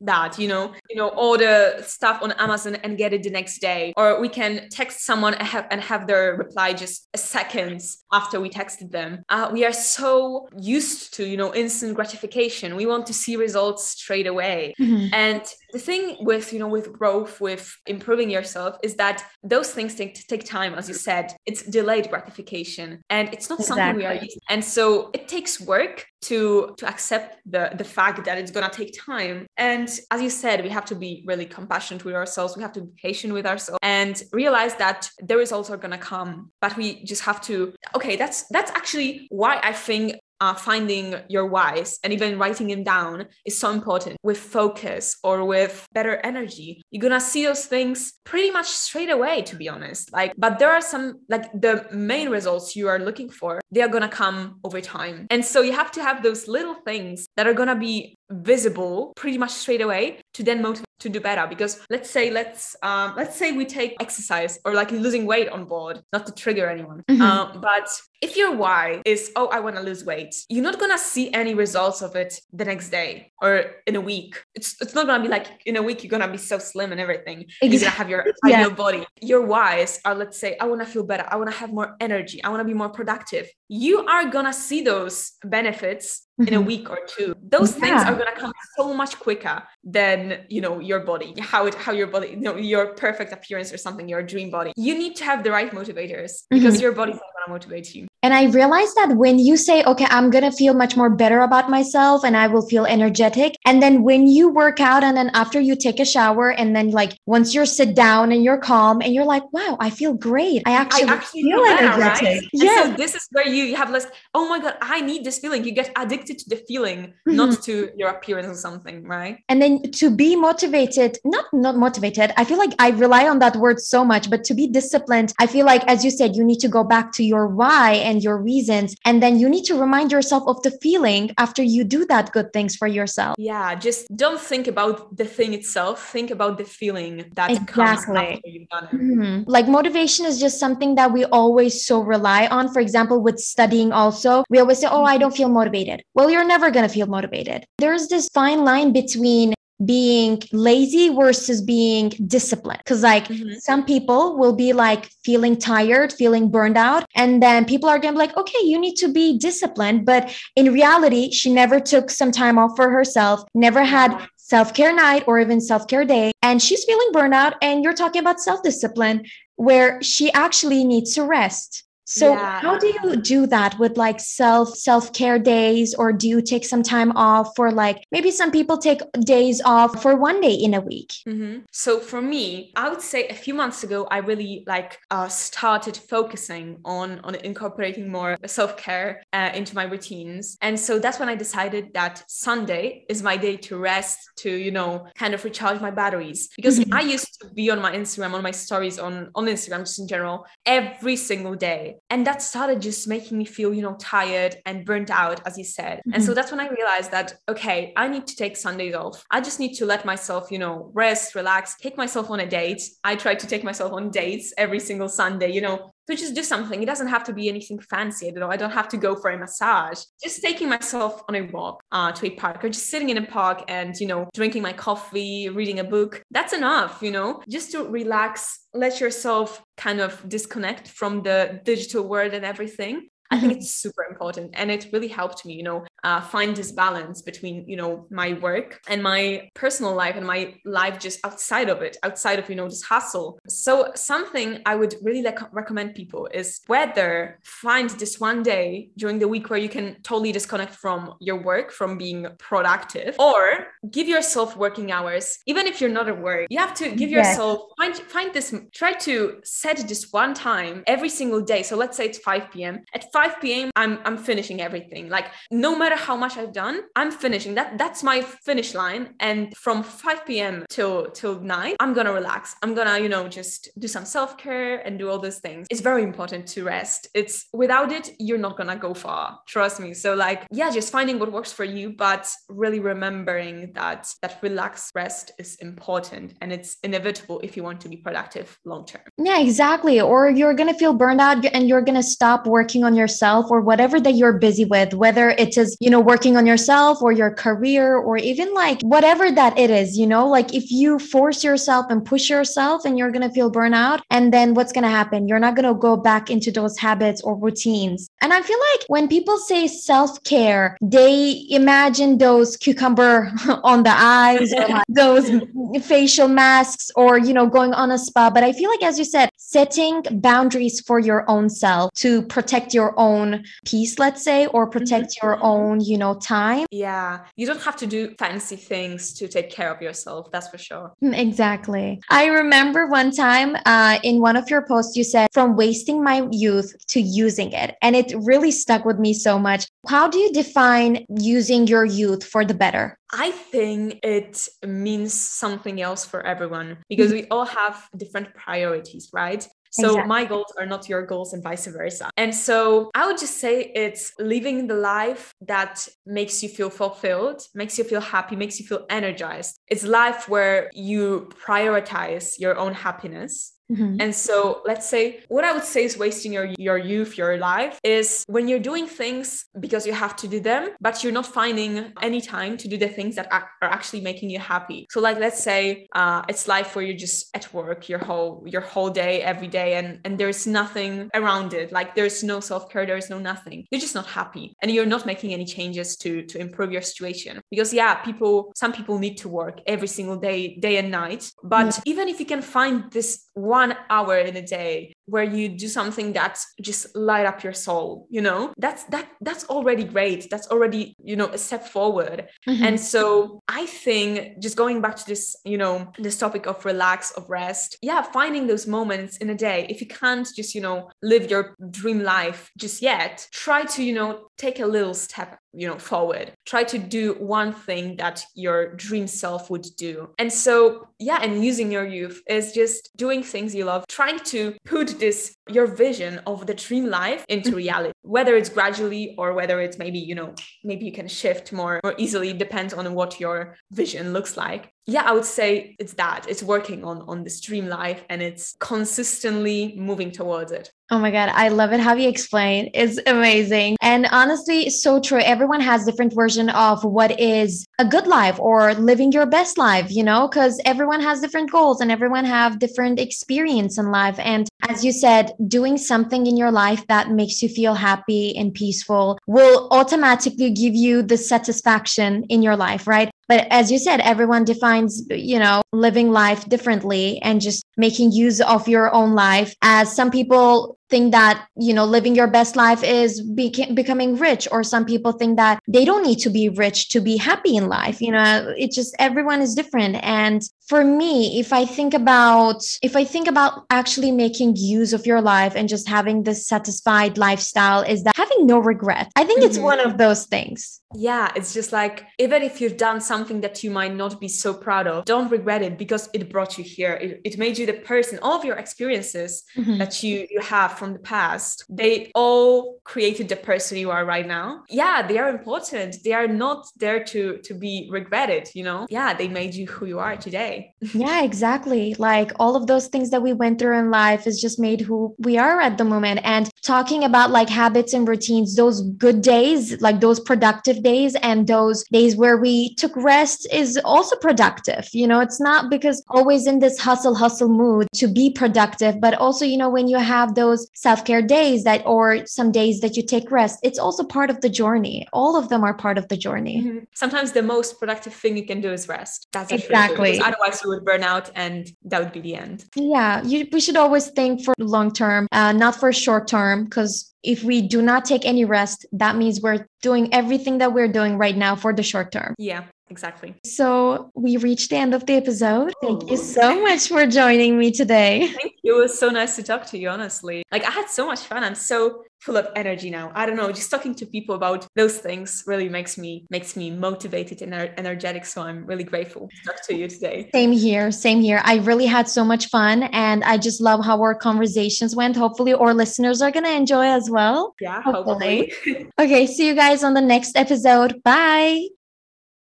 that 0.00 0.38
you 0.38 0.48
know 0.48 0.72
you 0.88 0.96
know 0.96 1.08
order 1.08 1.74
stuff 1.82 2.22
on 2.22 2.30
amazon 2.32 2.76
and 2.76 2.96
get 2.96 3.12
it 3.12 3.22
the 3.22 3.30
next 3.30 3.58
day. 3.58 3.92
Or 3.96 4.20
we 4.20 4.28
can 4.28 4.68
text 4.70 5.04
someone 5.04 5.34
and 5.34 5.46
have, 5.46 5.66
and 5.70 5.80
have 5.80 6.06
their 6.06 6.36
reply 6.36 6.72
just 6.72 7.08
seconds 7.16 8.04
after 8.12 8.40
we 8.40 8.50
texted 8.50 8.90
them. 8.90 9.24
Uh, 9.28 9.50
we 9.52 9.64
are 9.64 9.72
so 9.72 10.48
used 10.58 11.14
to 11.14 11.26
you 11.26 11.36
know 11.36 11.54
instant 11.54 11.94
gratification. 11.94 12.76
We 12.76 12.86
want 12.86 13.06
to 13.06 13.14
see 13.14 13.36
results 13.36 13.90
straight 13.90 14.26
away. 14.26 14.74
Mm-hmm. 14.78 15.12
and 15.12 15.42
the 15.72 15.78
thing 15.78 16.16
with 16.20 16.52
you 16.52 16.58
know 16.58 16.68
with 16.68 16.92
growth 16.92 17.40
with 17.40 17.76
improving 17.86 18.30
yourself 18.30 18.76
is 18.82 18.94
that 18.96 19.24
those 19.42 19.70
things 19.70 19.94
take 19.94 20.14
take 20.26 20.44
time 20.44 20.74
as 20.74 20.88
you 20.88 20.94
said 20.94 21.34
it's 21.46 21.62
delayed 21.62 22.08
gratification 22.08 23.00
and 23.10 23.28
it's 23.32 23.48
not 23.50 23.60
exactly. 23.60 23.82
something 23.82 23.96
we 23.96 24.06
are 24.06 24.14
used 24.14 24.36
to. 24.36 24.40
and 24.48 24.64
so 24.64 25.10
it 25.12 25.28
takes 25.28 25.60
work 25.60 26.06
to 26.20 26.74
to 26.78 26.86
accept 26.88 27.38
the 27.46 27.70
the 27.76 27.84
fact 27.84 28.24
that 28.24 28.38
it's 28.38 28.50
going 28.50 28.68
to 28.68 28.74
take 28.74 28.92
time 28.98 29.46
and 29.56 29.88
as 30.10 30.22
you 30.22 30.30
said 30.30 30.62
we 30.62 30.68
have 30.68 30.84
to 30.84 30.94
be 30.94 31.22
really 31.26 31.44
compassionate 31.44 32.04
with 32.04 32.14
ourselves 32.14 32.56
we 32.56 32.62
have 32.62 32.72
to 32.72 32.80
be 32.80 32.90
patient 33.00 33.32
with 33.32 33.46
ourselves 33.46 33.78
and 33.82 34.22
realize 34.32 34.74
that 34.76 35.08
the 35.22 35.36
results 35.36 35.70
are 35.70 35.76
going 35.76 35.90
to 35.90 35.98
come 35.98 36.50
but 36.60 36.76
we 36.76 37.04
just 37.04 37.22
have 37.22 37.40
to 37.40 37.72
okay 37.94 38.16
that's 38.16 38.46
that's 38.48 38.70
actually 38.72 39.26
why 39.30 39.60
i 39.62 39.72
think 39.72 40.16
uh, 40.40 40.54
finding 40.54 41.14
your 41.28 41.46
whys 41.46 41.98
and 42.02 42.12
even 42.12 42.38
writing 42.38 42.68
them 42.68 42.84
down 42.84 43.26
is 43.44 43.58
so 43.58 43.70
important. 43.70 44.16
With 44.22 44.38
focus 44.38 45.16
or 45.22 45.44
with 45.44 45.86
better 45.92 46.16
energy 46.24 46.82
you're 46.90 47.02
gonna 47.02 47.20
see 47.20 47.44
those 47.44 47.66
things 47.66 48.14
pretty 48.24 48.50
much 48.50 48.66
straight 48.66 49.10
away 49.10 49.42
to 49.42 49.56
be 49.56 49.68
honest. 49.68 50.12
Like 50.12 50.32
but 50.36 50.58
there 50.58 50.70
are 50.70 50.80
some 50.80 51.20
like 51.28 51.50
the 51.52 51.86
main 51.92 52.28
results 52.28 52.76
you 52.76 52.88
are 52.88 52.98
looking 52.98 53.30
for 53.30 53.60
they 53.70 53.82
are 53.82 53.88
gonna 53.88 54.08
come 54.08 54.60
over 54.64 54.80
time. 54.80 55.26
And 55.30 55.44
so 55.44 55.60
you 55.62 55.72
have 55.72 55.90
to 55.92 56.02
have 56.02 56.22
those 56.22 56.48
little 56.48 56.76
things 56.86 57.28
that 57.36 57.46
are 57.46 57.54
gonna 57.54 57.76
be 57.76 58.17
visible 58.30 59.12
pretty 59.16 59.38
much 59.38 59.50
straight 59.50 59.80
away 59.80 60.20
to 60.34 60.42
then 60.42 60.62
motivate 60.62 60.88
to 61.00 61.08
do 61.08 61.20
better. 61.20 61.46
Because 61.46 61.80
let's 61.90 62.10
say 62.10 62.30
let's 62.30 62.76
um, 62.82 63.14
let's 63.16 63.36
say 63.36 63.52
we 63.52 63.64
take 63.64 63.96
exercise 64.00 64.58
or 64.64 64.74
like 64.74 64.90
losing 64.90 65.26
weight 65.26 65.48
on 65.48 65.64
board 65.64 66.02
not 66.12 66.26
to 66.26 66.32
trigger 66.32 66.68
anyone. 66.68 67.02
Mm-hmm. 67.08 67.22
um, 67.22 67.60
but 67.60 67.88
if 68.20 68.36
your 68.36 68.54
why 68.54 69.00
is 69.04 69.30
oh 69.36 69.46
i 69.48 69.60
want 69.60 69.76
to 69.76 69.82
lose 69.82 70.04
weight 70.04 70.34
you're 70.48 70.62
not 70.62 70.80
gonna 70.80 70.98
see 70.98 71.32
any 71.32 71.54
results 71.54 72.02
of 72.02 72.16
it 72.16 72.40
the 72.52 72.64
next 72.64 72.90
day 72.90 73.32
or 73.40 73.76
in 73.86 73.96
a 73.96 74.00
week. 74.00 74.42
It's 74.54 74.80
it's 74.80 74.94
not 74.94 75.06
gonna 75.06 75.22
be 75.22 75.28
like 75.28 75.46
in 75.66 75.76
a 75.76 75.82
week 75.82 76.02
you're 76.02 76.10
gonna 76.10 76.30
be 76.30 76.38
so 76.38 76.58
slim 76.58 76.92
and 76.92 77.00
everything. 77.00 77.46
Exactly. 77.62 77.68
you're 77.68 77.80
gonna 77.80 77.90
have 77.90 78.10
your 78.10 78.26
yeah. 78.44 78.60
ideal 78.60 78.70
body. 78.74 79.06
Your 79.20 79.46
whys 79.46 80.00
are 80.04 80.14
let's 80.14 80.38
say 80.38 80.56
i 80.60 80.66
want 80.66 80.80
to 80.80 80.86
feel 80.86 81.04
better. 81.04 81.26
I 81.28 81.36
want 81.36 81.50
to 81.50 81.56
have 81.56 81.72
more 81.72 81.96
energy. 82.00 82.42
I 82.42 82.48
want 82.48 82.60
to 82.60 82.64
be 82.64 82.74
more 82.74 82.88
productive. 82.88 83.48
You 83.68 84.04
are 84.06 84.26
gonna 84.28 84.52
see 84.52 84.82
those 84.82 85.32
benefits 85.44 86.27
in 86.38 86.48
a 86.48 86.58
mm-hmm. 86.58 86.66
week 86.66 86.90
or 86.90 87.00
two 87.06 87.34
those 87.42 87.74
yeah. 87.74 87.80
things 87.80 88.02
are 88.02 88.14
going 88.14 88.32
to 88.32 88.40
come 88.40 88.52
so 88.76 88.94
much 88.94 89.18
quicker 89.18 89.62
than 89.82 90.44
you 90.48 90.60
know 90.60 90.78
your 90.78 91.00
body 91.00 91.34
how 91.40 91.66
it 91.66 91.74
how 91.74 91.92
your 91.92 92.06
body 92.06 92.28
you 92.28 92.36
know 92.36 92.56
your 92.56 92.94
perfect 92.94 93.32
appearance 93.32 93.72
or 93.72 93.76
something 93.76 94.08
your 94.08 94.22
dream 94.22 94.50
body 94.50 94.72
you 94.76 94.96
need 94.96 95.16
to 95.16 95.24
have 95.24 95.42
the 95.42 95.50
right 95.50 95.72
motivators 95.72 96.44
because 96.50 96.74
mm-hmm. 96.74 96.82
your 96.82 96.92
body's 96.92 97.16
not 97.16 97.22
going 97.34 97.46
to 97.46 97.52
motivate 97.52 97.94
you 97.94 98.08
and 98.22 98.34
I 98.34 98.46
realized 98.46 98.96
that 98.96 99.16
when 99.16 99.38
you 99.38 99.56
say, 99.56 99.84
okay, 99.84 100.06
I'm 100.10 100.28
going 100.28 100.42
to 100.42 100.50
feel 100.50 100.74
much 100.74 100.96
more 100.96 101.08
better 101.08 101.40
about 101.40 101.70
myself 101.70 102.24
and 102.24 102.36
I 102.36 102.48
will 102.48 102.66
feel 102.66 102.84
energetic. 102.84 103.54
And 103.64 103.80
then 103.80 104.02
when 104.02 104.26
you 104.26 104.48
work 104.48 104.80
out 104.80 105.04
and 105.04 105.16
then 105.16 105.30
after 105.34 105.60
you 105.60 105.76
take 105.76 106.00
a 106.00 106.04
shower 106.04 106.50
and 106.50 106.74
then 106.74 106.90
like 106.90 107.16
once 107.26 107.54
you're 107.54 107.64
sit 107.64 107.94
down 107.94 108.32
and 108.32 108.42
you're 108.42 108.58
calm 108.58 109.00
and 109.00 109.14
you're 109.14 109.24
like, 109.24 109.50
wow, 109.52 109.76
I 109.78 109.90
feel 109.90 110.14
great. 110.14 110.62
I 110.66 110.72
actually, 110.72 111.04
I 111.04 111.14
actually 111.14 111.42
feel 111.44 111.64
energetic. 111.64 112.22
Right? 112.22 112.42
Yeah. 112.52 112.82
So 112.82 112.92
this 112.92 113.14
is 113.14 113.28
where 113.30 113.46
you 113.46 113.76
have 113.76 113.90
less, 113.90 114.06
oh 114.34 114.48
my 114.48 114.58
God, 114.58 114.76
I 114.82 115.00
need 115.00 115.24
this 115.24 115.38
feeling. 115.38 115.64
You 115.64 115.70
get 115.70 115.92
addicted 115.96 116.27
to 116.34 116.48
the 116.48 116.56
feeling, 116.56 117.14
mm-hmm. 117.26 117.36
not 117.36 117.62
to 117.62 117.90
your 117.96 118.10
appearance 118.10 118.46
or 118.46 118.54
something, 118.54 119.04
right? 119.04 119.38
And 119.48 119.60
then 119.62 119.82
to 119.92 120.10
be 120.10 120.36
motivated, 120.36 121.18
not 121.24 121.46
not 121.52 121.76
motivated. 121.76 122.32
I 122.36 122.44
feel 122.44 122.58
like 122.58 122.74
I 122.78 122.90
rely 122.90 123.28
on 123.28 123.38
that 123.40 123.56
word 123.56 123.80
so 123.80 124.04
much, 124.04 124.30
but 124.30 124.44
to 124.44 124.54
be 124.54 124.66
disciplined, 124.66 125.32
I 125.38 125.46
feel 125.46 125.66
like 125.66 125.84
as 125.86 126.04
you 126.04 126.10
said, 126.10 126.36
you 126.36 126.44
need 126.44 126.60
to 126.60 126.68
go 126.68 126.84
back 126.84 127.12
to 127.12 127.24
your 127.24 127.46
why 127.46 127.92
and 127.94 128.22
your 128.22 128.38
reasons. 128.38 128.94
And 129.04 129.22
then 129.22 129.38
you 129.38 129.48
need 129.48 129.64
to 129.64 129.78
remind 129.78 130.12
yourself 130.12 130.44
of 130.46 130.62
the 130.62 130.70
feeling 130.82 131.32
after 131.38 131.62
you 131.62 131.84
do 131.84 132.04
that 132.06 132.32
good 132.32 132.52
things 132.52 132.76
for 132.76 132.86
yourself. 132.86 133.34
Yeah, 133.38 133.74
just 133.74 134.14
don't 134.16 134.40
think 134.40 134.66
about 134.66 135.16
the 135.16 135.24
thing 135.24 135.54
itself. 135.54 136.10
Think 136.10 136.30
about 136.30 136.58
the 136.58 136.64
feeling 136.64 137.30
that 137.34 137.50
exactly. 137.50 137.84
comes 137.84 138.08
after 138.08 138.48
you've 138.48 138.68
done 138.68 138.84
it. 138.84 138.92
Mm-hmm. 138.92 139.50
Like 139.50 139.68
motivation 139.68 140.26
is 140.26 140.40
just 140.40 140.58
something 140.58 140.94
that 140.96 141.12
we 141.12 141.24
always 141.26 141.84
so 141.84 142.00
rely 142.00 142.46
on. 142.46 142.72
For 142.72 142.80
example, 142.80 143.20
with 143.20 143.38
studying 143.38 143.92
also, 143.92 144.44
we 144.48 144.58
always 144.58 144.78
say, 144.78 144.88
Oh, 144.90 145.04
I 145.04 145.18
don't 145.18 145.36
feel 145.36 145.48
motivated. 145.48 146.02
Well, 146.18 146.30
you're 146.30 146.44
never 146.44 146.72
going 146.72 146.84
to 146.84 146.92
feel 146.92 147.06
motivated. 147.06 147.64
There's 147.78 148.08
this 148.08 148.28
fine 148.30 148.64
line 148.64 148.92
between 148.92 149.54
being 149.84 150.42
lazy 150.50 151.10
versus 151.10 151.62
being 151.62 152.08
disciplined. 152.26 152.82
Cause 152.86 153.04
like 153.04 153.28
mm-hmm. 153.28 153.52
some 153.60 153.84
people 153.84 154.36
will 154.36 154.52
be 154.52 154.72
like 154.72 155.08
feeling 155.22 155.56
tired, 155.56 156.12
feeling 156.12 156.50
burned 156.50 156.76
out. 156.76 157.04
And 157.14 157.40
then 157.40 157.64
people 157.64 157.88
are 157.88 158.00
gonna 158.00 158.14
be 158.14 158.18
like, 158.18 158.36
okay, 158.36 158.58
you 158.64 158.80
need 158.80 158.96
to 158.96 159.06
be 159.06 159.38
disciplined. 159.38 160.06
But 160.06 160.36
in 160.56 160.72
reality, 160.72 161.30
she 161.30 161.54
never 161.54 161.78
took 161.78 162.10
some 162.10 162.32
time 162.32 162.58
off 162.58 162.72
for 162.74 162.90
herself, 162.90 163.44
never 163.54 163.84
had 163.84 164.26
self 164.34 164.74
care 164.74 164.92
night 164.92 165.22
or 165.28 165.38
even 165.38 165.60
self 165.60 165.86
care 165.86 166.04
day. 166.04 166.32
And 166.42 166.60
she's 166.60 166.84
feeling 166.84 167.10
burnout. 167.12 167.54
And 167.62 167.84
you're 167.84 167.94
talking 167.94 168.22
about 168.22 168.40
self 168.40 168.64
discipline 168.64 169.24
where 169.54 170.02
she 170.02 170.32
actually 170.32 170.82
needs 170.82 171.14
to 171.14 171.22
rest. 171.22 171.84
So 172.10 172.30
yeah. 172.30 172.60
how 172.60 172.78
do 172.78 172.86
you 172.86 173.16
do 173.16 173.46
that 173.48 173.78
with 173.78 173.98
like 173.98 174.18
self 174.18 174.74
self-care 174.78 175.38
days 175.38 175.94
or 175.94 176.10
do 176.10 176.26
you 176.26 176.40
take 176.40 176.64
some 176.64 176.82
time 176.82 177.12
off 177.16 177.50
for 177.54 177.70
like 177.70 178.02
maybe 178.10 178.30
some 178.30 178.50
people 178.50 178.78
take 178.78 179.00
days 179.26 179.60
off 179.62 180.00
for 180.00 180.16
one 180.16 180.40
day 180.40 180.54
in 180.54 180.72
a 180.72 180.80
week? 180.80 181.12
Mm-hmm. 181.28 181.66
So 181.70 182.00
for 182.00 182.22
me, 182.22 182.72
I 182.76 182.88
would 182.88 183.02
say 183.02 183.28
a 183.28 183.34
few 183.34 183.52
months 183.52 183.84
ago 183.84 184.08
I 184.10 184.18
really 184.18 184.64
like 184.66 184.98
uh, 185.10 185.28
started 185.28 185.98
focusing 185.98 186.80
on 186.86 187.20
on 187.24 187.34
incorporating 187.34 188.10
more 188.10 188.38
self-care 188.46 189.22
uh, 189.34 189.50
into 189.52 189.74
my 189.74 189.84
routines. 189.84 190.56
And 190.62 190.80
so 190.80 190.98
that's 190.98 191.18
when 191.18 191.28
I 191.28 191.34
decided 191.34 191.92
that 191.92 192.24
Sunday 192.26 193.04
is 193.10 193.22
my 193.22 193.36
day 193.36 193.58
to 193.68 193.76
rest, 193.76 194.18
to 194.36 194.50
you 194.50 194.70
know, 194.70 195.06
kind 195.14 195.34
of 195.34 195.44
recharge 195.44 195.82
my 195.82 195.90
batteries 195.90 196.48
because 196.56 196.78
mm-hmm. 196.78 196.94
I 196.94 197.02
used 197.02 197.38
to 197.42 197.48
be 197.50 197.70
on 197.70 197.82
my 197.82 197.92
Instagram 197.92 198.32
on 198.32 198.42
my 198.42 198.52
stories 198.52 198.98
on 198.98 199.28
on 199.34 199.44
Instagram 199.44 199.80
just 199.80 199.98
in 199.98 200.08
general 200.08 200.46
every 200.64 201.16
single 201.16 201.54
day 201.54 201.97
and 202.10 202.26
that 202.26 202.42
started 202.42 202.80
just 202.80 203.06
making 203.08 203.38
me 203.38 203.44
feel 203.44 203.72
you 203.72 203.82
know 203.82 203.94
tired 203.96 204.56
and 204.66 204.84
burnt 204.84 205.10
out 205.10 205.44
as 205.46 205.56
you 205.58 205.64
said 205.64 205.98
mm-hmm. 205.98 206.14
and 206.14 206.22
so 206.22 206.28
mm-hmm. 206.28 206.36
that's 206.36 206.50
when 206.50 206.60
i 206.60 206.68
realized 206.68 207.10
that 207.10 207.34
okay 207.48 207.92
i 207.96 208.08
need 208.08 208.26
to 208.26 208.36
take 208.36 208.56
sundays 208.56 208.94
off 208.94 209.24
i 209.30 209.40
just 209.40 209.60
need 209.60 209.74
to 209.74 209.86
let 209.86 210.04
myself 210.04 210.50
you 210.50 210.58
know 210.58 210.90
rest 210.94 211.34
relax 211.34 211.76
take 211.76 211.96
myself 211.96 212.30
on 212.30 212.40
a 212.40 212.46
date 212.46 212.82
i 213.04 213.14
try 213.14 213.34
to 213.34 213.46
take 213.46 213.64
myself 213.64 213.92
on 213.92 214.10
dates 214.10 214.52
every 214.58 214.80
single 214.80 215.08
sunday 215.08 215.50
you 215.52 215.60
know 215.60 215.92
to 216.08 216.16
just 216.16 216.34
do 216.34 216.42
something. 216.42 216.82
It 216.82 216.86
doesn't 216.86 217.08
have 217.08 217.24
to 217.24 217.32
be 217.32 217.48
anything 217.48 217.78
fancy. 217.78 218.28
I 218.28 218.30
don't 218.30 218.40
know. 218.40 218.50
I 218.50 218.56
don't 218.56 218.70
have 218.70 218.88
to 218.88 218.96
go 218.96 219.14
for 219.14 219.30
a 219.30 219.38
massage. 219.38 220.02
Just 220.22 220.42
taking 220.42 220.68
myself 220.68 221.22
on 221.28 221.34
a 221.34 221.42
walk 221.42 221.82
uh, 221.92 222.12
to 222.12 222.26
a 222.26 222.30
park 222.30 222.64
or 222.64 222.68
just 222.68 222.88
sitting 222.88 223.10
in 223.10 223.18
a 223.18 223.26
park 223.26 223.64
and, 223.68 223.94
you 224.00 224.06
know, 224.06 224.28
drinking 224.34 224.62
my 224.62 224.72
coffee, 224.72 225.48
reading 225.48 225.80
a 225.80 225.84
book. 225.84 226.22
That's 226.30 226.52
enough, 226.52 227.02
you 227.02 227.10
know, 227.10 227.42
just 227.48 227.72
to 227.72 227.84
relax, 227.84 228.60
let 228.74 229.00
yourself 229.00 229.62
kind 229.76 230.00
of 230.00 230.26
disconnect 230.28 230.88
from 230.88 231.22
the 231.22 231.60
digital 231.64 232.08
world 232.08 232.32
and 232.34 232.44
everything. 232.44 233.08
I 233.30 233.38
think 233.38 233.52
it's 233.52 233.74
super 233.74 234.04
important. 234.04 234.50
And 234.54 234.70
it 234.70 234.88
really 234.92 235.08
helped 235.08 235.44
me, 235.44 235.54
you 235.54 235.62
know, 235.62 235.84
uh, 236.04 236.20
find 236.20 236.56
this 236.56 236.72
balance 236.72 237.22
between, 237.22 237.68
you 237.68 237.76
know, 237.76 238.06
my 238.10 238.34
work 238.34 238.80
and 238.88 239.02
my 239.02 239.48
personal 239.54 239.94
life 239.94 240.16
and 240.16 240.26
my 240.26 240.54
life 240.64 240.98
just 240.98 241.20
outside 241.24 241.68
of 241.68 241.82
it, 241.82 241.96
outside 242.02 242.38
of, 242.38 242.48
you 242.48 242.56
know, 242.56 242.68
this 242.68 242.82
hustle. 242.82 243.38
So 243.48 243.92
something 243.94 244.62
I 244.64 244.76
would 244.76 244.94
really 245.02 245.22
like 245.22 245.38
recommend 245.52 245.94
people 245.94 246.28
is 246.32 246.60
whether 246.66 247.38
find 247.44 247.90
this 247.90 248.18
one 248.18 248.42
day 248.42 248.90
during 248.96 249.18
the 249.18 249.28
week 249.28 249.50
where 249.50 249.58
you 249.58 249.68
can 249.68 249.96
totally 250.02 250.32
disconnect 250.32 250.74
from 250.74 251.14
your 251.20 251.42
work, 251.42 251.70
from 251.72 251.98
being 251.98 252.26
productive, 252.38 253.16
or 253.18 253.66
give 253.90 254.08
yourself 254.08 254.56
working 254.56 254.92
hours. 254.92 255.38
Even 255.46 255.66
if 255.66 255.80
you're 255.80 255.90
not 255.90 256.08
at 256.08 256.20
work, 256.20 256.46
you 256.50 256.58
have 256.58 256.74
to 256.74 256.90
give 256.90 257.10
yes. 257.10 257.28
yourself, 257.28 257.62
find, 257.78 257.94
find 257.94 258.32
this, 258.32 258.54
try 258.72 258.92
to 258.92 259.40
set 259.44 259.86
this 259.88 260.12
one 260.12 260.34
time 260.34 260.82
every 260.86 261.08
single 261.08 261.40
day. 261.40 261.62
So 261.62 261.76
let's 261.76 261.96
say 261.96 262.06
it's 262.06 262.18
5 262.18 262.50
p.m. 262.50 262.84
At 262.94 263.12
5 263.12 263.40
p.m. 263.40 263.70
I'm 263.76 263.98
I'm 264.04 264.16
finishing 264.16 264.60
everything. 264.60 265.08
Like 265.08 265.26
no 265.50 265.76
matter 265.76 265.96
how 265.96 266.16
much 266.16 266.36
I've 266.36 266.52
done, 266.52 266.82
I'm 266.96 267.10
finishing. 267.10 267.54
That 267.54 267.78
that's 267.78 268.02
my 268.02 268.22
finish 268.22 268.74
line. 268.74 269.14
And 269.20 269.56
from 269.56 269.82
5 269.82 270.26
p.m. 270.26 270.64
till 270.68 271.10
till 271.10 271.40
night, 271.40 271.76
I'm 271.80 271.94
gonna 271.94 272.12
relax. 272.12 272.56
I'm 272.62 272.74
gonna, 272.74 272.98
you 272.98 273.08
know, 273.08 273.28
just 273.28 273.68
do 273.78 273.88
some 273.88 274.04
self-care 274.04 274.78
and 274.86 274.98
do 274.98 275.08
all 275.10 275.18
those 275.18 275.38
things. 275.38 275.66
It's 275.70 275.80
very 275.80 276.02
important 276.02 276.46
to 276.48 276.64
rest. 276.64 277.08
It's 277.14 277.46
without 277.52 277.92
it, 277.92 278.10
you're 278.18 278.38
not 278.38 278.56
gonna 278.56 278.76
go 278.76 278.94
far. 278.94 279.40
Trust 279.46 279.80
me. 279.80 279.94
So 279.94 280.14
like, 280.14 280.46
yeah, 280.50 280.70
just 280.70 280.90
finding 280.92 281.18
what 281.18 281.32
works 281.32 281.52
for 281.52 281.64
you, 281.64 281.90
but 281.90 282.30
really 282.48 282.80
remembering 282.80 283.67
that 283.74 284.12
that 284.22 284.38
relaxed 284.42 284.92
rest 284.94 285.32
is 285.38 285.56
important 285.56 286.34
and 286.40 286.52
it's 286.52 286.76
inevitable 286.82 287.40
if 287.40 287.56
you 287.56 287.62
want 287.62 287.80
to 287.80 287.88
be 287.88 287.96
productive 287.96 288.58
long 288.64 288.84
term. 288.84 289.02
Yeah, 289.16 289.38
exactly. 289.40 290.00
Or 290.00 290.30
you're 290.30 290.54
gonna 290.54 290.74
feel 290.74 290.92
burned 290.92 291.20
out 291.20 291.44
and 291.44 291.68
you're 291.68 291.82
gonna 291.82 292.02
stop 292.02 292.46
working 292.46 292.84
on 292.84 292.94
yourself 292.94 293.46
or 293.50 293.60
whatever 293.60 294.00
that 294.00 294.12
you're 294.12 294.38
busy 294.38 294.64
with, 294.64 294.94
whether 294.94 295.30
it 295.30 295.56
is, 295.56 295.76
you 295.80 295.90
know, 295.90 296.00
working 296.00 296.36
on 296.36 296.46
yourself 296.46 297.02
or 297.02 297.12
your 297.12 297.30
career 297.30 297.96
or 297.96 298.16
even 298.16 298.52
like 298.54 298.80
whatever 298.82 299.30
that 299.30 299.58
it 299.58 299.70
is, 299.70 299.98
you 299.98 300.06
know, 300.06 300.26
like 300.26 300.54
if 300.54 300.70
you 300.70 300.98
force 300.98 301.44
yourself 301.44 301.86
and 301.90 302.04
push 302.04 302.30
yourself 302.30 302.84
and 302.84 302.98
you're 302.98 303.10
going 303.10 303.26
to 303.26 303.34
feel 303.34 303.50
burnout, 303.50 304.00
and 304.10 304.32
then 304.32 304.54
what's 304.54 304.72
going 304.72 304.84
to 304.84 304.90
happen? 304.90 305.28
You're 305.28 305.38
not 305.38 305.54
going 305.54 305.72
to 305.72 305.78
go 305.78 305.96
back 305.96 306.30
into 306.30 306.50
those 306.50 306.78
habits 306.78 307.20
or 307.22 307.36
routines. 307.36 308.10
And 308.20 308.32
I 308.32 308.40
feel 308.42 308.58
like 308.72 308.86
when 308.88 309.08
people 309.08 309.38
say 309.38 309.66
self 309.66 310.22
care, 310.24 310.76
they 310.80 311.44
imagine 311.50 312.18
those 312.18 312.56
cucumber 312.56 313.32
on 313.64 313.82
the 313.82 313.94
eyes 313.94 314.52
or 314.52 314.68
like 314.68 314.84
those 314.88 315.30
facial 315.82 316.28
masks 316.28 316.90
or, 316.96 317.18
you 317.18 317.32
know, 317.32 317.46
going 317.46 317.72
on 317.72 317.90
a 317.90 317.98
spa. 317.98 318.30
But 318.30 318.44
I 318.44 318.52
feel 318.52 318.70
like, 318.70 318.82
as 318.82 318.98
you 318.98 319.04
said, 319.04 319.27
setting 319.38 320.02
boundaries 320.10 320.80
for 320.80 320.98
your 320.98 321.24
own 321.30 321.48
self 321.48 321.92
to 321.94 322.22
protect 322.22 322.74
your 322.74 322.92
own 322.98 323.44
peace, 323.64 323.98
let's 323.98 324.22
say, 324.22 324.46
or 324.48 324.66
protect 324.66 325.10
mm-hmm. 325.10 325.26
your 325.26 325.42
own, 325.42 325.80
you 325.80 325.96
know, 325.96 326.14
time. 326.14 326.66
Yeah. 326.70 327.20
You 327.36 327.46
don't 327.46 327.62
have 327.62 327.76
to 327.76 327.86
do 327.86 328.14
fancy 328.18 328.56
things 328.56 329.14
to 329.14 329.28
take 329.28 329.50
care 329.50 329.72
of 329.72 329.80
yourself. 329.80 330.30
That's 330.32 330.48
for 330.48 330.58
sure. 330.58 330.92
Mm, 331.02 331.16
exactly. 331.16 332.00
I 332.10 332.26
remember 332.26 332.86
one 332.86 333.12
time 333.12 333.56
uh, 333.64 333.98
in 334.02 334.20
one 334.20 334.36
of 334.36 334.50
your 334.50 334.66
posts, 334.66 334.96
you 334.96 335.04
said, 335.04 335.28
from 335.32 335.56
wasting 335.56 336.02
my 336.02 336.28
youth 336.30 336.74
to 336.88 337.00
using 337.00 337.52
it. 337.52 337.76
And 337.80 337.96
it 337.96 338.12
really 338.18 338.50
stuck 338.50 338.84
with 338.84 338.98
me 338.98 339.14
so 339.14 339.38
much. 339.38 339.68
How 339.86 340.08
do 340.08 340.18
you 340.18 340.32
define 340.32 341.06
using 341.08 341.66
your 341.66 341.84
youth 341.84 342.24
for 342.24 342.44
the 342.44 342.54
better? 342.54 342.98
I 343.10 343.30
think 343.30 344.00
it 344.02 344.46
means 344.66 345.14
something 345.14 345.80
else 345.80 346.04
for 346.04 346.20
everyone 346.26 346.78
because 346.90 347.06
mm-hmm. 347.06 347.22
we 347.22 347.28
all 347.30 347.46
have 347.46 347.88
different 347.96 348.34
priorities, 348.34 349.08
right? 349.14 349.27
So 349.70 349.88
exactly. 349.88 350.08
my 350.08 350.24
goals 350.24 350.52
are 350.58 350.66
not 350.66 350.88
your 350.88 351.02
goals 351.04 351.34
and 351.34 351.42
vice 351.42 351.66
versa. 351.66 352.10
And 352.16 352.34
so 352.34 352.90
I 352.94 353.06
would 353.06 353.18
just 353.18 353.36
say 353.36 353.70
it's 353.74 354.12
living 354.18 354.66
the 354.66 354.74
life 354.74 355.32
that 355.42 355.86
makes 356.06 356.42
you 356.42 356.48
feel 356.48 356.70
fulfilled, 356.70 357.42
makes 357.54 357.76
you 357.76 357.84
feel 357.84 358.00
happy, 358.00 358.34
makes 358.34 358.58
you 358.58 358.66
feel 358.66 358.86
energized. 358.88 359.58
It's 359.68 359.84
life 359.84 360.28
where 360.28 360.70
you 360.72 361.28
prioritize 361.44 362.38
your 362.38 362.56
own 362.56 362.72
happiness 362.72 363.57
Mm-hmm. 363.70 364.00
And 364.00 364.14
so 364.14 364.62
let's 364.66 364.88
say 364.88 365.20
what 365.28 365.44
I 365.44 365.52
would 365.52 365.64
say 365.64 365.84
is 365.84 365.98
wasting 365.98 366.32
your 366.32 366.46
your 366.58 366.78
youth, 366.78 367.18
your 367.18 367.36
life 367.38 367.78
is 367.84 368.24
when 368.26 368.48
you're 368.48 368.58
doing 368.58 368.86
things 368.86 369.44
because 369.60 369.86
you 369.86 369.92
have 369.92 370.16
to 370.16 370.28
do 370.28 370.40
them, 370.40 370.70
but 370.80 371.04
you're 371.04 371.12
not 371.12 371.26
finding 371.26 371.92
any 372.02 372.20
time 372.20 372.56
to 372.58 372.68
do 372.68 372.76
the 372.78 372.88
things 372.88 373.14
that 373.16 373.28
are 373.30 373.48
actually 373.62 374.00
making 374.00 374.30
you 374.30 374.38
happy. 374.38 374.86
So 374.90 375.00
like 375.00 375.18
let's 375.18 375.42
say 375.42 375.86
uh, 375.94 376.22
it's 376.28 376.48
life 376.48 376.74
where 376.74 376.84
you're 376.84 376.96
just 376.96 377.34
at 377.36 377.52
work 377.52 377.88
your 377.88 377.98
whole 377.98 378.42
your 378.46 378.62
whole 378.62 378.90
day 378.90 379.22
every 379.22 379.48
day 379.48 379.74
and 379.74 380.00
and 380.04 380.18
there's 380.18 380.46
nothing 380.46 381.10
around 381.14 381.52
it. 381.52 381.70
Like 381.72 381.94
there's 381.94 382.24
no 382.24 382.40
self-care, 382.40 382.86
there's 382.86 383.10
no 383.10 383.18
nothing. 383.18 383.66
You're 383.70 383.80
just 383.80 383.94
not 383.94 384.06
happy 384.06 384.54
and 384.62 384.70
you're 384.70 384.86
not 384.86 385.04
making 385.04 385.34
any 385.34 385.44
changes 385.44 385.96
to 385.98 386.22
to 386.22 386.38
improve 386.38 386.72
your 386.72 386.82
situation. 386.82 387.40
Because 387.50 387.74
yeah, 387.74 387.96
people 387.96 388.52
some 388.54 388.72
people 388.72 388.98
need 388.98 389.16
to 389.18 389.28
work 389.28 389.60
every 389.66 389.88
single 389.88 390.16
day, 390.16 390.56
day 390.56 390.78
and 390.78 390.90
night. 390.90 391.30
But 391.42 391.66
yeah. 391.66 391.92
even 391.92 392.08
if 392.08 392.18
you 392.20 392.26
can 392.26 392.42
find 392.42 392.90
this 392.90 393.26
one 393.34 393.57
hour 393.90 394.18
in 394.18 394.36
a 394.36 394.46
day 394.46 394.92
where 395.08 395.24
you 395.24 395.48
do 395.48 395.68
something 395.68 396.12
that 396.12 396.38
just 396.60 396.94
light 396.94 397.26
up 397.26 397.42
your 397.42 397.52
soul 397.52 398.06
you 398.10 398.20
know? 398.20 398.52
That's 398.58 398.84
that 398.84 399.08
that's 399.20 399.44
already 399.46 399.84
great. 399.84 400.28
That's 400.30 400.48
already 400.48 400.96
you 401.02 401.16
know 401.16 401.28
a 401.28 401.38
step 401.38 401.66
forward. 401.66 402.28
Mm-hmm. 402.48 402.64
and 402.64 402.80
so 402.80 403.40
i 403.48 403.66
think 403.66 404.40
just 404.40 404.56
going 404.56 404.80
back 404.80 404.96
to 404.96 405.06
this 405.06 405.36
you 405.44 405.58
know 405.58 405.92
this 405.98 406.18
topic 406.18 406.46
of 406.46 406.64
relax 406.64 407.10
of 407.12 407.28
rest 407.28 407.76
yeah 407.82 408.02
finding 408.02 408.46
those 408.46 408.66
moments 408.66 409.16
in 409.18 409.30
a 409.30 409.34
day. 409.34 409.66
If 409.68 409.80
you 409.80 409.86
can't 409.86 410.28
just 410.34 410.54
you 410.54 410.60
know 410.60 410.90
live 411.02 411.30
your 411.30 411.56
dream 411.70 412.00
life 412.02 412.50
just 412.56 412.82
yet 412.82 413.28
try 413.32 413.64
to 413.64 413.82
you 413.82 413.94
know 413.94 414.28
take 414.36 414.60
a 414.60 414.66
little 414.66 414.94
step 414.94 415.38
you 415.52 415.66
know 415.68 415.78
forward. 415.78 416.32
Try 416.46 416.64
to 416.64 416.78
do 416.78 417.14
one 417.14 417.52
thing 417.52 417.96
that 417.96 418.24
your 418.34 418.74
dream 418.74 419.06
self 419.06 419.50
would 419.50 419.66
do. 419.76 420.10
And 420.18 420.32
so 420.32 420.88
yeah 420.98 421.18
and 421.22 421.44
using 421.44 421.70
your 421.72 421.86
youth 421.86 422.22
is 422.28 422.52
just 422.52 422.90
doing 422.96 423.22
things 423.22 423.54
you 423.54 423.64
love 423.64 423.86
trying 423.88 424.18
to 424.20 424.56
put 424.64 424.97
this 424.98 425.36
your 425.48 425.66
vision 425.66 426.20
of 426.26 426.46
the 426.46 426.54
dream 426.54 426.86
life 426.86 427.24
into 427.28 427.50
mm-hmm. 427.50 427.56
reality 427.56 427.92
whether 428.02 428.36
it's 428.36 428.48
gradually 428.48 429.14
or 429.18 429.34
whether 429.34 429.60
it's 429.60 429.76
maybe, 429.78 429.98
you 429.98 430.14
know, 430.14 430.34
maybe 430.64 430.86
you 430.86 430.92
can 430.92 431.06
shift 431.06 431.52
more 431.52 431.78
more 431.84 431.94
easily, 431.98 432.32
depends 432.32 432.72
on 432.72 432.94
what 432.94 433.20
your 433.20 433.56
vision 433.70 434.12
looks 434.14 434.36
like 434.36 434.72
yeah 434.88 435.02
i 435.04 435.12
would 435.12 435.24
say 435.24 435.76
it's 435.78 435.92
that 435.94 436.26
it's 436.28 436.42
working 436.42 436.84
on 436.84 437.02
on 437.02 437.22
this 437.22 437.40
dream 437.40 437.68
life 437.68 438.02
and 438.08 438.20
it's 438.22 438.56
consistently 438.58 439.74
moving 439.76 440.10
towards 440.10 440.50
it 440.50 440.72
Oh 440.90 440.98
my 440.98 441.10
God, 441.10 441.28
I 441.34 441.48
love 441.48 441.72
it 441.72 441.80
how 441.80 441.94
you 441.94 442.08
explain. 442.08 442.70
It's 442.72 442.98
amazing. 443.06 443.76
And 443.82 444.08
honestly, 444.10 444.70
so 444.70 444.98
true. 444.98 445.20
Everyone 445.20 445.60
has 445.60 445.84
different 445.84 446.14
version 446.14 446.48
of 446.48 446.82
what 446.82 447.20
is 447.20 447.66
a 447.78 447.84
good 447.84 448.06
life 448.06 448.40
or 448.40 448.72
living 448.72 449.12
your 449.12 449.26
best 449.26 449.58
life, 449.58 449.90
you 449.90 450.02
know, 450.02 450.28
because 450.28 450.58
everyone 450.64 451.02
has 451.02 451.20
different 451.20 451.52
goals 451.52 451.82
and 451.82 451.92
everyone 451.92 452.24
have 452.24 452.58
different 452.58 452.98
experience 452.98 453.76
in 453.76 453.90
life. 453.90 454.18
And 454.18 454.48
as 454.66 454.82
you 454.82 454.92
said, 454.92 455.32
doing 455.46 455.76
something 455.76 456.26
in 456.26 456.38
your 456.38 456.50
life 456.50 456.86
that 456.86 457.10
makes 457.10 457.42
you 457.42 457.50
feel 457.50 457.74
happy 457.74 458.34
and 458.34 458.54
peaceful 458.54 459.18
will 459.26 459.68
automatically 459.70 460.50
give 460.50 460.74
you 460.74 461.02
the 461.02 461.18
satisfaction 461.18 462.24
in 462.30 462.42
your 462.42 462.56
life, 462.56 462.86
right? 462.86 463.10
But 463.28 463.46
as 463.50 463.70
you 463.70 463.78
said, 463.78 464.00
everyone 464.00 464.44
defines, 464.44 465.02
you 465.10 465.38
know, 465.38 465.62
living 465.72 466.10
life 466.10 466.48
differently 466.48 467.20
and 467.22 467.40
just 467.40 467.64
making 467.76 468.12
use 468.12 468.40
of 468.40 468.68
your 468.68 468.92
own 468.94 469.14
life. 469.14 469.54
As 469.60 469.94
some 469.94 470.10
people 470.10 470.77
think 470.90 471.12
that 471.12 471.46
you 471.56 471.74
know 471.74 471.84
living 471.84 472.14
your 472.14 472.26
best 472.26 472.56
life 472.56 472.82
is 472.82 473.22
beca- 473.22 473.74
becoming 473.74 474.16
rich 474.16 474.48
or 474.50 474.62
some 474.62 474.84
people 474.84 475.12
think 475.12 475.36
that 475.36 475.60
they 475.68 475.84
don't 475.84 476.02
need 476.02 476.18
to 476.18 476.30
be 476.30 476.48
rich 476.48 476.88
to 476.88 477.00
be 477.00 477.16
happy 477.16 477.56
in 477.56 477.68
life 477.68 478.00
you 478.00 478.12
know 478.12 478.54
it 478.56 478.70
just 478.72 478.94
everyone 478.98 479.40
is 479.40 479.54
different. 479.54 479.96
And 480.02 480.42
for 480.68 480.84
me 480.84 481.40
if 481.40 481.52
i 481.52 481.64
think 481.64 481.94
about 481.94 482.62
if 482.82 482.94
i 482.94 483.04
think 483.04 483.26
about 483.26 483.64
actually 483.70 484.12
making 484.12 484.54
use 484.56 484.92
of 484.92 485.06
your 485.06 485.20
life 485.20 485.54
and 485.56 485.68
just 485.68 485.88
having 485.88 486.22
this 486.24 486.46
satisfied 486.46 487.16
lifestyle 487.16 487.82
is 487.82 488.04
that 488.04 488.14
having 488.16 488.46
no 488.46 488.58
regret 488.58 489.10
i 489.16 489.24
think 489.24 489.40
mm-hmm. 489.40 489.48
it's 489.48 489.58
one 489.58 489.80
of 489.80 489.98
those 489.98 490.26
things. 490.26 490.80
Yeah 490.94 491.30
it's 491.36 491.52
just 491.52 491.70
like 491.72 492.06
even 492.18 492.42
if 492.42 492.60
you've 492.60 492.76
done 492.76 493.00
something 493.00 493.40
that 493.42 493.62
you 493.62 493.70
might 493.70 493.94
not 493.94 494.20
be 494.20 494.28
so 494.28 494.54
proud 494.54 494.86
of 494.86 495.04
don't 495.04 495.30
regret 495.30 495.62
it 495.62 495.78
because 495.78 496.08
it 496.12 496.30
brought 496.30 496.58
you 496.58 496.64
here. 496.64 496.94
It, 496.94 497.20
it 497.24 497.38
made 497.38 497.58
you 497.58 497.66
the 497.66 497.74
person 497.74 498.18
all 498.22 498.38
of 498.38 498.44
your 498.44 498.56
experiences 498.56 499.44
mm-hmm. 499.56 499.78
that 499.78 500.02
you 500.02 500.26
you 500.30 500.40
have 500.40 500.77
from 500.78 500.92
the 500.92 500.98
past, 500.98 501.64
they 501.68 502.10
all 502.14 502.78
created 502.84 503.28
the 503.28 503.36
person 503.36 503.78
you 503.78 503.90
are 503.90 504.04
right 504.04 504.26
now. 504.26 504.64
Yeah, 504.70 505.06
they 505.06 505.18
are 505.18 505.28
important. 505.28 505.96
They 506.04 506.12
are 506.12 506.28
not 506.28 506.66
there 506.76 507.02
to 507.04 507.38
to 507.38 507.54
be 507.54 507.88
regretted, 507.90 508.50
you 508.54 508.64
know? 508.64 508.86
Yeah, 508.90 509.14
they 509.14 509.28
made 509.28 509.54
you 509.54 509.66
who 509.66 509.86
you 509.86 509.98
are 509.98 510.16
today. 510.16 510.74
yeah, 510.94 511.22
exactly. 511.22 511.94
Like 511.98 512.32
all 512.38 512.56
of 512.56 512.66
those 512.66 512.88
things 512.88 513.10
that 513.10 513.22
we 513.22 513.32
went 513.32 513.58
through 513.58 513.78
in 513.78 513.90
life 513.90 514.26
is 514.26 514.40
just 514.40 514.58
made 514.58 514.80
who 514.80 515.14
we 515.18 515.36
are 515.38 515.60
at 515.60 515.78
the 515.78 515.84
moment. 515.84 516.20
And 516.24 516.50
talking 516.62 517.04
about 517.04 517.30
like 517.30 517.48
habits 517.48 517.92
and 517.92 518.06
routines, 518.06 518.56
those 518.56 518.82
good 518.92 519.22
days, 519.22 519.80
like 519.80 520.00
those 520.00 520.20
productive 520.20 520.82
days 520.82 521.14
and 521.22 521.46
those 521.46 521.84
days 521.92 522.16
where 522.16 522.36
we 522.36 522.74
took 522.76 522.92
rest 522.96 523.48
is 523.52 523.78
also 523.84 524.16
productive. 524.16 524.88
You 524.92 525.06
know, 525.06 525.20
it's 525.20 525.40
not 525.40 525.70
because 525.70 526.02
always 526.08 526.46
in 526.46 526.58
this 526.58 526.78
hustle 526.78 527.14
hustle 527.14 527.48
mood 527.48 527.88
to 527.94 528.06
be 528.06 528.30
productive, 528.30 529.00
but 529.00 529.14
also, 529.14 529.44
you 529.44 529.56
know, 529.56 529.70
when 529.70 529.88
you 529.88 529.98
have 529.98 530.34
those 530.34 530.67
self-care 530.74 531.22
days 531.22 531.64
that 531.64 531.82
or 531.86 532.26
some 532.26 532.52
days 532.52 532.80
that 532.80 532.96
you 532.96 533.02
take 533.02 533.30
rest. 533.30 533.58
It's 533.62 533.78
also 533.78 534.04
part 534.04 534.30
of 534.30 534.40
the 534.40 534.48
journey. 534.48 535.06
All 535.12 535.36
of 535.36 535.48
them 535.48 535.64
are 535.64 535.74
part 535.74 535.98
of 535.98 536.08
the 536.08 536.16
journey. 536.16 536.62
Mm-hmm. 536.62 536.78
sometimes 536.94 537.32
the 537.32 537.42
most 537.42 537.78
productive 537.78 538.12
thing 538.12 538.36
you 538.36 538.46
can 538.46 538.60
do 538.60 538.72
is 538.72 538.88
rest. 538.88 539.28
That's 539.32 539.52
exactly. 539.52 540.20
otherwise 540.20 540.62
you 540.62 540.70
would 540.70 540.84
burn 540.84 541.02
out 541.02 541.30
and 541.34 541.70
that 541.84 542.02
would 542.02 542.12
be 542.12 542.20
the 542.20 542.34
end. 542.34 542.64
Yeah 542.74 543.22
you, 543.24 543.46
we 543.52 543.60
should 543.60 543.76
always 543.76 544.08
think 544.08 544.44
for 544.44 544.54
long 544.58 544.92
term 544.92 545.26
uh, 545.32 545.52
not 545.52 545.74
for 545.76 545.92
short 545.92 546.28
term 546.28 546.64
because 546.64 547.14
if 547.22 547.42
we 547.42 547.62
do 547.62 547.82
not 547.82 548.04
take 548.04 548.24
any 548.24 548.44
rest 548.44 548.86
that 548.92 549.16
means 549.16 549.40
we're 549.40 549.66
doing 549.82 550.12
everything 550.12 550.58
that 550.58 550.72
we're 550.72 550.88
doing 550.88 551.18
right 551.18 551.36
now 551.36 551.54
for 551.56 551.72
the 551.72 551.82
short 551.82 552.12
term. 552.12 552.34
Yeah 552.38 552.64
exactly. 552.90 553.34
So 553.44 554.10
we 554.14 554.36
reached 554.36 554.70
the 554.70 554.76
end 554.76 554.94
of 554.94 555.06
the 555.06 555.14
episode. 555.14 555.72
Thank 555.82 556.10
you 556.10 556.16
so 556.16 556.58
oh. 556.58 556.62
much 556.62 556.88
for 556.88 557.06
joining 557.06 557.58
me 557.58 557.70
today. 557.70 558.28
Thank 558.42 558.54
you. 558.62 558.78
It 558.78 558.82
was 558.82 558.98
so 558.98 559.08
nice 559.08 559.36
to 559.36 559.42
talk 559.42 559.66
to 559.66 559.78
you, 559.78 559.88
honestly. 559.88 560.44
Like 560.52 560.64
I 560.64 560.70
had 560.70 560.88
so 560.88 561.06
much 561.06 561.20
fun. 561.20 561.44
I'm 561.44 561.54
so 561.54 562.04
full 562.20 562.36
of 562.36 562.48
energy 562.56 562.90
now. 562.90 563.12
I 563.14 563.26
don't 563.26 563.36
know, 563.36 563.50
just 563.52 563.70
talking 563.70 563.94
to 563.94 564.06
people 564.06 564.34
about 564.34 564.66
those 564.74 564.98
things 564.98 565.44
really 565.46 565.68
makes 565.68 565.96
me 565.96 566.26
makes 566.30 566.56
me 566.56 566.70
motivated 566.70 567.42
and 567.42 567.54
energetic. 567.54 568.24
So 568.24 568.42
I'm 568.42 568.66
really 568.66 568.84
grateful 568.84 569.28
to 569.28 569.36
talk 569.46 569.66
to 569.68 569.74
you 569.74 569.88
today. 569.88 570.28
Same 570.34 570.52
here, 570.52 570.90
same 570.90 571.20
here. 571.20 571.40
I 571.44 571.56
really 571.58 571.86
had 571.86 572.08
so 572.08 572.24
much 572.24 572.48
fun 572.48 572.84
and 572.84 573.22
I 573.24 573.38
just 573.38 573.60
love 573.60 573.84
how 573.84 574.00
our 574.00 574.14
conversations 574.14 574.96
went. 574.96 575.16
Hopefully 575.16 575.54
our 575.54 575.74
listeners 575.74 576.20
are 576.22 576.30
gonna 576.30 576.50
enjoy 576.50 576.86
as 576.86 577.08
well. 577.10 577.54
Yeah, 577.60 577.80
hopefully. 577.82 578.50
hopefully. 578.50 578.90
okay, 578.98 579.26
see 579.26 579.46
you 579.46 579.54
guys 579.54 579.84
on 579.84 579.94
the 579.94 580.00
next 580.00 580.36
episode. 580.36 581.02
Bye. 581.04 581.68